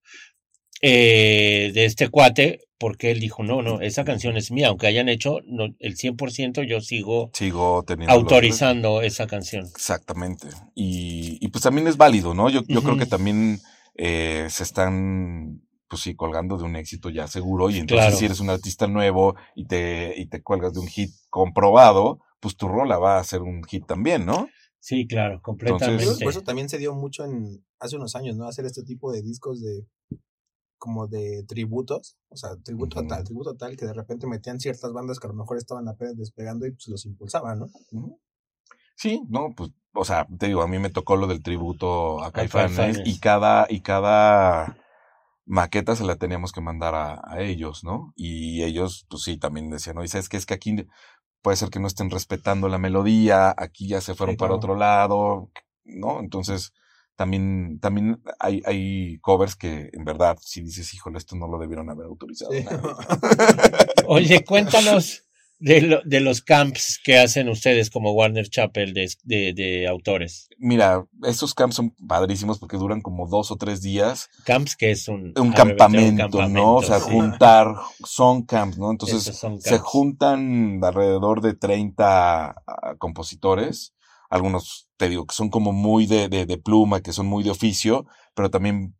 Eh, 0.83 1.73
de 1.75 1.85
este 1.85 2.09
cuate, 2.09 2.61
porque 2.79 3.11
él 3.11 3.21
dijo, 3.21 3.43
no, 3.43 3.61
no, 3.61 3.83
esa 3.83 4.05
canción 4.05 4.39
es 4.39 4.51
mía, 4.51 4.69
aunque 4.69 4.87
hayan 4.87 5.11
hecho 5.11 5.41
no, 5.45 5.67
el 5.79 5.97
100%, 5.97 6.63
yo 6.67 6.81
sigo 6.81 7.31
Sigo 7.35 7.83
teniendo 7.87 8.15
los- 8.15 8.23
autorizando 8.23 9.03
esa 9.03 9.27
canción. 9.27 9.67
Exactamente. 9.67 10.49
Y, 10.75 11.37
y 11.45 11.49
pues 11.49 11.63
también 11.65 11.87
es 11.87 11.99
válido, 11.99 12.33
¿no? 12.33 12.49
Yo, 12.49 12.63
yo 12.67 12.83
creo 12.83 12.97
que 12.97 13.05
también 13.05 13.61
eh, 13.97 14.47
se 14.49 14.63
están, 14.63 15.61
pues 15.87 16.01
sí, 16.01 16.15
colgando 16.15 16.57
de 16.57 16.65
un 16.65 16.77
éxito 16.77 17.11
ya 17.11 17.27
seguro. 17.29 17.69
Y 17.69 17.79
entonces 17.79 18.07
Claro. 18.07 18.17
si 18.17 18.25
eres 18.25 18.41
un 18.41 18.49
artista 18.49 18.87
nuevo 18.87 19.35
y 19.55 19.67
te, 19.67 20.15
y 20.17 20.27
te 20.31 20.43
cuelgas 20.43 20.73
de 20.73 20.81
un 20.81 20.87
hit 20.89 21.11
comprobado, 21.29 22.21
pues 22.41 22.57
tu 22.57 22.69
rola 22.69 22.97
va 22.97 23.19
a 23.19 23.25
ser 23.25 23.43
un 23.43 23.63
hit 23.65 23.85
también, 23.85 24.25
¿no? 24.25 24.49
Sí, 24.79 25.07
claro, 25.07 25.43
completamente. 25.43 26.07
por 26.25 26.31
eso 26.33 26.41
también 26.41 26.71
se 26.71 26.79
dio 26.79 26.95
mucho 26.95 27.27
en 27.27 27.63
hace 27.79 27.97
unos 27.97 28.17
años, 28.17 28.37
¿no? 28.39 28.47
Hacer 28.49 28.65
este 28.65 28.83
tipo 28.83 29.13
de 29.13 29.21
discos 29.21 29.61
de 29.61 29.85
como 30.81 31.07
de 31.09 31.45
tributos, 31.47 32.17
o 32.31 32.37
sea, 32.37 32.57
tributo 32.59 32.99
a 33.01 33.03
Ujú. 33.03 33.09
tal, 33.11 33.25
tributo 33.25 33.51
a 33.53 33.57
tal, 33.59 33.77
que 33.77 33.87
de 33.87 33.95
repente 33.95 34.27
metían 34.27 34.61
ciertas 34.61 34.93
bandas 34.93 35.21
que 35.21 35.29
a 35.29 35.31
lo 35.31 35.37
mejor 35.37 35.59
estaban 35.59 35.89
apenas 35.89 36.17
despegando 36.19 36.67
y 36.67 36.73
pues 36.73 36.89
los 36.89 37.07
impulsaban, 37.07 37.61
¿no? 37.61 37.69
Sí, 38.97 39.23
no, 39.29 39.55
pues, 39.57 39.71
o 39.95 40.05
sea, 40.05 40.27
te 40.39 40.47
digo, 40.47 40.63
a 40.63 40.69
mí 40.69 40.79
me 40.79 40.91
tocó 40.91 41.17
lo 41.17 41.27
del 41.27 41.43
tributo 41.43 42.23
a 42.23 42.33
Caifanes, 42.33 42.99
Caifanes. 42.99 43.01
y 43.05 43.19
cada, 43.19 43.67
y 43.69 43.81
cada 43.81 44.77
maqueta 45.47 45.97
se 45.97 46.05
la 46.05 46.17
teníamos 46.17 46.53
que 46.53 46.61
mandar 46.61 46.95
a, 46.95 47.21
a 47.25 47.41
ellos, 47.43 47.85
¿no? 47.85 48.13
Y 48.17 48.63
ellos, 48.63 49.07
pues 49.09 49.23
sí, 49.25 49.39
también 49.39 49.71
decían, 49.71 49.99
oye, 49.99 50.09
¿sabes 50.09 50.29
qué? 50.29 50.37
Es 50.37 50.47
que 50.47 50.55
aquí 50.55 50.87
puede 51.43 51.57
ser 51.57 51.71
que 51.71 51.81
no 51.81 51.87
estén 51.87 52.11
respetando 52.11 52.69
la 52.69 52.79
melodía, 52.79 53.55
aquí 53.57 53.89
ya 53.89 54.01
se 54.01 54.15
fueron 54.15 54.35
Sí, 54.35 54.39
para 54.39 54.51
claro. 54.51 54.57
otro 54.59 54.77
lado, 54.77 55.51
¿no? 55.85 56.21
Entonces, 56.21 56.73
también, 57.21 57.79
también 57.81 58.23
hay, 58.39 58.63
hay 58.65 59.19
covers 59.19 59.55
que 59.55 59.91
en 59.93 60.07
verdad, 60.07 60.39
si 60.41 60.63
dices, 60.63 60.95
híjole, 60.95 61.19
esto 61.19 61.37
no 61.37 61.49
lo 61.49 61.59
debieron 61.59 61.91
haber 61.91 62.07
autorizado. 62.07 62.51
Sí. 62.51 62.65
nadie". 62.65 62.81
Oye, 64.07 64.43
cuéntanos 64.43 65.25
de, 65.59 65.83
lo- 65.83 66.01
de 66.03 66.21
los 66.21 66.41
camps 66.41 66.99
que 67.05 67.19
hacen 67.19 67.51
ustedes 67.51 67.91
como 67.91 68.13
Warner 68.13 68.49
Chapel 68.49 68.95
de, 68.95 69.13
de, 69.25 69.53
de 69.53 69.87
autores. 69.87 70.49
Mira, 70.57 71.05
esos 71.25 71.53
camps 71.53 71.77
son 71.77 71.91
padrísimos 72.09 72.59
porque 72.59 72.79
duran 72.79 73.03
como 73.03 73.29
dos 73.29 73.51
o 73.51 73.57
tres 73.57 73.83
días. 73.83 74.31
Camps 74.45 74.75
que 74.75 74.91
es 74.91 75.07
un, 75.07 75.35
un 75.37 75.53
campamento, 75.53 76.49
¿no? 76.49 76.77
O 76.77 76.83
sea, 76.83 77.01
sí. 77.01 77.11
juntar, 77.11 77.75
son 78.03 78.45
camps, 78.47 78.79
¿no? 78.79 78.91
Entonces, 78.91 79.25
se 79.59 79.79
juntan 79.79 80.83
alrededor 80.83 81.43
de 81.43 81.53
30 81.53 82.47
ah, 82.67 82.95
compositores. 82.97 83.93
Algunos, 84.31 84.89
te 84.97 85.09
digo, 85.09 85.27
que 85.27 85.35
son 85.35 85.51
como 85.51 85.73
muy 85.73 86.07
de, 86.07 86.29
de, 86.29 86.59
pluma, 86.59 87.01
que 87.01 87.13
son 87.13 87.27
muy 87.27 87.43
de 87.45 87.51
oficio, 87.51 88.07
pero 88.35 88.51
también 88.51 88.97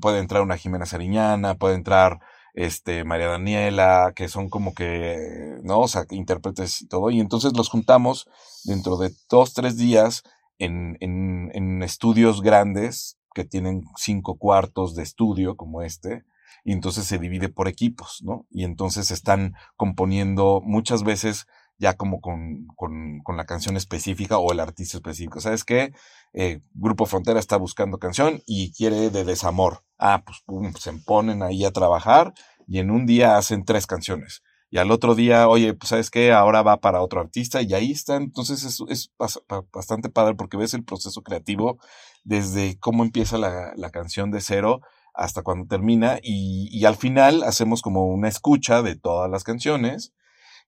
puede 0.00 0.18
entrar 0.18 0.42
una 0.42 0.56
Jimena 0.56 0.86
Sariñana, 0.86 1.54
puede 1.54 1.76
entrar 1.76 2.18
este 2.54 3.04
María 3.04 3.28
Daniela, 3.28 4.12
que 4.14 4.28
son 4.28 4.50
como 4.50 4.74
que, 4.74 5.16
¿no? 5.62 5.80
O 5.80 5.88
sea, 5.88 6.04
intérpretes 6.10 6.82
y 6.82 6.88
todo. 6.88 7.10
Y 7.10 7.20
entonces 7.20 7.56
los 7.56 7.68
juntamos 7.68 8.26
dentro 8.64 8.98
de 8.98 9.12
dos, 9.30 9.54
tres 9.54 9.76
días 9.76 10.24
en, 10.58 10.98
en, 11.00 11.50
en 11.54 11.82
estudios 11.82 12.42
grandes 12.42 13.18
que 13.34 13.44
tienen 13.44 13.84
cinco 13.96 14.36
cuartos 14.36 14.94
de 14.94 15.02
estudio 15.04 15.56
como 15.56 15.82
este, 15.82 16.24
y 16.64 16.72
entonces 16.72 17.06
se 17.06 17.18
divide 17.18 17.48
por 17.48 17.68
equipos, 17.68 18.20
¿no? 18.22 18.46
Y 18.50 18.64
entonces 18.64 19.10
están 19.10 19.54
componiendo 19.76 20.60
muchas 20.62 21.02
veces 21.02 21.46
ya 21.82 21.94
como 21.94 22.20
con, 22.20 22.68
con, 22.76 23.36
la 23.36 23.44
canción 23.44 23.76
específica 23.76 24.38
o 24.38 24.52
el 24.52 24.60
artista 24.60 24.98
específico. 24.98 25.40
¿Sabes 25.40 25.64
qué? 25.64 25.92
Eh, 26.32 26.60
Grupo 26.74 27.06
Frontera 27.06 27.40
está 27.40 27.56
buscando 27.56 27.98
canción 27.98 28.40
y 28.46 28.72
quiere 28.72 29.10
de 29.10 29.24
desamor. 29.24 29.82
Ah, 29.98 30.22
pues 30.24 30.38
pum, 30.46 30.72
se 30.74 30.92
ponen 30.92 31.42
ahí 31.42 31.64
a 31.64 31.72
trabajar 31.72 32.34
y 32.68 32.78
en 32.78 32.92
un 32.92 33.04
día 33.04 33.36
hacen 33.36 33.64
tres 33.64 33.88
canciones. 33.88 34.44
Y 34.70 34.78
al 34.78 34.92
otro 34.92 35.16
día, 35.16 35.48
oye, 35.48 35.74
pues 35.74 35.88
sabes 35.88 36.10
qué, 36.10 36.32
ahora 36.32 36.62
va 36.62 36.76
para 36.76 37.02
otro 37.02 37.20
artista 37.20 37.62
y 37.62 37.74
ahí 37.74 37.90
está. 37.90 38.14
Entonces 38.14 38.62
es, 38.62 38.80
es 38.88 39.10
bas- 39.18 39.42
ba- 39.48 39.64
bastante 39.72 40.08
padre 40.08 40.36
porque 40.36 40.56
ves 40.56 40.74
el 40.74 40.84
proceso 40.84 41.22
creativo 41.22 41.78
desde 42.22 42.78
cómo 42.78 43.02
empieza 43.02 43.38
la, 43.38 43.72
la 43.74 43.90
canción 43.90 44.30
de 44.30 44.40
cero 44.40 44.82
hasta 45.14 45.42
cuando 45.42 45.66
termina 45.66 46.20
y 46.22 46.84
al 46.84 46.94
final 46.94 47.42
hacemos 47.42 47.82
como 47.82 48.06
una 48.06 48.28
escucha 48.28 48.82
de 48.82 48.94
todas 48.94 49.28
las 49.28 49.42
canciones 49.42 50.12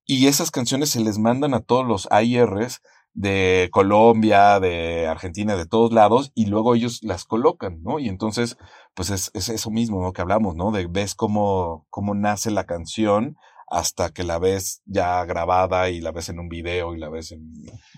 y 0.06 0.26
esas 0.26 0.50
canciones 0.50 0.90
se 0.90 1.00
les 1.00 1.18
mandan 1.18 1.54
a 1.54 1.60
todos 1.60 1.86
los 1.86 2.08
AIRs 2.10 2.80
de 3.14 3.68
Colombia, 3.70 4.58
de 4.58 5.06
Argentina, 5.06 5.56
de 5.56 5.66
todos 5.66 5.92
lados, 5.92 6.32
y 6.34 6.46
luego 6.46 6.74
ellos 6.74 7.00
las 7.02 7.24
colocan, 7.24 7.80
¿no? 7.82 8.00
Y 8.00 8.08
entonces, 8.08 8.56
pues 8.94 9.10
es, 9.10 9.30
es 9.34 9.48
eso 9.48 9.70
mismo, 9.70 10.02
¿no? 10.02 10.12
Que 10.12 10.22
hablamos, 10.22 10.56
¿no? 10.56 10.72
De 10.72 10.86
ves 10.88 11.14
cómo, 11.14 11.86
cómo 11.90 12.14
nace 12.14 12.50
la 12.50 12.64
canción 12.64 13.36
hasta 13.68 14.10
que 14.10 14.24
la 14.24 14.38
ves 14.38 14.82
ya 14.84 15.24
grabada 15.24 15.90
y 15.90 16.00
la 16.00 16.12
ves 16.12 16.28
en 16.28 16.38
un 16.38 16.48
video 16.48 16.94
y 16.94 16.98
la 16.98 17.08
ves 17.08 17.32
en, 17.32 17.52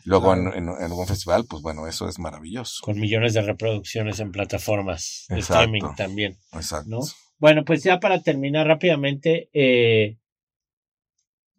luego 0.04 0.32
en, 0.34 0.46
en, 0.48 0.68
en 0.68 0.92
un 0.92 1.06
festival, 1.06 1.44
pues 1.48 1.62
bueno, 1.62 1.86
eso 1.86 2.08
es 2.08 2.18
maravilloso. 2.18 2.84
Con 2.84 3.00
millones 3.00 3.34
de 3.34 3.42
reproducciones 3.42 4.20
en 4.20 4.32
plataformas 4.32 5.24
de 5.28 5.36
Exacto. 5.36 5.64
streaming 5.64 5.94
también, 5.96 6.38
Exacto. 6.52 6.88
¿no? 6.88 7.00
Bueno, 7.38 7.64
pues 7.64 7.82
ya 7.82 8.00
para 8.00 8.22
terminar 8.22 8.66
rápidamente, 8.66 9.50
eh, 9.52 10.18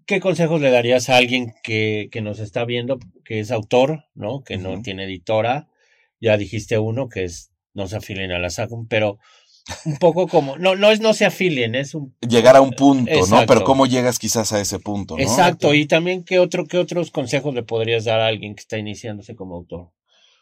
¿qué 0.07 0.19
consejos 0.19 0.61
le 0.61 0.71
darías 0.71 1.09
a 1.09 1.17
alguien 1.17 1.53
que, 1.61 2.09
que 2.11 2.21
nos 2.21 2.39
está 2.39 2.65
viendo, 2.65 2.97
que 3.23 3.39
es 3.39 3.51
autor, 3.51 4.05
¿no? 4.15 4.43
Que 4.43 4.57
no 4.57 4.81
tiene 4.81 5.03
editora 5.03 5.67
Ya 6.19 6.37
dijiste 6.37 6.79
uno 6.79 7.09
que 7.09 7.25
es 7.25 7.51
no 7.73 7.87
se 7.87 7.97
afilien 7.97 8.31
a 8.31 8.39
la 8.39 8.49
SACUM, 8.49 8.87
pero 8.87 9.19
un 9.85 9.97
poco 9.97 10.27
como, 10.27 10.57
no, 10.57 10.75
no 10.75 10.89
es 10.91 10.99
no 10.99 11.13
se 11.13 11.25
afilien, 11.25 11.75
es 11.75 11.93
un... 11.93 12.15
Llegar 12.27 12.55
a 12.55 12.61
un 12.61 12.71
punto, 12.71 13.11
¿no? 13.29 13.45
Pero 13.45 13.63
cómo 13.63 13.85
llegas 13.85 14.17
quizás 14.17 14.51
a 14.53 14.61
ese 14.61 14.79
punto, 14.79 15.15
¿no? 15.15 15.21
Exacto, 15.21 15.73
y 15.73 15.85
también 15.85 16.23
qué, 16.23 16.39
otro, 16.39 16.65
qué 16.65 16.79
otros 16.79 17.11
consejos 17.11 17.53
le 17.53 17.63
podrías 17.63 18.05
dar 18.05 18.19
a 18.19 18.27
alguien 18.27 18.55
que 18.55 18.61
está 18.61 18.77
iniciándose 18.77 19.35
como 19.35 19.55
autor. 19.55 19.91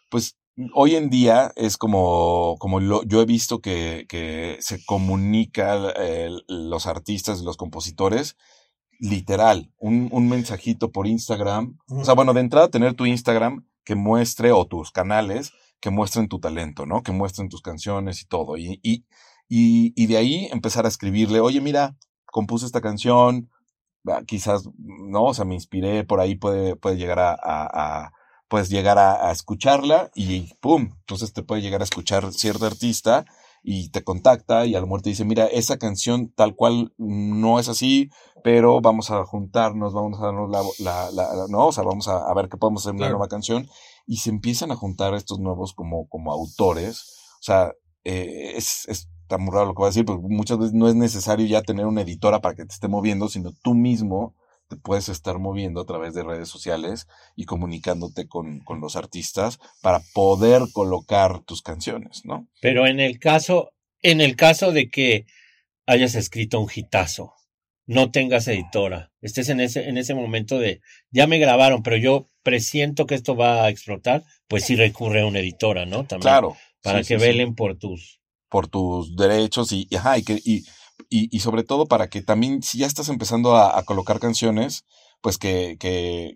Pues 0.10 0.38
hoy 0.74 0.96
en 0.96 1.10
día 1.10 1.52
es 1.56 1.76
como, 1.76 2.56
como 2.60 2.80
lo, 2.80 3.04
yo 3.04 3.22
he 3.22 3.26
visto 3.26 3.60
que, 3.60 4.06
que 4.08 4.58
se 4.60 4.86
comunica 4.86 5.92
eh, 5.98 6.30
los 6.48 6.86
artistas 6.86 7.42
y 7.42 7.46
los 7.46 7.58
compositores 7.58 8.38
literal, 9.00 9.72
un, 9.78 10.10
un 10.12 10.30
mensajito 10.30 10.92
por 10.92 11.08
Instagram. 11.08 11.78
O 11.88 12.06
sea, 12.06 12.14
bueno, 12.14 12.34
de 12.34 12.42
entrada 12.42 12.70
tener 12.70 12.94
tu 12.94 13.06
Instagram 13.06 13.66
que 13.84 13.96
muestre 13.96 14.52
o 14.52 14.66
tus 14.66 14.92
canales 14.92 15.52
que 15.80 15.92
muestren 15.92 16.28
tu 16.28 16.40
talento, 16.40 16.86
¿no? 16.86 17.04
Que 17.04 17.12
muestren 17.12 17.50
tus 17.50 17.62
canciones 17.62 18.22
y 18.22 18.26
todo. 18.26 18.58
Y, 18.58 18.80
y, 18.82 19.06
y, 19.48 19.94
y 19.96 20.08
de 20.08 20.18
ahí 20.18 20.50
empezar 20.52 20.86
a 20.86 20.88
escribirle, 20.88 21.40
oye, 21.40 21.62
mira, 21.62 21.96
compuse 22.26 22.66
esta 22.66 22.82
canción, 22.82 23.52
ah, 24.08 24.24
quizás, 24.26 24.68
¿no? 24.78 25.26
O 25.26 25.34
sea, 25.34 25.46
me 25.46 25.54
inspiré, 25.54 26.04
por 26.04 26.20
ahí 26.20 26.36
puede, 26.36 26.76
puede 26.76 26.98
llegar 26.98 27.20
a, 27.20 27.32
a, 27.34 28.06
a 28.06 28.14
puedes 28.48 28.70
llegar 28.70 28.98
a, 28.98 29.30
a 29.30 29.32
escucharla 29.32 30.12
y 30.16 30.54
pum, 30.56 30.90
entonces 31.02 31.34
te 31.34 31.44
puede 31.44 31.62
llegar 31.62 31.82
a 31.82 31.86
escuchar 31.86 32.32
cierto 32.34 32.66
artista 32.66 33.26
y 33.68 33.90
te 33.90 34.04
contacta 34.04 34.66
y 34.68 34.76
a 34.76 34.80
lo 34.80 34.86
mejor 34.86 35.02
te 35.02 35.10
dice, 35.10 35.26
mira, 35.26 35.48
esa 35.48 35.78
canción 35.78 36.30
tal 36.36 36.56
cual 36.56 36.94
no 36.98 37.60
es 37.60 37.68
así, 37.68 38.10
pero 38.44 38.80
vamos 38.80 39.10
a 39.10 39.26
juntarnos, 39.26 39.94
vamos 39.94 40.20
a 40.20 40.26
darnos 40.26 40.52
la, 40.52 40.62
la, 40.80 41.12
la- 41.12 41.34
la- 41.36 41.48
no, 41.50 41.68
o 41.68 41.72
sea, 41.72 41.84
vamos 41.84 42.08
a, 42.08 42.30
a 42.30 42.34
ver 42.36 42.48
qué 42.48 42.58
podemos 42.58 42.84
hacer 42.84 42.92
una 42.94 43.00
Claro. 43.06 43.14
nueva 43.18 43.28
canción 43.28 43.68
y 44.06 44.18
se 44.18 44.30
empiezan 44.30 44.72
a 44.72 44.76
juntar 44.76 45.16
estos 45.16 45.40
nuevos 45.40 45.74
como, 45.74 46.08
como 46.10 46.32
autores, 46.32 47.18
o 47.40 47.44
sea, 47.44 47.72
eh, 48.04 48.54
es, 48.56 48.86
es 48.88 49.10
está 49.26 49.40
muy 49.40 49.52
raro 49.52 49.66
lo 49.66 49.74
que 49.74 49.80
voy 49.80 49.86
a 49.88 49.90
decir, 49.90 50.06
pero 50.06 50.22
muchas 50.22 50.60
veces 50.60 50.74
no 50.74 50.88
es 50.88 50.94
necesario 50.94 51.48
ya 51.48 51.64
tener 51.64 51.88
una 51.88 52.02
editora 52.02 52.42
para 52.42 52.54
que 52.54 52.64
te 52.66 52.74
esté 52.76 52.88
moviendo, 52.88 53.28
sino 53.28 53.52
tú 53.64 53.74
mismo 53.74 54.36
te 54.68 54.78
puedes 54.78 55.10
estar 55.10 55.38
moviendo 55.40 55.82
a 55.82 55.86
través 55.86 56.14
de 56.14 56.24
redes 56.24 56.50
sociales 56.50 57.08
y 57.36 57.46
comunicándote 57.46 58.28
con, 58.28 58.60
con 58.62 58.82
los 58.82 58.96
artistas 58.96 59.60
para 59.82 60.02
poder 60.14 60.64
colocar 60.74 61.44
tus 61.44 61.62
canciones, 61.62 62.22
¿no? 62.26 62.48
Pero 62.62 62.88
en 62.88 63.00
el 63.00 63.20
caso, 63.20 63.72
en 64.02 64.22
el 64.22 64.36
caso 64.36 64.72
de 64.72 64.90
que 64.90 65.26
hayas 65.86 66.16
escrito 66.16 66.60
un 66.60 66.70
hitazo, 66.74 67.34
no 67.86 68.10
tengas 68.10 68.48
editora, 68.48 69.12
estés 69.22 69.50
en 69.50 69.60
ese, 69.60 69.88
en 69.88 69.98
ese 69.98 70.16
momento 70.16 70.58
de 70.58 70.82
ya 71.12 71.28
me 71.28 71.38
grabaron, 71.38 71.84
pero 71.84 71.98
yo 71.98 72.28
presiento 72.42 73.06
que 73.06 73.16
esto 73.16 73.36
va 73.36 73.66
a 73.66 73.70
explotar, 73.70 74.24
pues 74.48 74.66
sí 74.66 74.76
recurre 74.76 75.22
a 75.22 75.28
una 75.28 75.40
editora, 75.40 75.86
¿no? 75.86 76.06
También. 76.06 76.22
Claro. 76.22 76.58
Para 76.82 77.04
sí, 77.04 77.10
que 77.14 77.20
sí, 77.20 77.26
sí. 77.26 77.28
velen 77.28 77.56
por 77.56 77.78
tus. 77.78 78.20
por 78.50 78.68
tus 78.68 79.16
derechos 79.16 79.72
y, 79.72 79.88
ajá, 79.96 80.18
y, 80.18 80.24
que, 80.24 80.40
y, 80.44 80.64
y, 81.10 81.36
y 81.36 81.40
sobre 81.40 81.64
todo 81.64 81.86
para 81.86 82.08
que 82.08 82.22
también, 82.22 82.62
si 82.64 82.80
ya 82.80 82.88
estás 82.88 83.10
empezando 83.10 83.56
a, 83.56 83.78
a 83.78 83.84
colocar 83.84 84.20
canciones, 84.20 84.86
pues 85.22 85.38
que, 85.38 85.78
que, 85.80 86.36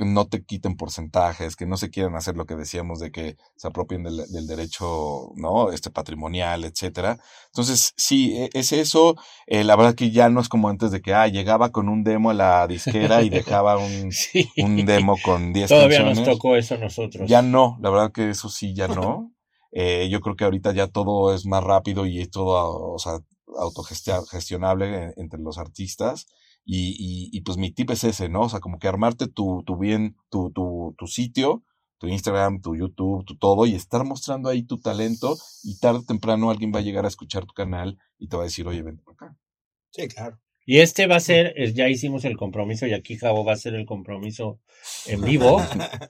no 0.00 0.28
te 0.28 0.44
quiten 0.44 0.76
porcentajes, 0.76 1.56
que 1.56 1.66
no 1.66 1.76
se 1.76 1.90
quieran 1.90 2.14
hacer 2.14 2.36
lo 2.36 2.46
que 2.46 2.54
decíamos 2.54 3.00
de 3.00 3.10
que 3.10 3.36
se 3.56 3.66
apropien 3.66 4.04
del, 4.04 4.18
del 4.30 4.46
derecho, 4.46 5.32
¿no? 5.34 5.72
Este 5.72 5.90
patrimonial, 5.90 6.64
etcétera. 6.64 7.18
Entonces, 7.46 7.94
sí, 7.96 8.36
e- 8.36 8.50
es 8.52 8.70
eso. 8.70 9.16
Eh, 9.48 9.64
la 9.64 9.74
verdad 9.74 9.96
que 9.96 10.12
ya 10.12 10.28
no 10.28 10.40
es 10.40 10.48
como 10.48 10.68
antes 10.68 10.92
de 10.92 11.00
que, 11.00 11.14
ah, 11.14 11.26
llegaba 11.26 11.72
con 11.72 11.88
un 11.88 12.04
demo 12.04 12.30
a 12.30 12.34
la 12.34 12.64
disquera 12.68 13.22
y 13.22 13.28
dejaba 13.28 13.76
un, 13.78 14.12
Sí. 14.12 14.48
un 14.58 14.86
demo 14.86 15.16
con 15.20 15.52
10 15.52 15.68
Todavía 15.68 15.98
canciones. 15.98 16.28
nos 16.28 16.36
tocó 16.36 16.54
eso 16.54 16.76
a 16.76 16.78
nosotros. 16.78 17.28
Ya 17.28 17.42
no, 17.42 17.76
la 17.80 17.90
verdad 17.90 18.12
que 18.12 18.30
eso 18.30 18.48
sí, 18.48 18.74
ya 18.74 18.86
no. 18.86 19.32
Eh, 19.72 20.08
yo 20.10 20.20
creo 20.20 20.36
que 20.36 20.44
ahorita 20.44 20.72
ya 20.72 20.88
todo 20.88 21.34
es 21.34 21.46
más 21.46 21.62
rápido 21.64 22.06
y 22.06 22.20
es 22.20 22.30
todo, 22.30 22.92
o 22.92 22.98
sea, 22.98 23.18
autogestionable 23.58 25.12
entre 25.16 25.40
los 25.40 25.58
artistas. 25.58 26.26
Y, 26.64 26.90
y, 26.98 27.30
y 27.32 27.40
pues 27.42 27.56
mi 27.56 27.72
tip 27.72 27.90
es 27.90 28.04
ese, 28.04 28.28
¿no? 28.28 28.42
O 28.42 28.48
sea, 28.48 28.60
como 28.60 28.78
que 28.78 28.88
armarte 28.88 29.26
tu, 29.26 29.62
tu 29.64 29.78
bien, 29.78 30.16
tu, 30.28 30.50
tu, 30.50 30.94
tu 30.98 31.06
sitio, 31.06 31.64
tu 31.98 32.08
Instagram, 32.08 32.60
tu 32.60 32.76
YouTube, 32.76 33.24
tu 33.24 33.36
todo, 33.36 33.64
y 33.66 33.74
estar 33.74 34.04
mostrando 34.04 34.50
ahí 34.50 34.62
tu 34.64 34.78
talento, 34.78 35.36
y 35.64 35.78
tarde 35.78 36.00
o 36.00 36.04
temprano 36.04 36.50
alguien 36.50 36.72
va 36.74 36.80
a 36.80 36.82
llegar 36.82 37.06
a 37.06 37.08
escuchar 37.08 37.46
tu 37.46 37.54
canal 37.54 37.98
y 38.18 38.28
te 38.28 38.36
va 38.36 38.42
a 38.42 38.46
decir, 38.46 38.68
oye, 38.68 38.82
ven 38.82 38.98
por 38.98 39.14
acá. 39.14 39.36
Sí, 39.90 40.06
claro. 40.08 40.38
Y 40.70 40.80
este 40.80 41.06
va 41.06 41.16
a 41.16 41.20
ser, 41.20 41.54
ya 41.72 41.88
hicimos 41.88 42.26
el 42.26 42.36
compromiso 42.36 42.86
y 42.86 42.92
aquí 42.92 43.16
Javo 43.16 43.42
va 43.42 43.54
a 43.54 43.56
ser 43.56 43.74
el 43.74 43.86
compromiso 43.86 44.60
en 45.06 45.22
vivo. 45.22 45.62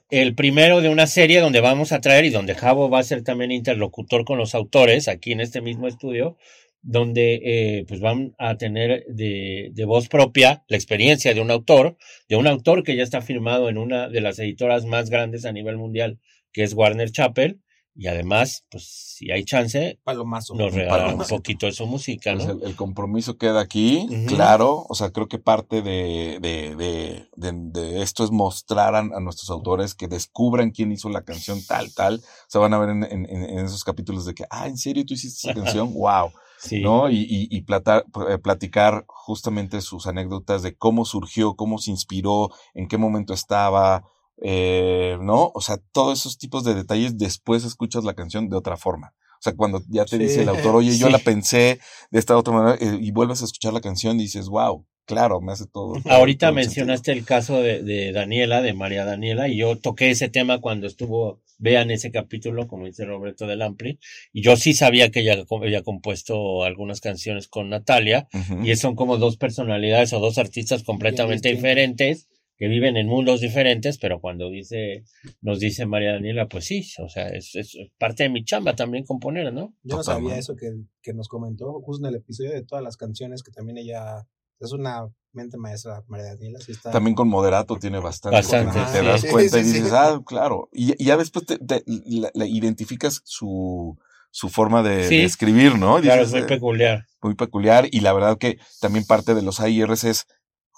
El 0.09 0.35
primero 0.35 0.81
de 0.81 0.89
una 0.89 1.07
serie 1.07 1.39
donde 1.39 1.61
vamos 1.61 1.93
a 1.93 2.01
traer 2.01 2.25
y 2.25 2.29
donde 2.29 2.55
Javo 2.55 2.89
va 2.89 2.99
a 2.99 3.03
ser 3.03 3.23
también 3.23 3.53
interlocutor 3.53 4.25
con 4.25 4.37
los 4.37 4.55
autores 4.55 5.07
aquí 5.07 5.31
en 5.31 5.39
este 5.39 5.61
mismo 5.61 5.87
estudio, 5.87 6.35
donde 6.81 7.35
eh, 7.41 7.85
pues 7.87 8.01
van 8.01 8.35
a 8.37 8.57
tener 8.57 9.05
de, 9.07 9.69
de 9.71 9.85
voz 9.85 10.09
propia 10.09 10.65
la 10.67 10.75
experiencia 10.75 11.33
de 11.33 11.39
un 11.39 11.51
autor, 11.51 11.95
de 12.27 12.35
un 12.35 12.45
autor 12.45 12.83
que 12.83 12.97
ya 12.97 13.03
está 13.03 13.21
firmado 13.21 13.69
en 13.69 13.77
una 13.77 14.09
de 14.09 14.19
las 14.19 14.39
editoras 14.39 14.83
más 14.83 15.09
grandes 15.09 15.45
a 15.45 15.53
nivel 15.53 15.77
mundial, 15.77 16.19
que 16.51 16.63
es 16.63 16.73
Warner 16.73 17.11
Chappell. 17.11 17.61
Y 18.01 18.07
además, 18.07 18.63
pues 18.71 18.85
si 18.87 19.29
hay 19.29 19.43
chance, 19.43 19.99
Palomazo. 20.05 20.55
nos 20.55 20.73
regalan 20.73 21.19
un 21.19 21.27
poquito 21.27 21.65
de 21.65 21.73
su 21.73 21.85
música, 21.85 22.33
Pues 22.33 22.47
el, 22.47 22.63
el 22.63 22.75
compromiso 22.77 23.37
queda 23.37 23.59
aquí, 23.59 24.07
claro. 24.25 24.85
O 24.87 24.95
sea, 24.95 25.11
creo 25.11 25.27
que 25.27 25.37
parte 25.37 25.81
de, 25.81 26.39
de, 26.41 26.77
de, 26.77 27.27
de, 27.35 27.51
de 27.53 28.01
esto 28.01 28.23
es 28.23 28.31
mostrar 28.31 28.95
a, 28.95 28.99
a 28.99 29.19
nuestros 29.19 29.49
autores 29.49 29.95
que 29.95 30.07
descubran 30.07 30.71
quién 30.71 30.93
hizo 30.93 31.09
la 31.09 31.23
canción 31.23 31.59
tal, 31.67 31.93
tal. 31.93 32.15
O 32.23 32.45
sea, 32.47 32.61
van 32.61 32.73
a 32.73 32.79
ver 32.79 32.89
en, 32.91 33.03
en, 33.03 33.25
en 33.29 33.65
esos 33.65 33.83
capítulos 33.83 34.25
de 34.25 34.33
que, 34.33 34.45
ah, 34.49 34.67
¿en 34.69 34.77
serio 34.77 35.03
tú 35.05 35.13
hiciste 35.15 35.49
esa 35.51 35.53
canción? 35.61 35.93
¡Wow! 35.93 36.31
Sí. 36.61 36.79
¿No? 36.81 37.09
Y, 37.09 37.17
y, 37.21 37.47
y 37.51 37.61
plata- 37.63 38.05
eh, 38.29 38.37
platicar 38.37 39.03
justamente 39.07 39.81
sus 39.81 40.07
anécdotas 40.07 40.61
de 40.61 40.73
cómo 40.75 41.03
surgió, 41.03 41.55
cómo 41.55 41.79
se 41.79 41.91
inspiró, 41.91 42.49
en 42.73 42.87
qué 42.87 42.97
momento 42.97 43.33
estaba, 43.33 44.05
eh, 44.41 45.17
¿no? 45.21 45.51
O 45.53 45.61
sea, 45.61 45.77
todos 45.91 46.19
esos 46.19 46.37
tipos 46.37 46.63
de 46.63 46.75
detalles 46.75 47.17
después 47.17 47.63
escuchas 47.65 48.03
la 48.03 48.13
canción 48.13 48.49
de 48.49 48.57
otra 48.57 48.77
forma. 48.77 49.13
O 49.33 49.41
sea, 49.41 49.53
cuando 49.55 49.81
ya 49.87 50.03
te 50.05 50.17
Sí. 50.17 50.23
dice 50.23 50.41
el 50.41 50.49
autor, 50.49 50.75
oye, 50.75 50.97
yo 50.97 51.09
la 51.09 51.19
pensé 51.19 51.79
de 52.11 52.19
esta 52.19 52.35
otra 52.37 52.53
manera, 52.53 52.77
eh, 52.81 52.97
y 53.01 53.11
vuelves 53.11 53.41
a 53.41 53.45
escuchar 53.45 53.71
la 53.73 53.79
canción 53.81 54.19
y 54.19 54.23
dices, 54.23 54.49
wow, 54.49 54.85
claro, 55.05 55.39
me 55.39 55.53
hace 55.53 55.65
todo. 55.65 55.93
Ahorita 56.09 56.47
todo 56.47 56.55
mencionaste 56.55 57.11
el 57.13 57.23
caso 57.23 57.61
de, 57.61 57.81
de 57.81 58.11
Daniela, 58.11 58.61
de 58.61 58.73
María 58.73 59.05
Daniela, 59.05 59.47
y 59.47 59.55
yo 59.57 59.77
toqué 59.77 60.09
ese 60.09 60.27
tema 60.27 60.59
cuando 60.59 60.87
estuvo, 60.87 61.41
vean 61.57 61.89
ese 61.89 62.11
capítulo, 62.11 62.67
como 62.67 62.85
dice 62.85 63.05
Roberto 63.05 63.47
del 63.47 63.61
Ampli, 63.61 63.97
y 64.33 64.41
yo 64.41 64.57
sí 64.57 64.73
sabía 64.73 65.09
que 65.09 65.21
ella 65.21 65.45
había 65.49 65.83
compuesto 65.83 66.63
algunas 66.63 66.99
canciones 66.99 67.47
con 67.47 67.69
Natalia, 67.69 68.27
y 68.63 68.75
son 68.75 68.95
como 68.95 69.17
dos 69.17 69.37
personalidades 69.37 70.11
o 70.11 70.19
dos 70.19 70.37
artistas 70.37 70.83
completamente 70.83 71.47
diferentes, 71.49 72.27
que 72.59 72.67
viven 72.67 72.97
en 72.97 73.07
mundos 73.07 73.39
diferentes, 73.41 73.97
pero 73.97 74.19
cuando 74.19 74.49
dice, 74.49 75.05
nos 75.41 75.59
dice 75.59 75.85
María 75.85 76.11
Daniela, 76.11 76.47
pues 76.49 76.65
sí, 76.65 76.85
o 77.01 77.07
sea, 77.09 77.29
es, 77.29 77.55
es 77.55 77.75
parte 77.97 78.23
de 78.23 78.29
mi 78.29 78.43
chamba 78.43 78.75
también 78.75 79.05
componer, 79.05 79.51
¿no? 79.53 79.73
Yo 79.83 79.95
no 79.97 80.03
sabía 80.03 80.37
eso 80.37 80.55
que, 80.57 80.69
que 81.01 81.13
nos 81.13 81.29
comentó 81.29 81.71
justo 81.81 82.05
en 82.05 82.13
el 82.13 82.19
episodio 82.19 82.51
de 82.51 82.63
todas 82.65 82.83
las 82.83 82.97
canciones 82.97 83.41
que 83.43 83.51
también 83.51 83.77
ella 83.77 84.27
es 84.59 84.73
una 84.73 85.07
mente 85.31 85.55
maestra, 85.57 86.03
María 86.07 86.25
Daniela. 86.27 86.59
Sí 86.59 86.73
está, 86.73 86.91
También 86.91 87.15
con 87.15 87.29
Moderato 87.29 87.77
tiene 87.77 87.99
bastante. 87.99 88.35
Bastante, 88.37 88.77
te 88.91 88.99
sí. 88.99 89.05
das 89.05 89.21
Sí, 89.21 89.27
cuenta 89.29 89.59
y 89.59 89.63
dices, 89.63 89.93
ah, 89.93 90.21
claro. 90.25 90.67
Y, 90.73 91.01
y 91.01 91.05
ya 91.05 91.15
después 91.15 91.45
te, 91.45 91.57
te- 91.59 91.83
la- 91.85 92.31
la 92.33 92.45
identificas 92.45 93.21
su, 93.23 93.97
su 94.31 94.49
forma 94.49 94.83
de, 94.83 95.05
Sí. 95.05 95.17
de 95.19 95.23
escribir, 95.23 95.77
¿no? 95.77 96.01
Claro, 96.01 96.23
es 96.23 96.31
muy 96.31 96.41
eh, 96.41 96.45
peculiar. 96.45 97.05
muy 97.21 97.35
peculiar 97.35 97.87
y 97.89 98.01
la 98.01 98.11
verdad 98.11 98.37
que 98.37 98.57
también 98.81 99.05
parte 99.05 99.33
de 99.33 99.43
los 99.43 99.61
AIRs 99.61 100.03
es 100.03 100.25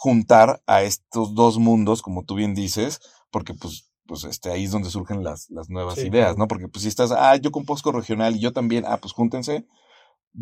juntar 0.02 0.64
a 0.66 0.82
estos 0.82 1.36
dos 1.36 1.60
mundos, 1.60 2.02
como 2.02 2.24
tú 2.24 2.34
bien 2.34 2.56
dices, 2.56 3.02
porque 3.30 3.54
pues, 3.54 3.92
pues 4.08 4.24
este, 4.24 4.50
ahí 4.50 4.64
es 4.64 4.72
donde 4.72 4.90
surgen 4.90 5.24
las, 5.24 5.48
las 5.52 5.70
nuevas 5.70 5.94
Sí, 5.94 6.08
ideas. 6.08 6.40
¿no? 6.40 6.48
Porque 6.48 6.68
pues 6.68 6.82
si 6.82 6.88
estás, 6.88 7.12
ah, 7.12 7.36
yo 7.36 7.52
composco 7.52 7.92
regional 7.92 8.36
y 8.36 8.40
yo 8.40 8.52
también, 8.52 8.84
ah, 8.88 8.98
pues 8.98 9.14
júntense, 9.14 9.68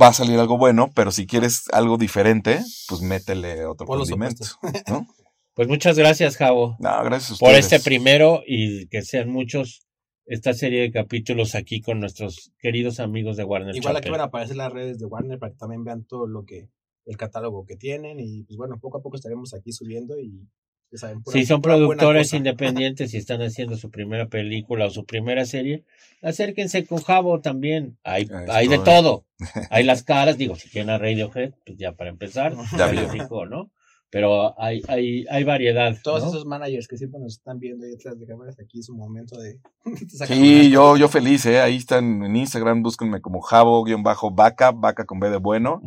va 0.01 0.07
a 0.07 0.14
salir 0.14 0.39
algo 0.39 0.57
bueno, 0.57 0.91
pero 0.95 1.12
si 1.12 1.28
quieres 1.28 1.66
algo 1.74 1.97
diferente, 1.97 2.62
pues 2.88 3.01
métele 3.01 3.66
otro 3.66 3.86
Por 3.86 3.97
condimento, 3.97 4.45
¿no? 4.88 5.05
Pues 5.55 5.68
muchas 5.68 5.97
gracias, 5.97 6.38
Javo. 6.38 6.78
No, 6.80 7.03
gracias 7.03 7.34
a 7.34 7.45
por 7.45 7.53
este 7.53 7.82
primero 7.82 8.43
y 8.47 8.88
que 8.88 9.01
sean 9.01 9.30
muchos 9.30 9.86
esta 10.26 10.53
serie 10.53 10.84
de 10.84 10.91
capítulos 10.93 11.53
aquí 11.53 11.82
con 11.82 11.99
nuestros 11.99 12.53
queridos 12.60 13.01
amigos 13.01 13.36
de 13.36 13.43
Warner 13.43 13.76
Igual 13.76 13.97
aquí 13.97 14.10
van 14.10 14.22
a 14.22 14.26
aparecer 14.26 14.55
las 14.55 14.72
redes 14.72 14.99
de 14.99 15.05
Warner 15.05 15.38
para 15.38 15.51
que 15.51 15.57
también 15.57 15.84
vean 15.84 16.05
todo 16.05 16.28
lo 16.28 16.45
que, 16.45 16.70
el 17.10 17.18
catálogo 17.18 17.66
que 17.66 17.76
tienen 17.76 18.20
y 18.20 18.43
pues 18.43 18.55
bueno, 18.57 18.78
poco 18.80 18.99
a 18.99 19.01
poco 19.01 19.16
estaremos 19.18 19.53
aquí 19.53 19.72
subiendo 19.72 20.20
y 20.20 20.47
ya 20.91 20.97
saben. 20.99 21.22
pura- 21.24 21.34
Si 21.38 21.45
son 21.45 21.62
productores 21.62 22.34
independientes 22.34 23.14
y 23.14 23.18
están 23.18 23.41
haciendo 23.41 23.76
su 23.78 23.89
primera 23.89 24.28
película 24.28 24.86
o 24.86 24.89
su 24.89 25.05
primera 25.05 25.45
serie, 25.45 25.84
acérquense 26.22 26.86
con 26.86 27.01
Javo 27.01 27.41
también. 27.41 27.97
Hay, 28.03 28.30
hay 28.47 28.68
de 28.68 28.80
todo. 28.80 29.26
Hay 29.72 29.84
las 29.86 30.03
caras, 30.03 30.38
digo, 30.38 30.55
si 30.55 30.70
quieren 30.70 30.89
a 30.89 30.97
Radiohead, 30.97 31.53
pues 31.66 31.78
ya 31.78 31.93
para 31.93 32.10
empezar, 32.10 32.55
Ya 32.74 32.78
ya 32.78 32.91
les 32.91 33.12
vi. 33.12 33.20
dijo, 33.20 33.45
¿no? 33.45 33.72
Pero 34.10 34.60
hay, 34.60 34.82
hay, 34.88 35.26
hay 35.30 35.43
variedad. 35.43 35.95
Todos 36.03 36.24
¿no? 36.24 36.30
esos 36.30 36.45
managers 36.45 36.88
que 36.88 36.97
siempre 36.97 37.20
nos 37.20 37.38
están 37.38 37.60
viendo 37.60 37.86
ahí 37.86 37.91
detrás 37.91 38.20
de 38.20 38.26
cámaras, 38.26 38.60
aquí 38.60 38.80
es 38.80 38.89
un 38.89 38.97
momento 38.97 39.39
de... 39.39 39.60
Sí, 40.28 40.72
yo, 40.72 40.97
yo 40.97 41.07
feliz, 41.07 41.45
¿eh? 41.45 41.62
Ahí 41.62 41.78
están 41.78 42.24
en 42.24 42.36
Instagram, 42.36 42.82
búsquenme 42.82 43.22
como 43.22 43.41
jabo-vaca, 43.41 44.72
vaca 44.72 45.05
con 45.05 45.20
B 45.20 45.30
de 45.30 45.38
bueno. 45.38 45.82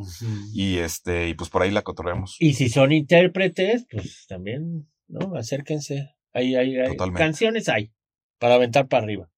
Y 0.52 0.78
este, 0.78 1.28
y 1.28 1.34
pues 1.34 1.50
por 1.50 1.62
ahí 1.62 1.70
la 1.70 1.82
cotorreamos. 1.82 2.36
Y 2.38 2.54
si 2.54 2.68
son 2.68 2.92
intérpretes, 2.92 3.86
pues 3.90 4.26
también, 4.28 4.88
¿no? 5.08 5.34
Acérquense. 5.36 6.14
Hay, 6.32 6.54
hay. 6.54 6.74
Totalmente. 6.92 7.18
Canciones 7.18 7.68
hay 7.68 7.92
para 8.38 8.54
aventar 8.54 8.88
para 8.88 9.04
arriba. 9.04 9.28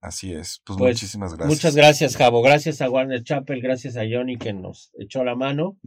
Así 0.00 0.32
es. 0.32 0.60
Pues, 0.64 0.78
Pues, 0.78 0.94
muchísimas 0.94 1.34
gracias. 1.34 1.56
Muchas 1.56 1.76
gracias, 1.76 2.16
Javo. 2.16 2.42
Gracias 2.42 2.82
a 2.82 2.90
Warner 2.90 3.22
Chapel, 3.22 3.62
gracias 3.62 3.96
a 3.96 4.02
Johnny 4.10 4.36
que 4.36 4.52
nos 4.52 4.90
echó 4.98 5.24
la 5.24 5.34
mano. 5.34 5.78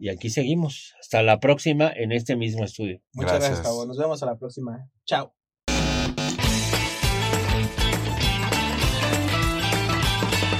Y 0.00 0.08
aquí 0.08 0.30
seguimos. 0.30 0.94
Hasta 0.98 1.22
la 1.22 1.40
próxima 1.40 1.92
en 1.94 2.10
este 2.10 2.34
mismo 2.34 2.64
estudio. 2.64 3.02
Muchas 3.12 3.32
gracias, 3.32 3.50
Gracias. 3.50 3.66
Cabo. 3.66 3.84
Nos 3.84 3.98
vemos 3.98 4.22
a 4.22 4.26
la 4.26 4.38
próxima. 4.38 4.90
Chao. 5.04 5.34